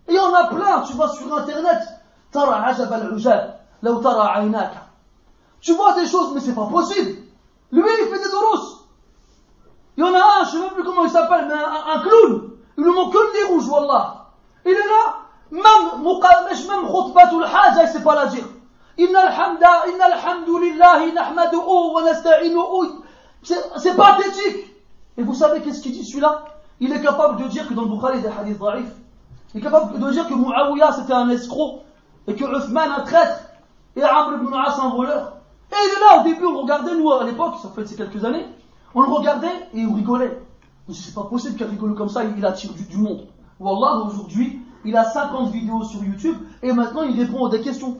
Et 0.07 0.13
il 0.13 0.15
y 0.15 0.19
en 0.19 0.33
a 0.33 0.47
plein, 0.47 0.81
tu 0.81 0.93
vois 0.93 1.09
sur 1.09 1.33
internet, 1.35 1.81
tu 5.61 5.73
vois 5.73 5.93
des 5.93 6.05
choses, 6.07 6.33
mais 6.33 6.41
c'est 6.41 6.53
pas 6.53 6.67
possible. 6.67 7.21
Lui, 7.71 7.83
il 8.01 8.07
fait 8.09 8.23
des 8.23 8.29
douros. 8.29 8.81
Il 9.97 10.01
y 10.01 10.07
en 10.07 10.13
a 10.13 10.17
un, 10.17 10.43
je 10.43 10.47
ne 10.47 10.51
sais 10.51 10.59
même 10.59 10.69
plus 10.73 10.83
comment 10.83 11.05
il 11.05 11.09
s'appelle, 11.09 11.45
mais 11.47 11.53
un, 11.53 11.99
clown. 12.01 12.51
Il 12.77 12.83
lui 12.83 12.91
manque 12.91 13.13
que 13.13 13.17
le 13.17 13.33
nez 13.33 13.43
rouge, 13.53 13.67
Wallah. 13.69 14.25
Il 14.65 14.71
est 14.71 14.75
là, 14.75 15.15
même, 15.51 15.63
même 16.03 16.85
khutbatul 16.91 17.43
hajj, 17.45 17.77
il 17.81 17.87
sait 17.87 18.03
pas 18.03 18.15
la 18.15 18.25
dire. 18.27 18.45
Inna 18.97 19.19
alhamda, 19.19 19.87
inna 19.87 20.05
alhamdulillahi, 20.05 21.13
wa. 21.73 22.03
C'est 23.77 23.95
pathétique. 23.95 24.75
Et 25.17 25.23
vous 25.23 25.33
savez 25.33 25.61
qu'est-ce 25.61 25.81
qu'il 25.81 25.93
dit 25.93 26.03
celui-là? 26.05 26.43
Il 26.81 26.91
est 26.91 27.01
capable 27.01 27.41
de 27.41 27.47
dire 27.47 27.67
que 27.67 27.73
dans 27.73 27.83
le 27.83 27.87
Bukhari, 27.89 28.17
il 28.17 28.23
y 28.23 28.27
a 28.27 28.31
des 28.31 28.37
hadiths 28.37 28.91
est 29.57 29.61
capable 29.61 29.99
de 29.99 30.11
dire 30.11 30.27
que 30.27 30.33
Muawiyah 30.33 30.91
c'était 30.93 31.13
un 31.13 31.29
escroc. 31.29 31.81
Et 32.27 32.35
que 32.35 32.43
Uthman 32.43 32.89
un 32.91 33.01
traître. 33.01 33.41
Et 33.95 34.03
Amr 34.03 34.37
ibn 34.41 34.53
As 34.53 34.79
un 34.79 34.89
voleur. 34.89 35.33
Et 35.71 35.75
il 35.75 35.97
est 35.97 35.99
là, 35.99 36.21
au 36.21 36.23
début, 36.23 36.45
on 36.45 36.61
regardait, 36.61 36.95
nous, 36.95 37.11
à 37.11 37.23
l'époque, 37.23 37.55
ça 37.61 37.69
fait 37.75 37.85
ces 37.85 37.95
quelques 37.95 38.23
années. 38.23 38.45
On 38.93 39.01
le 39.01 39.07
regardait 39.07 39.69
et 39.73 39.85
on 39.85 39.93
rigolait. 39.93 40.41
C'est 40.91 41.15
pas 41.15 41.23
possible 41.23 41.55
qu'il 41.55 41.65
rigole 41.65 41.95
comme 41.95 42.09
ça, 42.09 42.23
il 42.23 42.45
attire 42.45 42.73
du, 42.73 42.83
du 42.83 42.97
monde. 42.97 43.27
Wallah, 43.59 44.05
aujourd'hui, 44.05 44.61
il 44.85 44.95
a 44.95 45.03
50 45.03 45.51
vidéos 45.51 45.83
sur 45.83 46.03
YouTube 46.03 46.37
et 46.61 46.71
maintenant 46.71 47.03
il 47.03 47.19
répond 47.19 47.45
à 47.45 47.49
des 47.49 47.61
questions. 47.61 47.97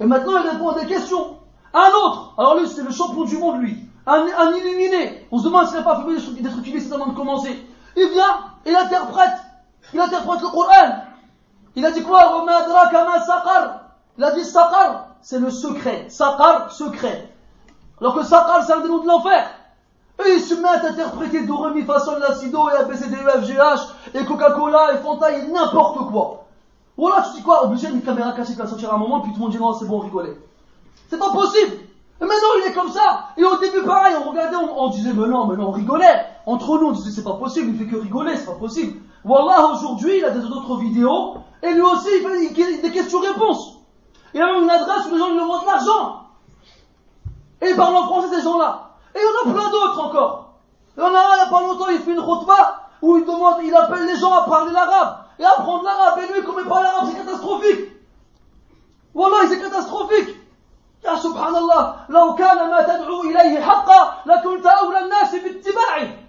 Et 0.00 0.06
maintenant 0.06 0.38
il 0.42 0.48
répond 0.48 0.68
à 0.68 0.80
des 0.80 0.86
questions. 0.86 1.38
Un 1.72 1.90
autre, 2.06 2.34
alors 2.38 2.58
lui 2.58 2.68
c'est 2.68 2.84
le 2.84 2.92
champion 2.92 3.24
du 3.24 3.36
monde 3.36 3.60
lui, 3.60 3.76
un, 4.06 4.52
illuminé. 4.52 5.26
On 5.32 5.38
se 5.38 5.44
demande 5.44 5.66
s'il 5.66 5.76
n'a 5.76 5.82
pas 5.82 6.04
fait 6.04 6.40
d'être 6.40 6.58
utilisé 6.58 6.92
avant 6.94 7.06
de 7.08 7.14
commencer. 7.14 7.58
Il 7.96 8.08
vient, 8.10 8.38
il 8.66 8.74
interprète, 8.74 9.38
il 9.92 10.00
interprète 10.00 10.40
le 10.40 10.48
Coran. 10.48 11.04
Il 11.76 11.84
a 11.84 11.90
dit 11.90 12.02
quoi? 12.02 12.44
Il 14.16 14.24
a 14.24 14.30
dit 14.30 14.44
Saqar, 14.44 15.08
c'est 15.20 15.38
le 15.38 15.50
secret. 15.50 16.06
Saqar, 16.08 16.72
secret. 16.72 17.32
Alors 18.00 18.14
que 18.14 18.22
Saqar, 18.22 18.64
c'est 18.64 18.72
un 18.72 18.80
des 18.80 18.88
noms 18.88 19.02
de 19.02 19.06
l'enfer. 19.06 19.50
Et 20.24 20.34
ils 20.34 20.40
se 20.40 20.54
mettent 20.54 20.84
à 20.84 20.90
interpréter 20.90 21.44
Doremi, 21.44 21.82
Façon, 21.82 22.16
Lacido, 22.20 22.70
et 22.70 22.74
ABCD, 22.74 23.16
FGH, 23.16 24.14
et 24.14 24.24
Coca-Cola, 24.24 24.94
et 24.94 24.98
Fanta, 24.98 25.32
et 25.32 25.48
n'importe 25.48 26.10
quoi. 26.10 26.44
Voilà, 26.96 27.22
tu 27.22 27.38
dis 27.38 27.42
quoi? 27.42 27.64
Obligé 27.64 27.88
d'une 27.88 28.02
caméra 28.02 28.32
cachée 28.32 28.52
qui 28.52 28.58
va 28.58 28.68
sortir 28.68 28.92
à 28.92 28.94
un 28.94 28.98
moment, 28.98 29.20
puis 29.20 29.32
tout 29.32 29.38
le 29.38 29.42
monde 29.42 29.50
dit 29.50 29.58
non, 29.58 29.74
c'est 29.74 29.86
bon, 29.86 29.98
rigoler. 29.98 30.38
C'est 31.10 31.18
pas 31.18 31.32
possible. 31.32 31.72
Et 32.20 32.24
maintenant, 32.24 32.48
il 32.62 32.70
est 32.70 32.72
comme 32.72 32.90
ça. 32.90 33.30
Et 33.36 33.42
au 33.42 33.56
début, 33.56 33.82
pareil, 33.82 34.14
on 34.24 34.30
regardait, 34.30 34.56
on, 34.56 34.88
disait, 34.90 35.12
mais 35.12 35.26
non, 35.26 35.46
mais 35.48 35.56
non, 35.56 35.68
on 35.68 35.72
rigolait. 35.72 36.24
Entre 36.46 36.78
nous, 36.78 36.86
on 36.86 36.92
disait, 36.92 37.10
c'est 37.10 37.24
pas 37.24 37.34
possible, 37.34 37.70
il 37.70 37.78
fait 37.78 37.90
que 37.90 38.00
rigoler, 38.00 38.36
c'est 38.36 38.46
pas 38.46 38.52
possible. 38.52 39.00
Voilà, 39.23 39.67
aujourd'hui, 39.67 40.17
il 40.17 40.25
a 40.25 40.29
des 40.31 40.45
autres 40.45 40.77
vidéos, 40.77 41.37
et 41.61 41.71
lui 41.73 41.81
aussi, 41.81 42.07
il 42.21 42.55
fait 42.55 42.81
des 42.81 42.91
questions-réponses. 42.91 43.79
Il 44.33 44.41
a 44.41 44.45
même 44.45 44.63
une 44.63 44.69
adresse 44.69 45.05
où 45.07 45.13
les 45.13 45.19
gens 45.19 45.29
lui 45.29 45.39
demandent 45.39 45.61
de 45.61 45.67
l'argent. 45.67 46.21
Et 47.61 47.69
il 47.69 47.75
parle 47.75 47.95
en 47.95 48.03
français, 48.03 48.35
ces 48.35 48.41
gens-là. 48.41 48.91
Et 49.15 49.19
il 49.19 49.23
y 49.23 49.49
en 49.49 49.51
a 49.51 49.53
plein 49.53 49.69
d'autres 49.69 50.05
encore. 50.05 50.53
Il 50.95 51.01
y 51.01 51.03
en 51.03 51.13
a 51.13 51.19
un, 51.19 51.33
il 51.33 51.35
n'y 51.35 51.47
a 51.47 51.49
pas 51.49 51.61
longtemps, 51.61 51.89
il 51.89 51.99
fait 51.99 52.11
une 52.11 52.21
khutbah 52.21 52.89
où 53.01 53.17
il 53.17 53.25
demande, 53.25 53.55
il 53.63 53.73
appelle 53.73 54.05
les 54.05 54.17
gens 54.17 54.33
à 54.33 54.43
parler 54.43 54.71
l'arabe 54.71 55.17
et 55.39 55.45
à 55.45 55.51
apprendre 55.51 55.83
l'arabe. 55.83 56.19
Et 56.19 56.33
lui, 56.33 56.43
comme 56.43 56.59
il 56.59 56.67
parle 56.67 56.83
l'arabe, 56.83 57.07
c'est 57.09 57.17
catastrophique. 57.17 57.91
Voilà, 59.13 59.47
c'est 59.47 59.59
catastrophique. 59.59 60.35
Ya 61.03 61.15
subhanallah, 61.17 62.05
لو 62.09 62.35
كان 62.35 62.69
ما 62.69 62.81
تدعو 62.81 63.21
إليه 63.21 63.61
حقا 63.61 64.23
لكنت 64.25 64.65
أولى 64.65 64.99
الناس 64.99 65.35
باتباعه. 65.35 66.22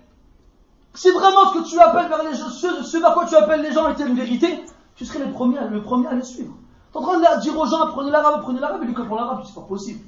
si 0.96 1.12
vraiment 1.12 1.52
ce 1.52 1.60
que 1.60 1.70
tu 1.70 1.80
appelles 1.80 2.08
vers 2.08 2.24
les 2.24 2.34
gens, 2.34 2.50
ce, 2.50 2.84
ce 2.84 3.14
quoi 3.14 3.26
tu 3.26 3.36
appelles 3.36 3.62
les 3.62 3.74
gens 3.74 3.90
était 3.90 4.08
une 4.08 4.16
vérité, 4.16 4.64
tu 4.96 5.06
serais 5.06 5.20
le 5.20 5.32
premier, 5.32 5.60
le 5.70 5.82
premier 5.82 6.08
à 6.08 6.14
le 6.14 6.24
suivre. 6.24 6.54
Tu 6.92 6.98
es 6.98 7.02
en 7.02 7.04
train 7.04 7.18
de 7.18 7.42
dire 7.42 7.60
aux 7.60 7.66
gens, 7.66 7.82
apprenez 7.82 8.12
l'arabe, 8.12 8.36
apprenez 8.36 8.62
l'arabe, 8.62 8.84
et 8.84 8.86
lui 8.86 8.94
comprend 8.94 9.16
l'arabe, 9.16 9.42
c'est 9.46 9.56
pas 9.56 9.62
possible. 9.62 10.00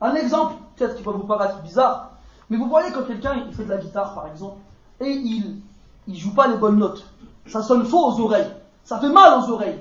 Un 0.00 0.14
exemple, 0.14 0.54
peut-être 0.76 0.96
qui 0.96 1.04
va 1.04 1.12
vous 1.12 1.22
paraître 1.22 1.62
bizarre, 1.62 2.10
Mais 2.50 2.56
vous 2.56 2.66
voyez 2.66 2.90
quand 2.92 3.04
quelqu'un 3.04 3.44
il 3.46 3.54
fait 3.54 3.64
de 3.64 3.70
la 3.70 3.76
guitare 3.78 4.14
par 4.14 4.26
exemple, 4.26 4.56
et 5.00 5.10
il 5.10 5.62
il 6.08 6.18
joue 6.18 6.34
pas 6.34 6.48
les 6.48 6.56
bonnes 6.56 6.78
notes, 6.78 7.06
ça 7.46 7.62
sonne 7.62 7.84
faux 7.84 8.08
aux 8.08 8.20
oreilles, 8.20 8.50
ça 8.82 8.98
fait 8.98 9.08
mal 9.08 9.38
aux 9.38 9.50
oreilles. 9.52 9.78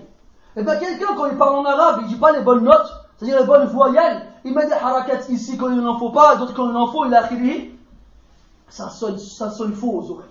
Et 0.55 0.59
eh 0.59 0.63
bien 0.63 0.75
quelqu'un 0.75 1.15
quand 1.15 1.25
il 1.25 1.37
parle 1.37 1.55
en 1.55 1.65
arabe, 1.65 2.01
il 2.03 2.07
dit 2.07 2.15
pas 2.15 2.31
les 2.31 2.41
bonnes 2.41 2.63
notes, 2.63 2.91
c'est-à-dire 3.17 3.39
les 3.39 3.45
bonnes 3.45 3.65
voyelles, 3.67 4.27
il 4.45 4.53
met 4.53 4.67
des 4.67 4.73
harakats 4.73 5.27
ici 5.29 5.57
quand 5.57 5.69
il 5.69 5.79
n'en 5.79 5.97
faut 5.97 6.11
pas, 6.11 6.35
d'autres 6.35 6.53
quand 6.53 6.69
il 6.69 6.75
en 6.75 6.91
faut, 6.91 7.05
il 7.05 7.13
a 7.15 7.23
ça 8.71 8.89
sonne, 8.89 9.19
ça 9.19 9.51
sonne 9.51 9.73
faux 9.73 9.91
aux 9.91 10.11
oreilles. 10.11 10.29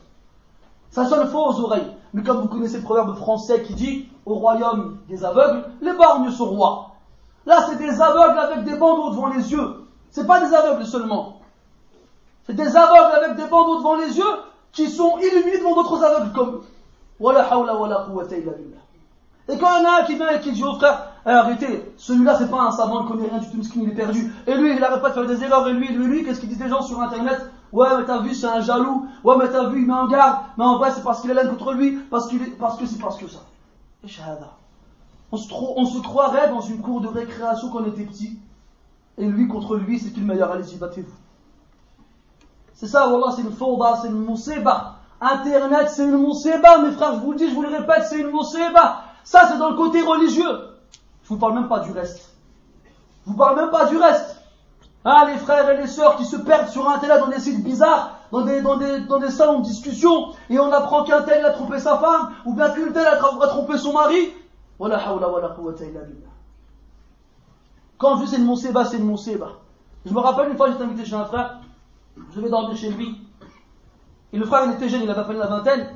Ça 0.90 1.04
sonne 1.06 1.28
faux 1.28 1.50
aux 1.50 1.60
oreilles. 1.60 1.86
Mais 2.14 2.22
comme 2.22 2.40
vous 2.40 2.48
connaissez 2.48 2.78
le 2.78 2.82
proverbe 2.82 3.14
français 3.16 3.62
qui 3.62 3.74
dit 3.74 4.08
au 4.24 4.34
royaume 4.34 4.96
des 5.08 5.24
aveugles, 5.24 5.64
les 5.82 5.92
borgnes 5.92 6.30
sont 6.30 6.46
rois. 6.46 6.96
Là, 7.46 7.66
c'est 7.68 7.76
des 7.76 8.00
aveugles 8.00 8.38
avec 8.38 8.64
des 8.64 8.76
bandeaux 8.76 9.10
devant 9.10 9.28
les 9.28 9.52
yeux. 9.52 9.86
C'est 10.10 10.26
pas 10.26 10.40
des 10.40 10.52
aveugles 10.54 10.86
seulement. 10.86 11.40
C'est 12.46 12.54
des 12.54 12.76
aveugles 12.76 13.24
avec 13.24 13.36
des 13.36 13.46
bandeaux 13.46 13.78
devant 13.78 13.96
les 13.96 14.16
yeux 14.16 14.24
qui 14.72 14.88
sont 14.88 15.18
illuminés 15.18 15.58
devant 15.58 15.74
d'autres 15.74 16.02
aveugles 16.02 16.32
comme 16.32 16.54
eux. 16.56 16.62
Et 19.48 19.58
quand 19.58 19.68
il 19.76 19.82
y 19.82 19.86
en 19.86 19.90
a 19.90 20.00
un 20.00 20.04
qui 20.04 20.14
vient 20.14 20.30
et 20.30 20.40
qui 20.40 20.52
dit 20.52 20.64
au 20.64 20.74
frère, 20.76 21.08
eh, 21.26 21.28
arrêtez, 21.28 21.92
celui-là 21.98 22.36
c'est 22.38 22.50
pas 22.50 22.62
un 22.62 22.72
savant, 22.72 23.02
il 23.02 23.08
connaît 23.08 23.28
rien 23.28 23.38
du 23.38 23.50
tout, 23.50 23.60
il 23.76 23.90
est 23.90 23.94
perdu. 23.94 24.32
Et 24.46 24.54
lui, 24.54 24.72
il 24.72 24.80
n'arrête 24.80 25.02
pas 25.02 25.10
de 25.10 25.14
faire 25.14 25.26
des 25.26 25.44
erreurs, 25.44 25.68
et 25.68 25.74
lui, 25.74 25.88
lui, 25.88 26.06
lui, 26.06 26.24
qu'est-ce 26.24 26.40
qu'ils 26.40 26.48
disent 26.48 26.60
les 26.60 26.70
gens 26.70 26.80
sur 26.80 27.00
internet? 27.02 27.38
Ouais, 27.72 27.86
mais 27.96 28.04
t'as 28.04 28.20
vu, 28.20 28.34
c'est 28.34 28.46
un 28.46 28.60
jaloux. 28.60 29.06
Ouais, 29.22 29.36
mais 29.38 29.48
t'as 29.48 29.68
vu, 29.68 29.80
il 29.82 29.86
met 29.86 29.94
en 29.94 30.08
garde. 30.08 30.40
Mais 30.58 30.64
en 30.64 30.78
vrai, 30.78 30.90
c'est 30.92 31.02
parce 31.02 31.20
qu'il 31.20 31.30
est 31.30 31.34
là 31.34 31.46
contre 31.46 31.72
lui, 31.72 31.98
parce, 32.10 32.28
qu'il 32.28 32.56
parce 32.56 32.76
que 32.76 32.86
c'est 32.86 32.98
parce 32.98 33.16
que 33.16 33.28
ça. 33.28 33.40
Et. 34.04 34.08
On 35.32 35.36
se, 35.36 35.52
on 35.52 35.84
se 35.84 35.98
croirait 36.00 36.48
dans 36.48 36.60
une 36.60 36.80
cour 36.80 37.00
de 37.00 37.06
récréation 37.06 37.70
quand 37.70 37.82
on 37.82 37.86
était 37.86 38.04
petit. 38.04 38.38
Et 39.18 39.26
lui 39.26 39.46
contre 39.46 39.76
lui, 39.76 40.00
c'est 40.00 40.10
qui 40.10 40.20
le 40.20 40.26
meilleur 40.26 40.50
Allez-y, 40.50 40.76
battez-vous. 40.76 41.14
C'est 42.74 42.88
ça, 42.88 43.08
Wallah, 43.08 43.32
c'est 43.36 43.42
une 43.42 43.52
fauda, 43.52 43.98
c'est 44.00 44.08
une 44.08 44.24
mousseba. 44.24 44.96
Internet, 45.20 45.90
c'est 45.90 46.04
une 46.04 46.16
mousseba, 46.16 46.78
mes 46.78 46.92
frères, 46.92 47.14
je 47.16 47.20
vous 47.20 47.32
le 47.32 47.38
dis, 47.38 47.50
je 47.50 47.54
vous 47.54 47.62
le 47.62 47.68
répète, 47.68 48.06
c'est 48.08 48.18
une 48.18 48.30
mousseba. 48.30 49.04
Ça, 49.22 49.46
c'est 49.48 49.58
dans 49.58 49.70
le 49.70 49.76
côté 49.76 50.00
religieux. 50.00 50.70
Je 51.22 51.28
vous 51.28 51.36
parle 51.36 51.54
même 51.54 51.68
pas 51.68 51.80
du 51.80 51.92
reste. 51.92 52.30
Je 53.26 53.30
vous 53.30 53.36
parle 53.36 53.56
même 53.56 53.70
pas 53.70 53.84
du 53.84 53.98
reste. 53.98 54.39
Ah, 55.04 55.24
les 55.26 55.38
frères 55.38 55.68
et 55.70 55.76
les 55.78 55.86
sœurs 55.86 56.16
qui 56.16 56.26
se 56.26 56.36
perdent 56.36 56.68
sur 56.68 56.86
Internet 56.88 57.20
dans 57.20 57.28
des 57.28 57.40
sites 57.40 57.64
bizarres, 57.64 58.18
dans 58.30 58.42
des, 58.42 58.60
dans 58.60 58.76
des, 58.76 59.00
dans 59.00 59.18
des 59.18 59.30
salons 59.30 59.60
de 59.60 59.64
discussion, 59.64 60.34
et 60.50 60.58
on 60.58 60.70
apprend 60.72 61.04
qu'un 61.04 61.22
tel 61.22 61.42
a 61.44 61.50
trompé 61.52 61.78
sa 61.78 61.96
femme, 61.96 62.32
ou 62.44 62.52
bien 62.52 62.68
qu'une 62.70 62.92
telle 62.92 63.06
a 63.06 63.16
trompé 63.16 63.78
son 63.78 63.94
mari. 63.94 64.32
Wala 64.78 64.98
hawla 64.98 65.28
wala 65.28 65.48
quwwata 65.48 65.84
illa 65.84 66.00
billah. 66.00 66.28
Quand 67.96 68.16
je 68.16 68.24
dis 68.24 68.30
c'est 68.30 68.36
une 68.36 68.44
monseba, 68.44 68.84
c'est 68.84 68.98
une 68.98 69.06
monseba. 69.06 69.52
Je 70.04 70.12
me 70.12 70.20
rappelle 70.20 70.50
une 70.50 70.56
fois, 70.56 70.70
j'étais 70.70 70.84
invité 70.84 71.04
chez 71.04 71.16
un 71.16 71.24
frère, 71.24 71.60
je 72.34 72.40
vais 72.40 72.50
dormir 72.50 72.76
chez 72.76 72.90
lui, 72.90 73.20
et 74.32 74.38
le 74.38 74.44
frère 74.44 74.64
il 74.66 74.72
était 74.72 74.88
jeune, 74.88 75.02
il 75.02 75.10
avait 75.10 75.20
à 75.20 75.24
peine 75.24 75.38
la 75.38 75.46
vingtaine, 75.46 75.88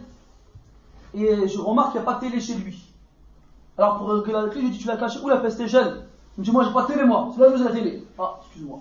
et 1.15 1.47
je 1.47 1.59
remarque 1.61 1.93
qu'il 1.93 2.01
n'y 2.01 2.07
a 2.07 2.11
pas 2.11 2.19
de 2.19 2.21
télé 2.21 2.41
chez 2.41 2.55
lui. 2.55 2.91
Alors 3.77 3.99
pour 3.99 4.23
que 4.23 4.31
la 4.31 4.49
clé, 4.49 4.61
je 4.61 4.67
lui 4.67 4.71
dis 4.71 4.79
tu 4.79 4.87
l'as 4.87 4.97
caché 4.97 5.19
où 5.23 5.29
la 5.29 5.39
peste 5.39 5.67
jeune? 5.67 6.05
Il 6.37 6.41
me 6.41 6.45
dit 6.45 6.51
moi 6.51 6.65
j'ai 6.65 6.73
pas 6.73 6.83
de 6.83 6.87
télé 6.89 7.05
moi, 7.05 7.31
c'est 7.35 7.41
là 7.43 7.49
où 7.49 7.63
la 7.63 7.71
télé. 7.71 8.07
Ah, 8.19 8.39
excuse-moi. 8.43 8.81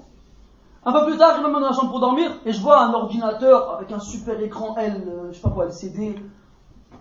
Un 0.86 0.92
peu 0.92 1.06
plus 1.06 1.18
tard, 1.18 1.38
je 1.38 1.42
me 1.42 1.48
mets 1.48 1.54
dans 1.54 1.68
la 1.68 1.72
chambre 1.72 1.92
pour 1.92 2.02
dormir 2.02 2.32
et 2.46 2.52
je 2.52 2.62
vois 2.62 2.82
un 2.82 2.94
ordinateur 2.94 3.76
avec 3.76 3.92
un 3.92 4.00
super 4.00 4.40
écran 4.42 4.76
L, 4.78 5.02
euh, 5.08 5.30
je 5.32 5.36
sais 5.36 5.42
pas 5.42 5.50
quoi, 5.50 5.66
LCD, 5.66 6.16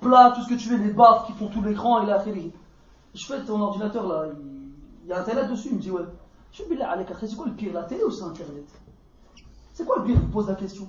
plat, 0.00 0.32
tout 0.36 0.42
ce 0.42 0.48
que 0.48 0.54
tu 0.54 0.68
veux, 0.68 0.78
des 0.78 0.92
baffes 0.92 1.26
qui 1.26 1.32
font 1.32 1.48
tout 1.48 1.62
l'écran 1.62 2.00
et 2.02 2.06
la 2.06 2.20
télé. 2.20 2.52
Je 3.12 3.26
fais 3.26 3.40
ton 3.42 3.60
ordinateur 3.60 4.06
là, 4.06 4.26
il 5.02 5.10
y 5.10 5.12
a 5.12 5.18
internet 5.18 5.50
dessus, 5.50 5.68
il 5.70 5.76
me 5.76 5.80
dit 5.80 5.90
ouais. 5.90 6.02
Je 6.52 6.62
suis 6.62 6.76
là, 6.76 6.96
c'est 7.18 7.34
quoi 7.34 7.46
le 7.46 7.52
pire, 7.52 7.72
la 7.72 7.82
télé 7.82 8.04
ou 8.04 8.10
c'est 8.10 8.24
internet? 8.24 8.68
C'est 9.72 9.84
quoi 9.84 9.96
le 9.98 10.04
pire 10.04 10.16
Je 10.20 10.32
pose 10.32 10.48
la 10.48 10.54
question? 10.54 10.86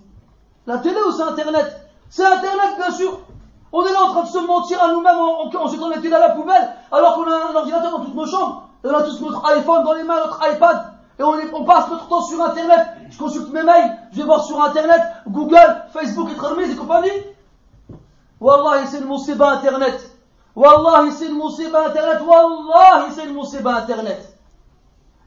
La 0.67 0.77
télé 0.77 0.97
ou 1.07 1.11
c'est 1.11 1.23
internet? 1.23 1.89
C'est 2.09 2.25
internet 2.25 2.75
bien 2.77 2.91
sûr 2.91 3.19
On 3.71 3.83
est 3.85 3.91
là 3.91 4.03
en 4.03 4.09
train 4.11 4.23
de 4.23 4.27
se 4.27 4.37
mentir 4.45 4.83
à 4.83 4.91
nous-mêmes 4.91 5.17
en, 5.17 5.47
en, 5.47 5.67
jetant 5.67 5.89
la 5.89 5.97
télé 5.97 6.13
à 6.13 6.19
la 6.19 6.35
poubelle 6.35 6.69
alors 6.91 7.15
qu'on 7.15 7.23
a 7.23 7.51
un 7.51 7.55
ordinateur 7.55 7.91
dans 7.91 8.05
toutes 8.05 8.13
nos 8.13 8.27
chambres. 8.27 8.69
Et 8.83 8.87
on 8.87 8.93
a 8.93 9.01
tous 9.01 9.19
notre 9.21 9.43
iPhone 9.45 9.83
dans 9.83 9.93
les 9.93 10.03
mains, 10.03 10.19
notre 10.19 10.39
iPad. 10.47 10.92
Et 11.20 11.24
on, 11.24 11.64
passe 11.64 11.89
notre 11.89 12.07
temps 12.07 12.22
sur 12.22 12.41
Internet. 12.41 12.88
Je 13.09 13.18
consulte 13.18 13.51
mes 13.53 13.64
mails, 13.64 13.97
je 14.11 14.18
vais 14.18 14.24
voir 14.24 14.43
sur 14.43 14.61
Internet, 14.64 15.01
Google, 15.28 15.84
Facebook 15.91 16.30
et 16.32 16.72
et 16.72 16.76
compagnie. 16.76 17.09
Wallahi, 18.39 18.88
c'est 18.88 18.99
le 18.99 19.07
musiba 19.07 19.51
Internet. 19.51 20.11
Wallahi, 20.55 21.11
c'est 21.11 21.28
le 21.28 21.36
musiba 21.36 21.88
Internet. 21.88 22.22
Wallahi, 22.26 23.11
c'est 23.11 23.26
le 23.26 23.34
musiba 23.34 23.76
Internet. 23.78 24.38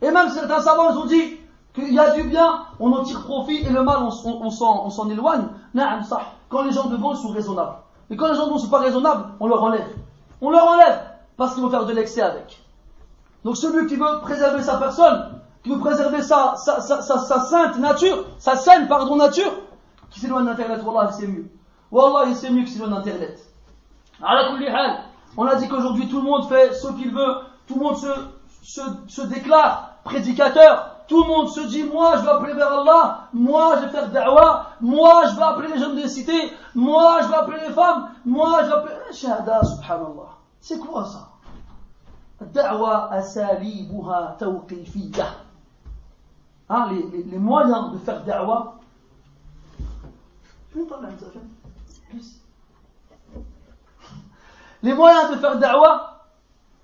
Et 0.03 0.11
même 0.11 0.28
certains 0.28 0.61
savants, 0.61 0.91
ils 0.91 0.99
ont 0.99 1.07
dit 1.07 1.41
qu'il 1.72 1.95
y 1.95 1.99
a 1.99 2.11
du 2.11 2.24
bien, 2.24 2.64
on 2.80 2.93
en 2.93 3.05
tire 3.05 3.22
profit, 3.22 3.59
et 3.59 3.70
le 3.70 3.82
mal, 3.82 3.99
on, 4.03 4.51
s'en 4.51 5.09
éloigne. 5.09 5.47
Quand 6.49 6.62
les 6.62 6.72
gens 6.72 6.87
de 6.87 6.97
bon, 6.97 7.14
ils 7.14 7.18
sont 7.18 7.28
raisonnables. 7.28 7.76
Et 8.11 8.16
quand 8.16 8.28
les 8.28 8.34
gens 8.34 8.53
ne 8.53 8.59
sont 8.59 8.68
pas 8.68 8.80
raisonnables, 8.80 9.24
on 9.41 9.47
leur 9.47 9.62
enlève. 9.62 9.89
On 10.41 10.51
leur 10.51 10.66
enlève, 10.66 11.01
parce 11.37 11.55
qu'ils 11.55 11.62
vont 11.62 11.70
faire 11.70 11.87
de 11.87 11.93
l'excès 11.93 12.22
avec. 12.22 12.62
Donc 13.45 13.57
celui 13.57 13.87
qui 13.87 13.97
veut 13.97 14.20
préserver 14.22 14.62
sa 14.62 14.76
personne, 14.76 15.36
qui 15.66 15.72
veut 15.72 15.80
préserver 15.80 16.22
sa, 16.22 16.54
sa, 16.54 16.80
sa, 16.80 17.02
sa, 17.02 17.40
sainte 17.40 17.78
nature, 17.78 18.24
sa 18.38 18.54
saine, 18.54 18.86
pardon, 18.86 19.16
nature, 19.16 19.52
qui 20.10 20.20
s'éloigne 20.20 20.44
d'Internet, 20.44 20.80
Wallah, 20.84 21.10
c'est 21.10 21.26
mieux. 21.26 21.50
Wallah, 21.90 22.32
c'est 22.34 22.50
mieux 22.50 22.62
qui 22.62 22.70
s'éloigne 22.70 22.92
d'Internet. 22.92 23.40
On 25.36 25.44
a 25.44 25.56
dit 25.56 25.68
qu'aujourd'hui 25.68 26.08
tout 26.08 26.18
le 26.18 26.22
monde 26.22 26.48
fait 26.48 26.72
ce 26.72 26.86
qu'il 26.92 27.12
veut, 27.12 27.34
tout 27.66 27.74
le 27.74 27.80
monde 27.80 27.96
se, 27.96 29.22
déclare 29.22 29.96
prédicateur, 30.04 30.98
tout 31.08 31.24
le 31.24 31.28
monde 31.28 31.48
se 31.48 31.60
dit, 31.62 31.82
moi 31.82 32.16
je 32.18 32.22
vais 32.22 32.30
appeler 32.30 32.54
vers 32.54 32.72
Allah, 32.72 33.28
moi 33.32 33.74
je 33.76 33.86
vais 33.86 33.90
faire 33.90 34.08
da'wah, 34.10 34.66
moi 34.80 35.24
je 35.26 35.34
vais 35.34 35.42
appeler 35.42 35.68
les 35.72 35.78
jeunes 35.78 35.96
des 35.96 36.08
cités, 36.08 36.52
moi 36.76 37.22
je 37.22 37.28
vais 37.28 37.34
appeler 37.34 37.58
les 37.66 37.74
femmes, 37.74 38.10
moi 38.24 38.60
je 38.62 38.66
vais 38.68 38.72
appeler... 38.72 38.94
Shahada, 39.12 39.64
subhanallah. 39.64 40.30
C'est 40.60 40.78
quoi 40.78 41.04
ça? 41.04 41.28
Da'wah 42.40 43.08
asalibuha 43.10 44.36
tawqifiyah. 44.38 45.45
Hein, 46.68 46.88
les, 46.90 47.22
les, 47.22 47.38
moyens 47.38 47.92
de 47.92 47.98
faire 47.98 48.24
da'wah. 48.24 48.74
Les 54.82 54.94
moyens 54.94 55.30
de 55.30 55.36
faire 55.36 55.58
da'wah, 55.58 56.26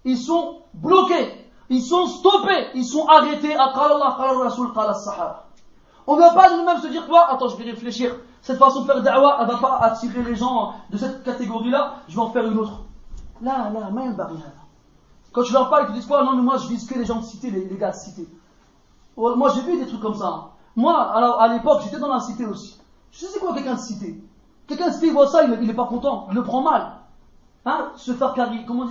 ils 0.04 0.18
sont 0.18 0.62
bloqués, 0.74 1.50
ils 1.68 1.82
sont 1.82 2.06
stoppés, 2.06 2.68
ils 2.74 2.84
sont 2.84 3.06
arrêtés 3.06 3.56
à 3.56 3.64
Allah, 3.64 4.10
Rasul, 4.10 4.68
Sahaba. 4.72 5.46
On 6.06 6.16
ne 6.16 6.20
va 6.20 6.32
pas 6.32 6.56
nous-mêmes 6.56 6.80
se 6.80 6.88
dire 6.88 7.06
quoi 7.08 7.30
Attends, 7.30 7.48
je 7.48 7.56
vais 7.56 7.70
réfléchir. 7.70 8.14
Cette 8.40 8.58
façon 8.58 8.82
de 8.82 8.86
faire 8.86 9.02
da'wah, 9.02 9.38
elle 9.40 9.46
ne 9.48 9.52
va 9.52 9.58
pas 9.58 9.78
attirer 9.78 10.22
les 10.22 10.36
gens 10.36 10.74
de 10.90 10.96
cette 10.96 11.24
catégorie-là, 11.24 11.94
je 12.08 12.14
vais 12.14 12.22
en 12.22 12.30
faire 12.30 12.46
une 12.46 12.58
autre. 12.58 12.82
Là, 13.40 13.68
là, 13.70 13.90
même 13.90 14.14
rien. 14.14 14.52
Quand 15.32 15.42
tu 15.42 15.52
leur 15.52 15.70
parles, 15.70 15.86
ils 15.86 15.88
te 15.88 15.92
disent 15.94 16.06
quoi? 16.06 16.22
Non, 16.22 16.36
mais 16.36 16.42
moi 16.42 16.56
je 16.58 16.68
vise 16.68 16.86
que 16.86 16.96
les 16.96 17.04
gens 17.04 17.18
de 17.18 17.24
cité, 17.24 17.50
les, 17.50 17.64
les 17.64 17.76
gars 17.76 17.90
de 17.90 17.96
cité. 17.96 18.28
Moi, 19.16 19.52
j'ai 19.54 19.60
vu 19.62 19.78
des 19.78 19.86
trucs 19.86 20.00
comme 20.00 20.14
ça. 20.14 20.50
Moi, 20.76 20.98
alors, 21.14 21.40
à 21.40 21.48
l'époque, 21.48 21.82
j'étais 21.84 21.98
dans 21.98 22.12
la 22.12 22.20
cité 22.20 22.46
aussi. 22.46 22.78
Je 23.12 23.26
sais 23.26 23.38
quoi 23.38 23.54
quelqu'un 23.54 23.74
de 23.74 23.80
cité. 23.80 24.22
Quelqu'un 24.66 24.88
de 24.88 24.94
cité, 24.94 25.08
il 25.08 25.12
voit 25.12 25.26
ça, 25.26 25.44
il, 25.44 25.50
n'est 25.50 25.74
pas 25.74 25.84
content, 25.84 26.26
il 26.30 26.34
le 26.34 26.42
prend 26.42 26.62
mal. 26.62 26.92
Hein 27.66 27.90
Se 27.96 28.12
faire 28.12 28.32
cari 28.32 28.64
comment 28.66 28.86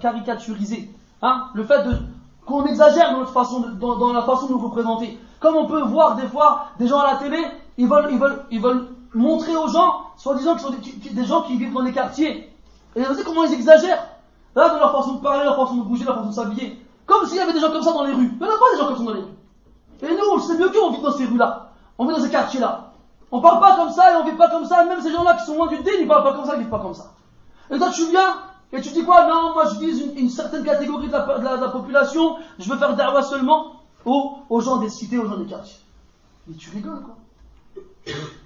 caricaturiser. 0.00 0.90
Hein 1.22 1.46
Le 1.54 1.64
fait 1.64 1.82
qu'on 2.46 2.66
exagère 2.66 3.12
dans, 3.12 3.20
notre 3.20 3.32
façon 3.32 3.60
de, 3.60 3.70
dans, 3.70 4.12
la 4.12 4.22
façon 4.22 4.46
de 4.46 4.52
nous 4.52 4.58
représenter. 4.58 5.18
Comme 5.40 5.56
on 5.56 5.66
peut 5.66 5.82
voir 5.82 6.16
des 6.16 6.26
fois 6.26 6.66
des 6.78 6.86
gens 6.86 7.00
à 7.00 7.12
la 7.12 7.18
télé, 7.18 7.38
ils 7.78 7.88
veulent, 7.88 8.08
ils 8.10 8.18
veulent, 8.18 8.44
ils 8.50 8.60
veulent 8.60 8.88
montrer 9.14 9.56
aux 9.56 9.68
gens, 9.68 10.02
soi-disant 10.16 10.52
qu'ils 10.52 10.62
sont 10.62 10.70
des, 10.70 11.10
des, 11.10 11.24
gens 11.24 11.42
qui 11.42 11.56
vivent 11.56 11.72
dans 11.72 11.80
les 11.80 11.92
quartiers. 11.92 12.52
Et 12.94 13.00
vous 13.00 13.06
savez 13.06 13.24
comment 13.24 13.44
ils 13.44 13.54
exagèrent? 13.54 14.06
Là, 14.54 14.68
dans 14.68 14.78
leur 14.78 14.92
façon 14.92 15.14
de 15.14 15.20
parler, 15.20 15.44
leur 15.44 15.56
façon 15.56 15.76
de 15.76 15.82
bouger, 15.82 16.04
leur 16.04 16.16
façon 16.16 16.28
de 16.28 16.34
s'habiller. 16.34 16.86
Comme 17.06 17.26
s'il 17.26 17.38
y 17.38 17.40
avait 17.40 17.54
des 17.54 17.60
gens 17.60 17.72
comme 17.72 17.82
ça 17.82 17.92
dans 17.92 18.04
les 18.04 18.12
rues. 18.12 18.30
Il 18.32 18.38
n'y 18.38 18.44
a 18.44 18.48
pas 18.48 18.72
des 18.74 18.78
gens 18.78 18.86
comme 18.88 18.98
ça 18.98 19.04
dans 19.04 19.14
les 19.14 19.20
rues. 19.20 19.36
Et 20.02 20.08
nous, 20.08 20.40
c'est 20.40 20.58
mieux 20.58 20.70
qu'on 20.70 20.90
vit 20.90 21.00
dans 21.00 21.12
ces 21.12 21.26
rues-là. 21.26 21.70
On 21.98 22.06
vit 22.06 22.14
dans 22.14 22.20
ces 22.20 22.30
quartiers-là. 22.30 22.90
On 23.30 23.40
parle 23.40 23.60
pas 23.60 23.76
comme 23.76 23.90
ça 23.90 24.12
et 24.12 24.16
on 24.16 24.24
vit 24.24 24.36
pas 24.36 24.50
comme 24.50 24.66
ça. 24.66 24.84
Même 24.84 25.00
ces 25.00 25.12
gens-là 25.12 25.34
qui 25.36 25.46
sont 25.46 25.54
loin 25.54 25.68
du 25.68 25.78
dîne, 25.78 26.00
ils 26.00 26.08
parlent 26.08 26.24
pas 26.24 26.34
comme 26.34 26.44
ça, 26.44 26.54
ils 26.56 26.60
vivent 26.60 26.68
pas 26.68 26.80
comme 26.80 26.94
ça. 26.94 27.12
Et 27.70 27.78
toi, 27.78 27.90
tu 27.90 28.04
viens 28.10 28.36
et 28.72 28.80
tu 28.80 28.90
dis 28.90 29.04
quoi? 29.04 29.26
Non, 29.26 29.52
moi 29.52 29.64
je 29.66 29.78
vise 29.78 30.02
une, 30.16 30.30
certaine 30.30 30.64
catégorie 30.64 31.08
de 31.08 31.12
la, 31.12 31.68
population. 31.68 32.36
Je 32.58 32.70
veux 32.70 32.78
faire 32.78 32.96
da'wah 32.96 33.22
seulement 33.22 33.82
aux, 34.04 34.60
gens 34.60 34.78
des 34.78 34.88
cités, 34.88 35.18
aux 35.18 35.26
gens 35.26 35.36
des 35.36 35.46
quartiers. 35.46 35.78
Mais 36.46 36.56
tu 36.56 36.70
rigoles, 36.70 37.02
quoi. 37.02 37.14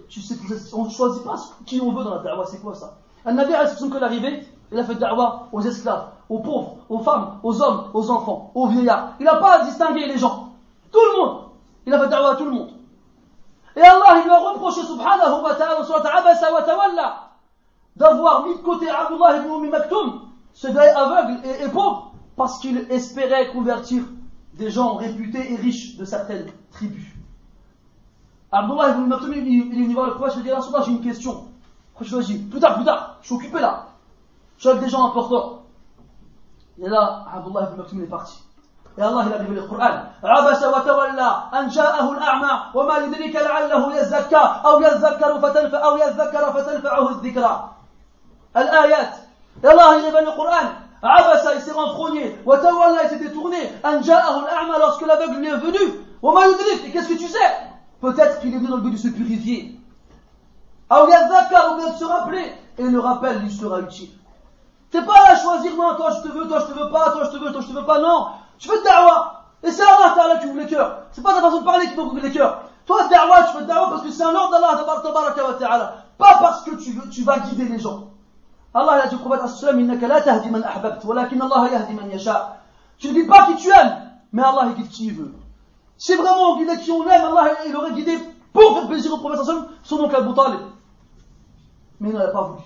Tu 0.08 0.20
sais, 0.20 0.36
on 0.74 0.84
ne 0.84 0.90
choisit 0.90 1.24
pas 1.24 1.36
qui 1.64 1.80
on 1.80 1.92
veut 1.92 2.04
dans 2.04 2.16
la 2.16 2.22
da'wah, 2.22 2.46
c'est 2.46 2.60
quoi 2.60 2.74
ça? 2.74 2.98
Un 3.24 3.32
navire, 3.34 3.56
à 3.56 3.62
l'exception 3.62 3.88
que 3.88 3.98
l'arrivée, 3.98 4.46
il 4.72 4.78
a 4.78 4.84
fait 4.84 4.96
da'wah 4.96 5.48
aux 5.52 5.60
esclaves, 5.62 6.08
aux 6.28 6.40
pauvres, 6.40 6.78
aux 6.88 6.98
femmes, 6.98 7.38
aux 7.42 7.62
hommes, 7.62 7.90
aux 7.94 8.10
enfants, 8.10 8.50
aux 8.54 8.66
vieillards. 8.66 9.14
Il 9.20 9.24
n'a 9.24 9.36
pas 9.36 9.60
à 9.60 9.64
distinguer 9.64 10.06
les 10.06 10.18
gens. 10.18 10.52
Tout 10.90 10.98
le 11.12 11.22
monde. 11.22 11.45
Il 11.86 11.94
a 11.94 12.00
fait 12.00 12.08
da'wah 12.08 12.32
à 12.32 12.36
tout 12.36 12.44
le 12.44 12.50
monde. 12.50 12.72
Et 13.76 13.80
Allah, 13.80 14.18
il 14.18 14.24
lui 14.24 14.30
a 14.30 14.38
reproché, 14.38 14.82
subhanahu 14.82 15.42
wa 15.42 15.54
ta'ala, 15.54 15.84
sur 15.84 15.94
Abasa 15.94 16.52
wa 16.52 16.62
tawalla, 16.62 17.30
d'avoir 17.94 18.46
mis 18.46 18.54
de 18.54 18.60
côté 18.60 18.88
Abdullah 18.88 19.36
ibn 19.36 19.48
Umi 19.54 19.68
Maktoum, 19.68 20.22
ce 20.52 20.68
gars 20.68 20.98
aveugle 20.98 21.46
et, 21.46 21.68
pauvre, 21.68 22.12
parce 22.36 22.58
qu'il 22.58 22.78
espérait 22.90 23.52
convertir 23.52 24.02
des 24.54 24.70
gens 24.70 24.94
réputés 24.94 25.52
et 25.52 25.56
riches 25.56 25.96
de 25.96 26.04
certaines 26.04 26.46
tribus. 26.72 27.06
Abdullah 28.50 28.90
ibn 28.92 29.06
Maktoum, 29.06 29.34
il, 29.34 29.46
il 29.46 29.80
est 29.80 29.84
venu 29.84 29.94
voir 29.94 30.06
le 30.06 30.14
prophète, 30.14 30.38
il 30.38 30.42
dit, 30.42 30.52
Rasulallah, 30.52 30.84
j'ai 30.84 30.92
une 30.92 31.02
question. 31.02 31.44
Le 32.00 32.06
prophète 32.06 32.26
dit, 32.26 32.38
plus 32.38 32.60
tard, 32.60 32.76
plus 32.76 32.84
tard, 32.84 33.18
je 33.20 33.26
suis 33.26 33.36
occupé 33.36 33.60
là. 33.60 33.88
Je 34.56 34.62
suis 34.62 34.70
avec 34.70 34.82
des 34.82 34.88
gens 34.88 35.06
importants. 35.06 35.62
Et 36.78 36.88
là, 36.88 37.26
Abdullah 37.32 37.68
ibn 37.70 37.76
Maktoum 37.76 38.02
est 38.02 38.06
parti. 38.06 38.45
Et 38.98 39.02
Allah, 39.02 39.24
il 39.26 39.32
a 39.34 39.36
révélé 39.36 39.60
le 39.60 39.66
Coran. 39.66 39.90
Abasa 40.22 40.70
wa 40.70 40.80
tawalla 40.80 41.50
an 41.52 41.68
ja'ahu 41.68 42.16
al-a'ma 42.16 42.70
wa 42.72 42.84
ma 42.84 43.00
yudrika 43.00 43.42
la'allahu 43.42 43.92
yazakka 43.94 44.62
aw 44.64 44.80
yazakkaru 44.80 45.40
fatanfa 45.40 45.76
aw 45.76 45.98
yazakkara 45.98 46.52
fatanfa'ahu 46.52 47.08
adh-dhikra. 47.08 47.70
Al-ayat. 48.54 49.12
Et 49.62 49.66
Allah, 49.66 49.98
il 49.98 50.04
révèle 50.06 50.24
le 50.24 50.32
Coran. 50.32 50.70
Abasa, 51.02 51.54
il 51.54 51.60
s'est 51.60 51.72
renfrogné. 51.72 52.38
Wa 52.46 52.58
tawalla, 52.58 53.04
il 53.04 53.08
s'est 53.10 53.18
détourné. 53.18 53.58
An 53.84 54.00
al-a'ma 54.00 54.78
lorsque 54.78 55.06
l'aveugle 55.06 55.44
est 55.44 55.56
venu. 55.56 56.00
Wa 56.22 56.32
ma 56.32 56.48
yudrik. 56.48 56.92
Qu'est-ce 56.92 57.08
que 57.08 57.18
tu 57.18 57.28
sais? 57.28 57.38
Peut-être 58.00 58.40
qu'il 58.40 58.54
est 58.54 58.58
venu 58.58 58.68
dans 58.68 58.78
de 58.78 58.96
se 58.96 59.08
purifier. 59.08 59.78
Aw 60.88 61.08
yazakkara 61.08 61.72
ou 61.72 61.76
bien 61.76 61.92
se 61.92 62.04
rappeler. 62.04 62.52
Et 62.78 62.84
le 62.84 63.00
rappel 63.00 63.40
lui 63.40 63.50
sera 63.50 63.80
utile. 63.80 64.10
C'est 64.92 65.04
pas 65.04 65.28
à 65.28 65.36
choisir, 65.36 65.74
non, 65.76 65.94
toi 65.96 66.10
je 66.10 66.28
te 66.28 66.32
veux, 66.32 66.46
toi 66.46 66.60
je 66.60 66.72
te 66.72 66.78
veux 66.78 66.90
pas, 66.90 67.10
toi 67.10 67.24
je 67.24 67.36
te 67.36 67.42
veux, 67.42 67.52
toi 67.52 67.60
je 67.60 67.66
te 67.66 67.72
veux 67.72 67.84
pas, 67.84 67.98
non. 67.98 68.28
Tu 68.58 68.68
fais 68.68 68.82
da'wa. 68.82 69.44
Et 69.62 69.70
c'est 69.70 69.82
Allah 69.82 70.12
Ta'ala 70.14 70.36
qui 70.38 70.46
ouvre 70.46 70.58
les 70.58 70.66
cœurs. 70.66 71.02
C'est 71.12 71.22
pas 71.22 71.34
ta 71.34 71.40
façon 71.40 71.60
de 71.60 71.64
parler 71.64 71.86
qui 71.88 71.98
ouvre 71.98 72.18
les 72.20 72.30
cœurs. 72.30 72.62
Toi, 72.86 73.08
da'wa, 73.08 73.44
tu 73.44 73.58
fais 73.58 73.64
da'wa 73.64 73.90
parce 73.90 74.02
que 74.02 74.10
c'est 74.10 74.22
un 74.22 74.34
ordre 74.34 74.52
d'Allah 74.52 75.54
Ta'ala. 75.58 75.94
Pas 76.18 76.38
parce 76.38 76.62
que 76.64 76.76
tu, 76.76 76.92
veux, 76.92 77.08
tu 77.08 77.22
vas 77.22 77.38
guider 77.40 77.66
les 77.66 77.78
gens. 77.78 78.10
Allah 78.76 79.04
a 79.04 79.06
dit 79.06 79.14
au 79.14 79.18
prophète 79.18 79.64
innaka 79.74 80.06
la 80.06 80.20
tahdi 80.20 80.50
man 80.50 80.62
ahbabt, 80.62 81.02
walakin 81.02 81.40
Allah 81.40 81.70
yahdi 81.72 81.94
man 81.94 82.10
yasha. 82.10 82.58
Tu 82.98 83.08
ne 83.08 83.14
dis 83.14 83.26
pas 83.26 83.46
qui 83.46 83.56
tu 83.56 83.70
aimes, 83.70 84.10
mais 84.32 84.42
Allah 84.42 84.72
guide 84.76 84.88
qui 84.88 85.06
il 85.06 85.14
veut. 85.14 85.32
Si 85.96 86.14
vraiment 86.14 86.52
on 86.52 86.58
guidait 86.58 86.76
qui 86.78 86.90
on 86.90 87.02
aime, 87.04 87.24
Allah 87.24 87.54
il 87.66 87.74
aurait 87.74 87.92
guidé 87.92 88.18
pour 88.52 88.74
faire 88.74 88.86
plaisir 88.86 89.14
au 89.14 89.18
prophète 89.18 89.40
son 89.82 89.96
oncle 90.00 90.16
Abu 90.16 90.34
Talib. 90.34 90.60
Mais 92.00 92.10
il 92.10 92.14
n'en 92.14 92.20
a 92.20 92.28
pas 92.28 92.42
voulu. 92.42 92.62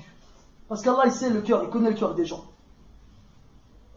Parce 0.68 0.82
qu'Allah 0.82 1.02
il 1.04 1.12
sait 1.12 1.30
le 1.30 1.42
cœur, 1.42 1.62
il 1.62 1.70
connaît 1.70 1.90
le 1.90 1.96
cœur 1.96 2.14
des 2.14 2.26
gens. 2.26 2.44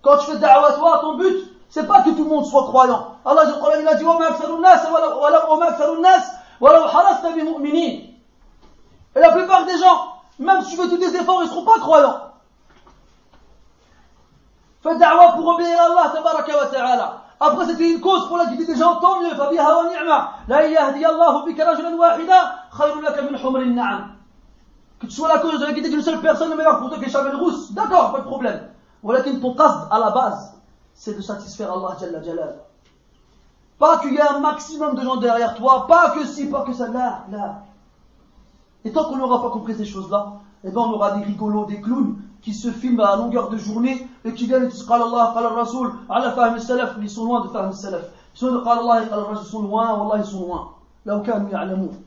Quand 0.03 0.17
tu 0.19 0.31
fais 0.31 0.37
da'wa 0.37 0.73
toi, 0.73 0.99
ton 1.01 1.17
but, 1.17 1.52
c'est 1.73 1.87
pas 1.87 2.03
que 2.03 2.11
tout 2.11 2.23
le 2.23 2.29
monde 2.29 2.45
soit 2.45 2.65
croyant. 2.65 3.15
Allah, 3.25 3.45
dans 3.45 3.55
le 3.55 3.57
Coran, 3.59 3.71
il 3.81 3.87
a 3.87 3.95
dit, 3.95 4.05
Et 9.15 9.19
la 9.19 9.31
plupart 9.31 9.65
des 9.65 9.77
gens, 9.79 10.07
même 10.37 10.61
si 10.61 10.69
tu 10.69 10.77
fais 10.77 10.87
tous 10.87 10.97
tes 10.97 11.15
efforts, 11.15 11.41
ils 11.41 11.45
ne 11.45 11.49
seront 11.49 11.65
pas 11.65 11.79
croyants. 11.79 12.19
Fais 14.83 14.95
da'wa 14.97 15.31
pour 15.31 15.47
obéir 15.47 15.75
à 15.79 15.85
Allah, 15.85 16.11
tabaraka 16.13 16.55
wa 16.55 16.65
ta'ala. 16.67 17.21
Après, 17.39 17.65
c'était 17.65 17.89
une 17.89 18.01
cause 18.01 18.27
pour 18.27 18.37
laquelle 18.37 18.63
des 18.63 18.75
gens, 18.75 18.97
tant 18.97 19.21
mieux, 19.23 19.33
fabiha 19.33 19.77
wa 19.77 19.89
ni'ma. 19.89 20.31
La 20.47 20.67
yahdi 20.67 21.03
Allahu 21.03 21.45
bika 21.47 21.65
rajulan 21.65 21.95
wahida, 21.95 22.53
khayrun 22.77 23.01
laka 23.01 23.23
min 23.23 23.35
humrin 23.35 23.73
na'am. 23.73 24.09
Que 24.99 25.07
tu 25.07 25.13
sois 25.13 25.27
la 25.27 25.39
cause 25.39 25.59
de 25.59 25.65
la 25.65 25.73
guidée 25.73 25.89
d'une 25.89 26.03
seule 26.03 26.21
personne, 26.21 26.51
est 26.51 26.55
meilleur 26.55 26.77
pour 26.77 26.89
toi 26.89 26.99
que 26.99 27.09
Chamel 27.09 27.35
Rousse. 27.35 27.71
D'accord, 27.71 28.11
pas 28.11 28.19
de 28.19 28.25
problème. 28.25 28.69
Voilà 29.01 29.23
ton 29.23 29.55
qasd 29.55 29.87
à 29.89 29.97
la 29.97 30.11
base 30.11 30.52
c'est 31.02 31.14
de 31.14 31.22
satisfaire 31.22 31.72
Allah 31.72 31.96
Jalla 32.00 32.22
Jalal. 32.22 32.56
Pas 33.78 33.98
qu'il 33.98 34.12
y 34.12 34.16
ait 34.16 34.22
un 34.22 34.40
maximum 34.40 34.94
de 34.96 35.02
gens 35.02 35.16
derrière 35.16 35.54
toi, 35.54 35.86
pas 35.86 36.10
que 36.10 36.26
si, 36.26 36.46
pas 36.46 36.62
que 36.62 36.72
ça, 36.72 36.88
là, 36.88 37.24
là. 37.30 37.62
Et 38.84 38.90
tant 38.90 39.04
qu'on 39.04 39.16
n'aura 39.16 39.42
pas 39.42 39.50
compris 39.50 39.74
ces 39.74 39.84
choses-là, 39.84 40.32
eh 40.64 40.70
ben 40.70 40.80
on 40.80 40.92
aura 40.92 41.12
des 41.12 41.24
rigolos, 41.24 41.66
des 41.66 41.80
clowns 41.80 42.16
qui 42.42 42.54
se 42.54 42.70
filment 42.70 43.00
à 43.00 43.16
longueur 43.16 43.50
de 43.50 43.56
journée 43.56 44.08
et 44.24 44.32
qui 44.34 44.46
viennent 44.46 44.64
et 44.64 44.68
disent 44.68 44.86
Qala 44.86 45.04
Allah, 45.04 45.32
Qala 45.34 45.48
Rasul, 45.50 45.92
ala 46.08 46.32
fahm 46.32 46.58
salaf, 46.58 46.96
mais 46.98 47.06
ils 47.06 47.10
sont 47.10 47.24
loin 47.24 47.44
de 47.44 47.48
fahm 47.48 47.72
salaf. 47.72 48.02
Ils 48.34 48.38
sont 48.38 48.52
de 48.52 48.58
Qala 48.58 48.80
Allah 48.80 49.04
et 49.04 49.08
Qala 49.08 49.22
Rasul, 49.22 49.44
ils 49.46 49.50
sont 49.50 49.62
loin, 49.62 49.98
Wallah, 49.98 50.22
ils 50.24 50.30
sont 50.30 50.46
loin. 50.46 50.74
لو 51.06 51.22
كانوا 51.22 51.50
يعلمون 51.50 52.02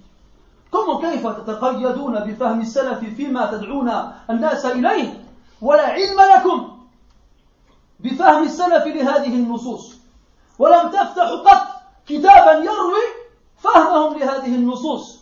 كم 0.73 1.01
كيف 1.01 1.27
تتقيدون 1.27 2.19
بفهم 2.19 2.61
السلف 2.61 2.99
فيما 2.99 3.51
تدعون 3.51 3.91
الناس 4.29 4.65
إليه 4.65 5.23
ولا 5.61 5.88
علم 5.88 6.21
لكم 6.36 6.74
بفهم 7.99 8.43
السلف 8.43 8.86
لهذه 8.88 9.34
النصوص 9.36 9.95
ولم 10.59 10.89
تفتحوا 10.89 11.38
قط 11.38 11.67
كتابا 12.05 12.53
يروي 12.53 13.05
فهمهم 13.57 14.19
لهذه 14.19 14.55
النصوص 14.55 15.21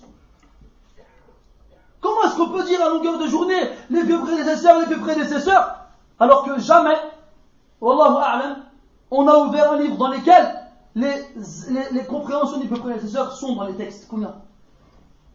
Comment 2.01 2.23
est-ce 2.23 2.37
qu'on 2.37 2.49
peut 2.49 2.63
dire 2.63 2.81
à 2.81 2.89
longueur 2.89 3.17
de 3.17 3.27
journée 3.27 3.59
les 3.89 4.03
vieux 4.03 4.21
prédécesseurs, 4.21 4.79
les 4.79 4.85
vieux 4.85 5.01
prédécesseurs, 5.01 5.79
alors 6.17 6.45
que 6.45 6.57
jamais, 6.59 6.95
Wallahu 7.81 8.23
a'lam, 8.23 8.55
on 9.11 9.27
a 9.27 9.37
ouvert 9.37 9.73
un 9.73 9.79
livre 9.79 9.97
dans 9.97 10.07
lequel 10.07 10.59
les, 10.95 11.13
les, 11.91 12.05
compréhensions 12.05 12.59
des 12.59 12.67
vieux 12.67 12.77
prédécesseurs 12.79 13.33
sont 13.33 13.55
dans 13.55 13.63
les 13.63 13.75
textes. 13.75 14.07
Combien 14.09 14.33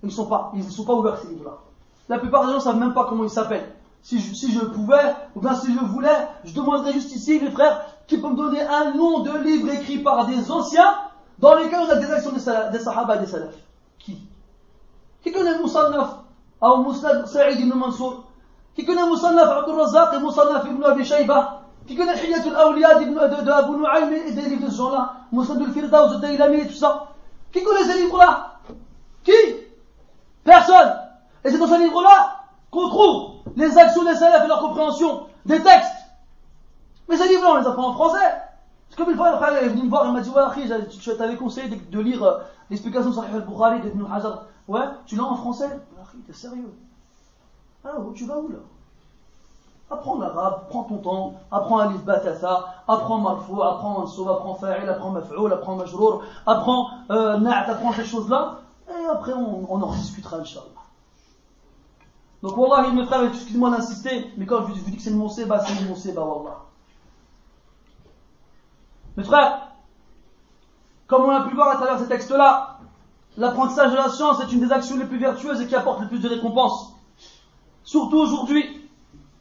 Ils 0.03 0.07
ne 0.07 0.11
sont 0.11 0.27
pas, 0.27 0.53
ils 0.55 0.65
ne 0.65 0.71
sont 0.71 0.85
pas 0.85 0.95
ouverts 0.95 1.19
ces 1.19 1.29
livres-là. 1.29 1.59
La 2.09 2.19
plupart 2.19 2.47
des 2.47 2.53
gens 2.53 2.59
ne 2.59 2.63
savent 2.63 2.79
même 2.79 2.95
pas 2.95 3.07
comment 3.09 3.25
ils 3.25 3.31
s'appellent. 3.31 3.71
Si 4.02 4.20
je, 4.20 4.66
pouvais, 4.66 5.16
ou 5.36 5.42
bien 5.42 5.54
si 5.56 5.74
je 5.74 5.80
voulais, 5.80 6.28
je 6.46 6.54
demanderais 6.54 6.94
juste 6.94 7.16
ici, 7.16 7.40
mes 7.40 7.52
frères, 7.52 7.86
qui 8.08 8.18
peut 8.18 8.30
me 8.30 8.36
donner 8.36 8.62
un 8.62 8.92
nom 8.94 9.20
de 9.20 9.38
livre 9.40 9.70
écrit 9.72 10.00
par 10.00 10.26
des 10.26 10.50
anciens 10.50 10.96
dans 11.38 11.54
lesquels 11.56 11.80
on 11.88 11.90
a 11.90 11.96
des 11.96 12.12
actions 12.12 12.32
des, 12.32 12.72
des 12.72 12.84
sahaba 12.84 13.18
et 13.18 13.20
des 13.20 13.26
salaf. 13.28 13.54
Qui? 14.00 14.18
Qui 15.22 15.32
connaît 15.32 15.60
Moussannaf 15.60 16.16
Ou 16.62 16.66
ah, 16.66 16.78
Moussad 16.78 17.28
Saïd 17.28 17.60
ibn 17.60 17.78
Mansour. 17.78 18.24
Qui 18.76 18.86
connaît 18.86 19.06
Moussannaf 19.06 19.50
Abdul 19.50 19.76
Razak 19.76 20.14
et 20.14 20.70
ibn 20.70 20.84
Abi 20.84 21.06
Shayba? 21.06 21.62
Qui 21.86 21.96
connaît 21.96 22.18
Hiyatul 22.26 22.56
Awliya 22.56 23.00
de, 23.00 23.06
de, 23.06 23.46
de 23.46 23.52
Abu 23.52 23.78
Nu'aym 23.78 24.12
et 24.12 24.32
des 24.32 24.42
livres 24.42 24.66
de 24.66 24.72
ce 24.72 24.78
genre-là? 24.78 25.14
Moussad 25.32 25.62
al-Firdaus, 25.62 26.14
al-Dailami 26.14 26.62
et 26.62 26.68
tout 26.68 26.74
ça. 26.74 27.08
Qui 27.52 27.64
connaît 27.64 27.84
ces 27.84 28.02
livres-là? 28.02 28.60
Qui? 29.24 29.34
Personne. 30.44 30.96
Et 31.44 31.52
c'est 31.52 31.58
dans 31.58 31.68
ce 31.68 31.80
livre-là 31.80 32.39
qu'on 32.72 32.90
trouve 32.90 33.32
les 33.56 33.78
actions 33.78 34.04
des 34.04 34.16
salafs 34.16 34.46
et 34.46 34.48
leur 34.48 34.60
compréhension 34.60 35.28
des 35.46 35.62
textes. 35.62 36.06
Mais 37.08 37.18
ces 37.18 37.28
livres-là 37.28 37.54
on 37.54 37.58
les 37.58 37.68
apprend 37.68 37.90
en 37.90 37.94
français. 37.94 38.34
Parce 38.90 39.04
que 39.08 39.12
une 39.12 39.18
fois 39.18 39.32
le 39.32 39.38
frère 39.38 39.56
est 39.64 39.70
venu 39.70 39.84
me 39.84 39.90
voir 39.90 40.06
il 40.06 40.14
m'a 40.14 40.22
dit 40.22 40.30
ouais 40.30 40.88
tu 40.90 41.16
t'avais 41.16 41.36
conseillé 41.36 41.68
de, 41.70 42.00
lire 42.00 42.24
euh, 42.24 42.40
l'explication 42.70 43.12
Sahih 43.14 43.36
al-Bukhari 43.36 43.82
d'Ibn 43.82 44.06
Hajar 44.12 44.46
ouais 44.68 44.82
tu 45.06 45.16
l'as 45.16 45.24
en 45.24 45.36
français? 45.36 45.70
T'es 46.26 46.34
sérieux? 46.34 46.74
Alors, 47.84 48.12
tu 48.14 48.26
vas 48.26 48.38
où 48.38 48.50
là? 48.50 48.58
Apprends 49.92 50.20
l'arabe, 50.20 50.66
prends 50.70 50.84
ton 50.84 50.98
temps, 50.98 51.34
apprends 51.50 51.80
Alif 51.80 52.04
Batasa, 52.04 52.76
apprends 52.88 53.18
Marfou, 53.18 53.64
apprends 53.64 54.02
Mansou, 54.02 54.30
apprends 54.30 54.54
Fa'il, 54.54 54.88
apprends 54.88 55.10
Maf'oul, 55.10 55.52
apprends 55.52 55.76
Majrour, 55.76 56.22
apprends 56.46 56.90
euh, 57.10 57.38
Na'at, 57.38 57.72
apprends 57.72 57.94
ces 57.94 58.06
choses-là, 58.06 58.60
et 58.88 59.06
après 59.06 59.34
on, 59.34 59.66
on 59.68 59.82
en 59.82 59.92
discutera, 59.94 60.38
Inch'Allah. 60.38 60.79
Donc, 62.42 62.58
Wallah, 62.58 62.90
mes 62.92 63.06
frères, 63.06 63.24
excusez-moi 63.24 63.70
d'insister, 63.72 64.32
mais 64.38 64.46
quand 64.46 64.62
je 64.62 64.74
vous 64.74 64.90
dis 64.90 64.96
que 64.96 65.02
c'est 65.02 65.12
mon 65.12 65.28
séba, 65.28 65.60
c'est 65.60 65.84
mon 65.86 65.96
séba, 65.96 66.22
Wallah. 66.22 66.58
Mes 69.18 69.24
frères, 69.24 69.68
comme 71.08 71.24
on 71.24 71.32
a 71.32 71.42
pu 71.42 71.54
voir 71.56 71.70
à 71.70 71.76
travers 71.76 72.00
ces 72.00 72.08
textes-là, 72.08 72.80
l'apprentissage 73.38 73.92
de 73.92 73.98
la 73.98 74.10
science 74.10 74.40
est 74.42 74.52
une 74.54 74.62
des 74.62 74.72
actions 74.72 74.98
les 74.98 75.06
plus 75.06 75.18
vertueuses 75.18 75.60
et 75.60 75.68
qui 75.68 75.76
apporte 75.76 76.02
le 76.02 76.08
plus 76.08 76.20
de 76.20 76.30
récompenses. 76.30 76.94
Surtout 77.84 78.18
aujourd'hui, 78.18 78.90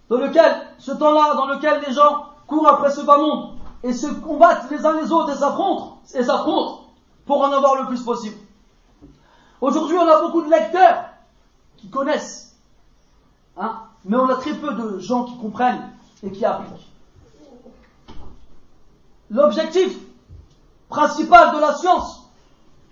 dans 0.09 0.16
lequel, 0.16 0.66
ce 0.78 0.92
temps-là, 0.92 1.34
dans 1.34 1.46
lequel 1.46 1.82
les 1.86 1.92
gens 1.92 2.24
courent 2.46 2.68
après 2.68 2.90
ce 2.90 3.03
bas 3.03 3.18
monde 3.18 3.59
et 3.84 3.92
se 3.92 4.07
combattent 4.07 4.70
les 4.70 4.84
uns 4.84 5.01
les 5.01 5.12
autres 5.12 5.30
et 5.30 5.36
s'affrontent, 5.36 5.99
et 6.14 6.24
s'affrontent 6.24 6.86
pour 7.26 7.42
en 7.42 7.53
avoir 7.53 7.76
le 7.76 7.86
plus 7.86 8.03
possible. 8.03 8.36
Aujourd'hui, 9.61 9.96
on 9.99 10.09
a 10.09 10.22
beaucoup 10.22 10.42
de 10.42 10.51
lecteurs 10.51 11.05
qui 11.76 11.90
connaissent, 11.90 12.47
hein, 13.59 13.82
mais 14.04 14.16
on 14.16 14.28
a 14.28 14.36
très 14.36 14.54
peu 14.54 14.72
de 14.74 14.98
gens 14.98 15.24
qui 15.24 15.36
comprennent 15.38 15.90
et 16.22 16.30
qui 16.30 16.44
appliquent. 16.44 16.92
L'objectif 19.30 19.96
principal 20.88 21.54
de 21.54 21.61
la 21.61 21.74
science, 21.74 22.28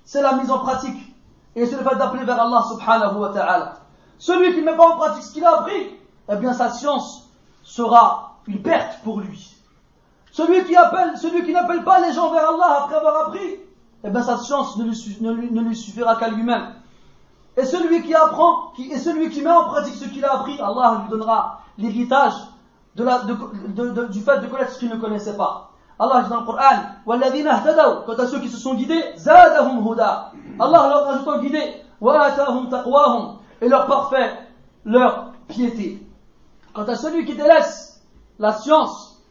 c'est 0.04 0.22
la 0.22 0.34
mise 0.34 0.50
en 0.50 0.58
pratique. 0.58 1.14
Et 1.54 1.64
c'est 1.64 1.76
le 1.76 1.88
fait 1.88 1.96
d'appeler 1.96 2.24
vers 2.24 2.40
Allah 2.40 2.62
subhanahu 2.68 3.16
wa 3.16 3.30
ta'ala. 3.30 3.78
Celui 4.18 4.52
qui 4.52 4.60
ne 4.60 4.66
met 4.66 4.76
pas 4.76 4.88
en 4.88 4.96
pratique 4.96 5.22
ce 5.22 5.32
qu'il 5.32 5.44
a 5.44 5.60
appris, 5.60 5.90
eh 6.30 6.36
bien 6.36 6.52
sa 6.52 6.70
science 6.70 7.30
sera 7.62 8.36
une 8.46 8.62
perte 8.62 9.02
pour 9.02 9.20
lui. 9.20 9.54
Celui 10.32 10.64
qui 10.64 10.76
appelle, 10.76 11.16
celui 11.16 11.44
qui 11.44 11.52
n'appelle 11.52 11.82
pas 11.82 12.00
les 12.00 12.12
gens 12.12 12.30
vers 12.30 12.50
Allah 12.50 12.82
après 12.84 12.96
avoir 12.96 13.28
appris, 13.28 13.56
eh 14.04 14.10
bien 14.10 14.22
sa 14.22 14.36
science 14.36 14.76
ne 14.76 14.84
lui, 14.84 15.76
suffira 15.76 16.16
qu'à 16.16 16.28
lui-même. 16.28 16.74
Et 17.56 17.64
celui 17.64 18.02
qui 18.02 18.14
apprend, 18.14 18.72
et 18.78 18.98
celui 18.98 19.30
qui 19.30 19.42
met 19.42 19.50
en 19.50 19.64
pratique 19.64 19.94
ce 19.94 20.04
qu'il 20.04 20.24
a 20.24 20.34
appris, 20.34 20.60
Allah 20.60 21.02
lui 21.02 21.10
donnera 21.10 21.60
l'héritage 21.78 22.34
du 22.94 23.02
fait 23.02 24.40
de 24.40 24.46
connaître 24.46 24.72
ce 24.72 24.78
qu'il 24.78 24.90
ne 24.90 24.96
connaissait 24.96 25.36
pas. 25.36 25.70
Allah 25.98 26.22
dit 26.22 26.28
dans 26.28 26.40
le 26.40 26.46
Coran, 26.46 28.02
quant 28.04 28.12
à 28.12 28.26
ceux 28.26 28.40
qui 28.40 28.50
se 28.50 28.58
sont 28.58 28.74
guidés. 28.74 29.02
Allah 29.26 30.88
leur 30.88 31.06
rajoute 31.06 31.28
en 31.28 31.38
guidé, 31.38 31.82
et 33.62 33.68
leur 33.68 33.86
parfait, 33.86 34.38
leur 34.84 35.32
piété. 35.48 36.06
Quant 36.74 36.84
à 36.84 36.94
celui 36.94 37.24
qui 37.24 37.34
délaisse 37.34 38.02
la 38.38 38.52
science, 38.52 39.22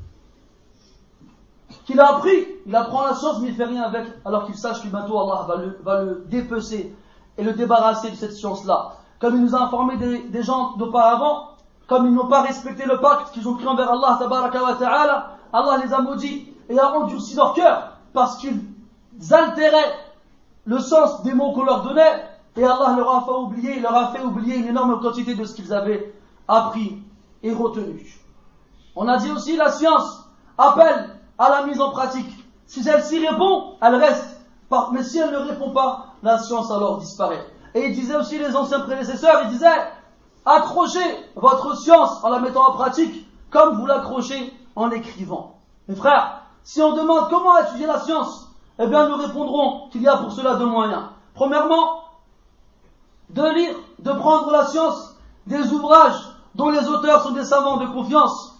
qu'il 1.86 2.00
a 2.00 2.16
appris, 2.16 2.48
il 2.66 2.76
apprend 2.76 3.06
la 3.06 3.14
science 3.14 3.40
mais 3.42 3.50
il 3.50 3.52
ne 3.52 3.58
fait 3.58 3.66
rien 3.66 3.84
avec, 3.84 4.08
alors 4.26 4.46
qu'il 4.48 4.56
sache 4.56 4.82
que 4.82 4.88
bientôt 4.88 5.20
Allah 5.20 5.46
va 5.48 5.56
le, 5.58 5.80
va 5.84 6.02
le 6.02 6.26
dépecer 6.28 6.96
et 7.38 7.44
le 7.44 7.54
débarrasser 7.54 8.12
de 8.12 8.16
cette 8.16 8.34
science-là. 8.34 8.94
Comme 9.20 9.36
il 9.36 9.42
nous 9.42 9.56
a 9.56 9.64
informé 9.64 9.98
des, 9.98 10.44
gens 10.44 10.74
d'auparavant, 10.74 11.50
comme 11.88 12.06
ils 12.06 12.14
n'ont 12.14 12.28
pas 12.28 12.42
respecté 12.42 12.86
le 12.86 13.00
pacte 13.00 13.32
qu'ils 13.32 13.48
ont 13.48 13.56
pris 13.56 13.68
envers 13.68 13.92
Allah, 13.92 14.20
Allah 15.54 15.84
les 15.84 15.94
a 15.94 16.02
maudits 16.02 16.54
et 16.70 16.80
a 16.80 16.94
endurci 16.96 17.36
leur 17.36 17.54
cœur 17.54 17.98
parce 18.14 18.38
qu'ils 18.38 18.62
altéraient 19.32 19.94
le 20.66 20.80
sens 20.80 21.24
des 21.24 21.34
mots 21.34 21.54
qu'on 21.54 21.64
leur 21.64 21.84
donnait 21.84 22.26
et 22.58 22.64
Allah 22.64 22.96
leur 22.98 23.16
a 23.16 23.22
fait 23.22 23.32
oublier, 23.32 23.80
leur 23.80 23.96
a 23.96 24.08
fait 24.12 24.24
oublier 24.24 24.58
une 24.58 24.68
énorme 24.68 25.00
quantité 25.02 25.36
de 25.36 25.44
ce 25.46 25.54
qu'ils 25.54 25.74
avaient 25.74 26.14
appris 26.48 27.02
et 27.44 27.54
retenu. 27.54 28.20
On 28.96 29.08
a 29.08 29.18
dit 29.18 29.32
aussi 29.32 29.58
la 29.58 29.72
science 29.72 30.26
appelle 30.58 31.10
à 31.38 31.50
la 31.50 31.66
mise 31.66 31.82
en 31.82 31.92
pratique. 31.92 32.32
Si 32.66 32.84
celle-ci 32.84 33.26
répond, 33.26 33.76
elle 33.82 33.96
reste. 33.96 34.32
Mais 34.92 35.04
si 35.04 35.20
elle 35.20 35.32
ne 35.32 35.38
répond 35.38 35.72
pas, 35.72 36.15
la 36.26 36.40
science 36.40 36.72
alors 36.72 36.98
disparaît. 36.98 37.46
Et 37.76 37.86
il 37.86 37.94
disait 37.94 38.16
aussi 38.16 38.40
les 38.40 38.56
anciens 38.56 38.80
prédécesseurs, 38.80 39.44
il 39.44 39.50
disait 39.52 39.68
accrochez 40.44 41.00
votre 41.36 41.78
science 41.78 42.24
en 42.24 42.30
la 42.30 42.40
mettant 42.40 42.68
en 42.68 42.74
pratique 42.74 43.28
comme 43.52 43.76
vous 43.78 43.86
l'accrochez 43.86 44.52
en 44.76 44.88
l'écrivant. 44.88 45.60
Mes 45.88 45.96
frères, 45.96 46.42
si 46.64 46.82
on 46.82 46.94
demande 46.94 47.30
comment 47.30 47.58
étudier 47.60 47.86
la 47.86 48.00
science, 48.00 48.50
eh 48.80 48.88
bien 48.88 49.08
nous 49.08 49.18
répondrons 49.18 49.90
qu'il 49.90 50.02
y 50.02 50.08
a 50.08 50.18
pour 50.18 50.32
cela 50.32 50.56
deux 50.56 50.66
moyens. 50.66 51.04
Premièrement, 51.36 52.02
de 53.30 53.44
lire, 53.44 53.76
de 54.00 54.12
prendre 54.12 54.52
la 54.52 54.66
science 54.66 55.16
des 55.46 55.72
ouvrages 55.74 56.22
dont 56.56 56.70
les 56.70 56.88
auteurs 56.88 57.22
sont 57.22 57.34
des 57.34 57.46
savants 57.46 57.78
de 57.78 57.86
confiance, 57.86 58.56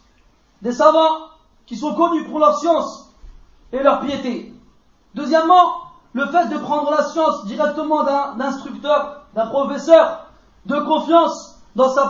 des 0.62 0.72
savants 0.72 1.30
qui 1.66 1.78
sont 1.78 1.96
connus 1.96 2.26
pour 2.26 2.38
leur 2.38 2.60
science 2.60 3.12
et 3.72 3.82
leur 3.82 4.02
piété. 4.02 4.54
Deuxièmement, 5.16 5.85
le 6.16 6.26
fait 6.28 6.48
de 6.48 6.58
prendre 6.58 6.90
la 6.92 7.04
science 7.04 7.46
directement 7.46 8.04
d'un 8.04 8.40
instructeur, 8.40 9.26
d'un 9.34 9.48
professeur 9.48 10.28
de 10.66 10.80
confiance 10.80 11.60
dans 11.76 11.90
sa, 11.90 12.08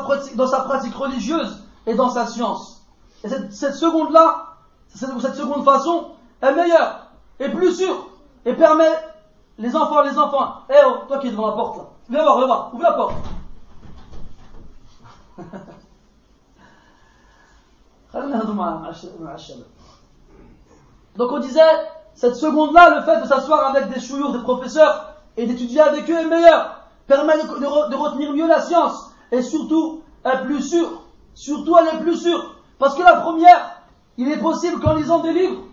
pratique, 0.60 0.94
religieuse 0.94 1.64
et 1.88 1.96
dans 1.96 2.12
sa 2.12 2.28
science. 2.28 2.84
Et 3.24 3.30
cette, 3.30 3.74
seconde-là, 3.74 4.58
cette, 4.90 5.20
cette 5.20 5.34
seconde 5.34 5.66
façon 5.66 6.12
est 6.44 6.54
meilleure, 6.54 7.08
est 7.40 7.50
plus 7.50 7.74
sûre, 7.74 8.06
et 8.46 8.54
permet 8.54 8.92
les 9.58 9.76
enfants, 9.76 10.04
les 10.04 10.20
enfants, 10.20 10.58
eh 10.70 10.76
oh, 10.86 10.98
toi 11.08 11.18
qui 11.18 11.30
es 11.30 11.32
devant 11.32 11.48
la 11.48 11.54
porte 11.54 11.78
là, 11.78 11.86
viens 12.08 12.22
voir, 12.22 12.38
viens 12.38 12.46
voir, 12.46 12.70
ouvre 12.76 12.84
la 12.84 12.94
porte. 12.94 13.16
Donc 21.18 21.32
on 21.32 21.40
disait, 21.40 21.62
cette 22.16 22.36
seconde-là, 22.36 22.98
le 22.98 23.02
fait 23.04 23.22
de 23.22 23.28
s'asseoir 23.28 23.70
avec 23.70 23.94
des 23.94 24.00
chouyours, 24.00 24.32
des 24.32 24.40
professeurs, 24.40 25.16
et 25.38 25.46
d'étudier 25.46 25.82
avec 25.82 26.10
eux 26.10 26.18
est 26.18 26.26
meilleur, 26.26 26.80
permet 27.08 27.38
de, 27.38 27.96
retenir 27.96 28.34
mieux 28.34 28.48
la 28.48 28.62
science, 28.62 29.12
et 29.32 29.42
surtout 29.42 30.02
est 30.24 30.44
plus 30.44 30.62
sûr. 30.62 30.88
Surtout 31.34 31.76
elle 31.78 31.96
est 31.96 32.02
plus 32.02 32.18
sûre. 32.18 32.56
Parce 32.80 32.96
que 32.96 33.04
la 33.04 33.18
première, 33.18 33.82
il 34.18 34.32
est 34.32 34.38
possible 34.38 34.82
qu'en 34.82 34.94
lisant 34.94 35.20
des 35.20 35.34
livres, 35.34 35.64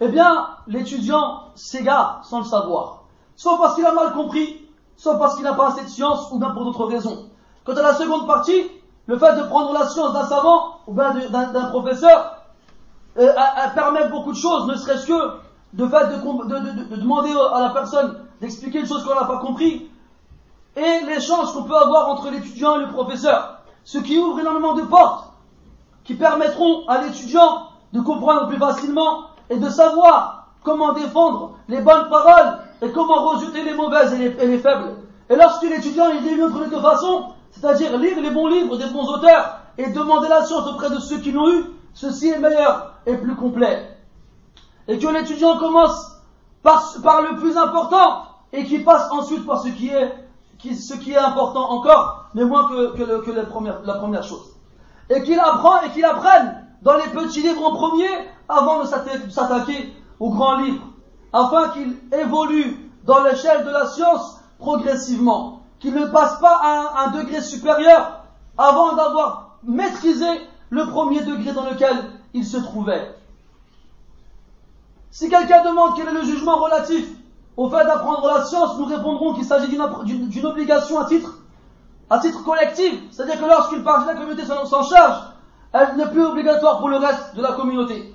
eh 0.00 0.08
bien, 0.08 0.48
l'étudiant 0.66 1.44
s'égare 1.54 2.20
sans 2.24 2.40
le 2.40 2.44
savoir. 2.44 3.04
Soit 3.34 3.56
parce 3.56 3.74
qu'il 3.74 3.86
a 3.86 3.92
mal 3.92 4.12
compris, 4.12 4.68
soit 4.96 5.18
parce 5.18 5.34
qu'il 5.34 5.44
n'a 5.44 5.54
pas 5.54 5.68
assez 5.68 5.82
de 5.82 5.88
science, 5.88 6.30
ou 6.30 6.38
bien 6.38 6.50
pour 6.50 6.64
d'autres 6.64 6.84
raisons. 6.84 7.30
Quant 7.64 7.74
à 7.74 7.82
la 7.82 7.94
seconde 7.94 8.26
partie, 8.26 8.70
le 9.06 9.18
fait 9.18 9.34
de 9.36 9.42
prendre 9.44 9.72
la 9.72 9.88
science 9.88 10.12
d'un 10.12 10.26
savant 10.26 10.80
ou 10.86 10.92
bien 10.92 11.14
d'un 11.30 11.64
professeur 11.70 12.36
euh, 13.18 13.32
permet 13.74 14.08
beaucoup 14.08 14.32
de 14.32 14.36
choses, 14.36 14.66
ne 14.66 14.74
serait-ce 14.74 15.06
que 15.06 15.45
de 15.76 15.86
fait 15.86 16.06
de, 16.06 16.94
de, 16.94 16.96
demander 16.96 17.30
à 17.52 17.60
la 17.60 17.70
personne 17.70 18.16
d'expliquer 18.40 18.80
une 18.80 18.86
chose 18.86 19.04
qu'on 19.04 19.14
n'a 19.14 19.26
pas 19.26 19.38
compris, 19.38 19.88
et 20.76 21.00
l'échange 21.06 21.52
qu'on 21.52 21.64
peut 21.64 21.76
avoir 21.76 22.08
entre 22.08 22.30
l'étudiant 22.30 22.76
et 22.76 22.84
le 22.84 22.88
professeur, 22.88 23.60
ce 23.84 23.98
qui 23.98 24.18
ouvre 24.18 24.40
énormément 24.40 24.74
de 24.74 24.82
portes 24.82 25.32
qui 26.04 26.14
permettront 26.14 26.86
à 26.88 27.02
l'étudiant 27.02 27.68
de 27.92 28.00
comprendre 28.00 28.46
plus 28.48 28.58
facilement 28.58 29.28
et 29.50 29.56
de 29.56 29.68
savoir 29.68 30.48
comment 30.62 30.92
défendre 30.92 31.54
les 31.68 31.80
bonnes 31.80 32.08
paroles 32.08 32.58
et 32.82 32.90
comment 32.90 33.30
rejeter 33.30 33.62
les 33.62 33.74
mauvaises 33.74 34.12
et 34.14 34.46
les, 34.46 34.58
faibles. 34.58 34.96
Et 35.30 35.36
lorsque 35.36 35.62
l'étudiant 35.62 36.10
il 36.10 36.22
dévie 36.22 36.42
entre 36.42 36.60
les 36.60 36.70
deux 36.70 36.80
façons, 36.80 37.26
c'est-à-dire 37.50 37.96
lire 37.98 38.20
les 38.20 38.30
bons 38.30 38.46
livres 38.46 38.76
des 38.76 38.86
bons 38.86 39.08
auteurs 39.08 39.58
et 39.78 39.90
demander 39.90 40.28
la 40.28 40.44
science 40.44 40.66
auprès 40.68 40.90
de 40.90 40.98
ceux 40.98 41.18
qui 41.18 41.32
l'ont 41.32 41.50
eu, 41.50 41.64
ceci 41.94 42.28
est 42.28 42.38
meilleur 42.38 42.94
et 43.06 43.16
plus 43.16 43.34
complet. 43.34 43.95
Et 44.88 44.98
que 44.98 45.06
l'étudiant 45.08 45.58
commence 45.58 46.12
par, 46.62 47.22
le 47.22 47.36
plus 47.36 47.56
important 47.56 48.24
et 48.52 48.64
qu'il 48.64 48.84
passe 48.84 49.10
ensuite 49.10 49.46
par 49.46 49.60
ce 49.60 49.68
qui 49.68 49.90
est, 49.90 51.16
important 51.16 51.70
encore, 51.70 52.26
mais 52.34 52.44
moins 52.44 52.68
que, 52.68 53.32
la 53.84 53.94
première 53.94 54.22
chose. 54.22 54.54
Et 55.10 55.22
qu'il 55.22 55.38
apprend 55.38 55.80
et 55.82 55.90
qu'il 55.90 56.04
apprenne 56.04 56.66
dans 56.82 56.96
les 56.96 57.08
petits 57.08 57.42
livres 57.42 57.64
en 57.64 57.74
premier 57.74 58.08
avant 58.48 58.80
de 58.80 58.86
s'attaquer 59.30 59.94
aux 60.20 60.30
grands 60.30 60.56
livres, 60.56 60.82
afin 61.32 61.68
qu'il 61.70 61.96
évolue 62.12 62.90
dans 63.04 63.22
l'échelle 63.22 63.64
de 63.64 63.70
la 63.70 63.86
science 63.86 64.40
progressivement 64.58 65.62
qu'il 65.78 65.94
ne 65.94 66.06
passe 66.06 66.38
pas 66.40 66.60
à 66.62 67.04
un, 67.04 67.10
degré 67.10 67.40
supérieur 67.40 68.20
avant 68.56 68.94
d'avoir 68.94 69.58
maîtrisé 69.62 70.26
le 70.70 70.86
premier 70.86 71.22
degré 71.22 71.52
dans 71.52 71.64
lequel 71.64 71.96
il 72.34 72.44
se 72.44 72.56
trouvait. 72.56 73.14
Si 75.16 75.30
quelqu'un 75.30 75.64
demande 75.64 75.94
quel 75.96 76.08
est 76.08 76.12
le 76.12 76.24
jugement 76.24 76.56
relatif 76.56 77.08
au 77.56 77.70
fait 77.70 77.86
d'apprendre 77.86 78.26
la 78.26 78.44
science, 78.44 78.76
nous 78.76 78.84
répondrons 78.84 79.32
qu'il 79.32 79.46
s'agit 79.46 79.66
d'une 79.66 80.44
obligation 80.44 81.00
à 81.00 81.06
titre, 81.06 82.44
collectif. 82.44 82.92
C'est-à-dire 83.10 83.40
que 83.40 83.46
lorsqu'une 83.46 83.82
partie 83.82 84.02
de 84.02 84.10
la 84.10 84.16
communauté 84.16 84.44
s'en 84.44 84.82
charge, 84.82 85.22
elle 85.72 85.96
n'est 85.96 86.10
plus 86.10 86.22
obligatoire 86.22 86.80
pour 86.80 86.90
le 86.90 86.98
reste 86.98 87.34
de 87.34 87.40
la 87.40 87.52
communauté. 87.52 88.14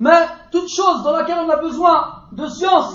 Mais 0.00 0.26
toute 0.50 0.68
chose 0.68 1.04
dans 1.04 1.12
laquelle 1.12 1.38
on 1.38 1.48
a 1.48 1.56
besoin 1.58 2.14
de 2.32 2.48
science, 2.48 2.94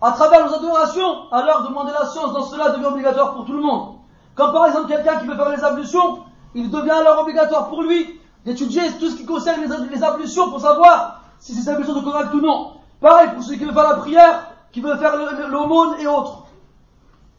à 0.00 0.10
travers 0.10 0.48
nos 0.48 0.54
adorations, 0.56 1.30
alors 1.30 1.62
demander 1.62 1.92
la 1.92 2.06
science 2.06 2.32
dans 2.32 2.42
cela 2.42 2.70
devient 2.70 2.86
obligatoire 2.86 3.34
pour 3.34 3.44
tout 3.44 3.52
le 3.52 3.62
monde. 3.62 3.98
Comme 4.34 4.52
par 4.52 4.66
exemple 4.66 4.88
quelqu'un 4.88 5.18
qui 5.18 5.26
veut 5.26 5.36
faire 5.36 5.50
les 5.50 5.62
ablutions, 5.62 6.24
il 6.56 6.72
devient 6.72 6.90
alors 6.90 7.20
obligatoire 7.20 7.68
pour 7.68 7.84
lui 7.84 8.18
d'étudier 8.44 8.82
tout 8.98 9.10
ce 9.10 9.16
qui 9.16 9.26
concerne 9.26 9.60
les, 9.92 10.02
ablutions 10.02 10.50
pour 10.50 10.60
savoir 10.60 11.20
si 11.43 11.53
ces 11.53 11.69
ablutions 11.69 11.93
sont 11.93 12.03
correctes 12.03 12.33
ou 12.33 12.41
non. 12.41 12.71
Pareil 13.01 13.29
pour 13.33 13.43
ceux 13.43 13.55
qui 13.55 13.65
veulent 13.65 13.73
faire 13.73 13.89
la 13.89 13.95
prière, 13.95 14.47
qui 14.71 14.81
veulent 14.81 14.97
faire 14.97 15.15
l'aumône 15.49 15.95
et 15.99 16.07
autres. 16.07 16.43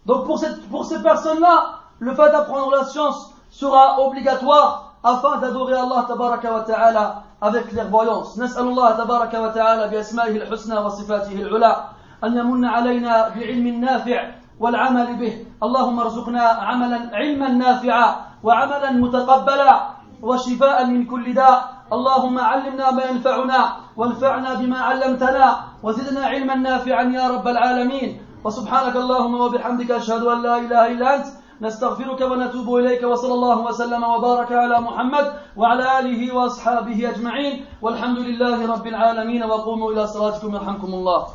Donc 0.06 0.24
pour, 0.26 0.38
cette, 0.38 0.68
pour 0.70 0.84
ces 0.84 1.02
personnes-là, 1.02 1.80
le 1.98 2.14
fait 2.14 2.30
d'apprendre 2.30 2.70
la 2.70 2.84
science 2.84 3.34
sera 3.50 4.00
obligatoire 4.00 4.94
afin 5.02 5.38
d'adorer 5.38 5.74
Allah 5.74 6.04
tabaraka 6.08 6.52
wa 6.52 6.60
ta'ala 6.60 7.22
avec 7.40 7.68
clairvoyance. 7.68 8.38
نسأل 8.38 8.66
الله 8.66 8.90
تبارك 8.90 9.34
وتعالى 9.34 9.88
بأسمائه 9.88 10.36
الحسنى 10.36 10.78
وصفاته 10.78 11.32
العلى 11.32 11.76
أن 12.24 12.36
يمن 12.36 12.64
علينا 12.64 13.28
بعلم 13.28 13.80
نافع 13.80 14.30
والعمل 14.60 15.16
به 15.16 15.46
اللهم 15.62 16.00
ارزقنا 16.00 16.42
عملا 16.42 17.10
علما 17.12 17.48
نافعا 17.48 18.16
وعملا 18.42 18.90
متقبلا 18.90 19.80
وشفاء 20.22 20.86
من 20.86 21.06
كل 21.06 21.34
داء 21.34 21.72
اللهم 21.92 22.38
علمنا 22.38 22.90
ما 22.90 23.04
ينفعنا 23.04 23.60
وانفعنا 23.97 24.53
بما 24.53 24.77
علمتنا 24.77 25.57
وزدنا 25.83 26.25
علما 26.25 26.55
نافعا 26.55 27.03
يا 27.03 27.27
رب 27.27 27.47
العالمين. 27.47 28.21
وسبحانك 28.43 28.95
اللهم 28.95 29.33
وبحمدك 29.41 29.91
أشهد 29.91 30.23
أن 30.23 30.41
لا 30.41 30.57
إله 30.57 30.91
إلا 30.91 31.15
أنت. 31.15 31.27
نستغفرك 31.61 32.21
ونتوب 32.21 32.75
إليك 32.75 33.03
وصلى 33.03 33.33
الله 33.33 33.57
وسلم 33.59 34.03
وبارك 34.03 34.51
على 34.51 34.81
محمد 34.81 35.25
وعلى 35.57 35.99
آله 35.99 36.35
وأصحابه 36.35 37.09
أجمعين. 37.09 37.65
والحمد 37.81 38.19
لله 38.19 38.57
رب 38.73 38.87
العالمين. 38.87 39.43
وقوموا 39.43 39.91
إلى 39.91 40.07
صلاتكم 40.07 40.55
يرحمكم 40.55 40.91
الله. 40.93 41.27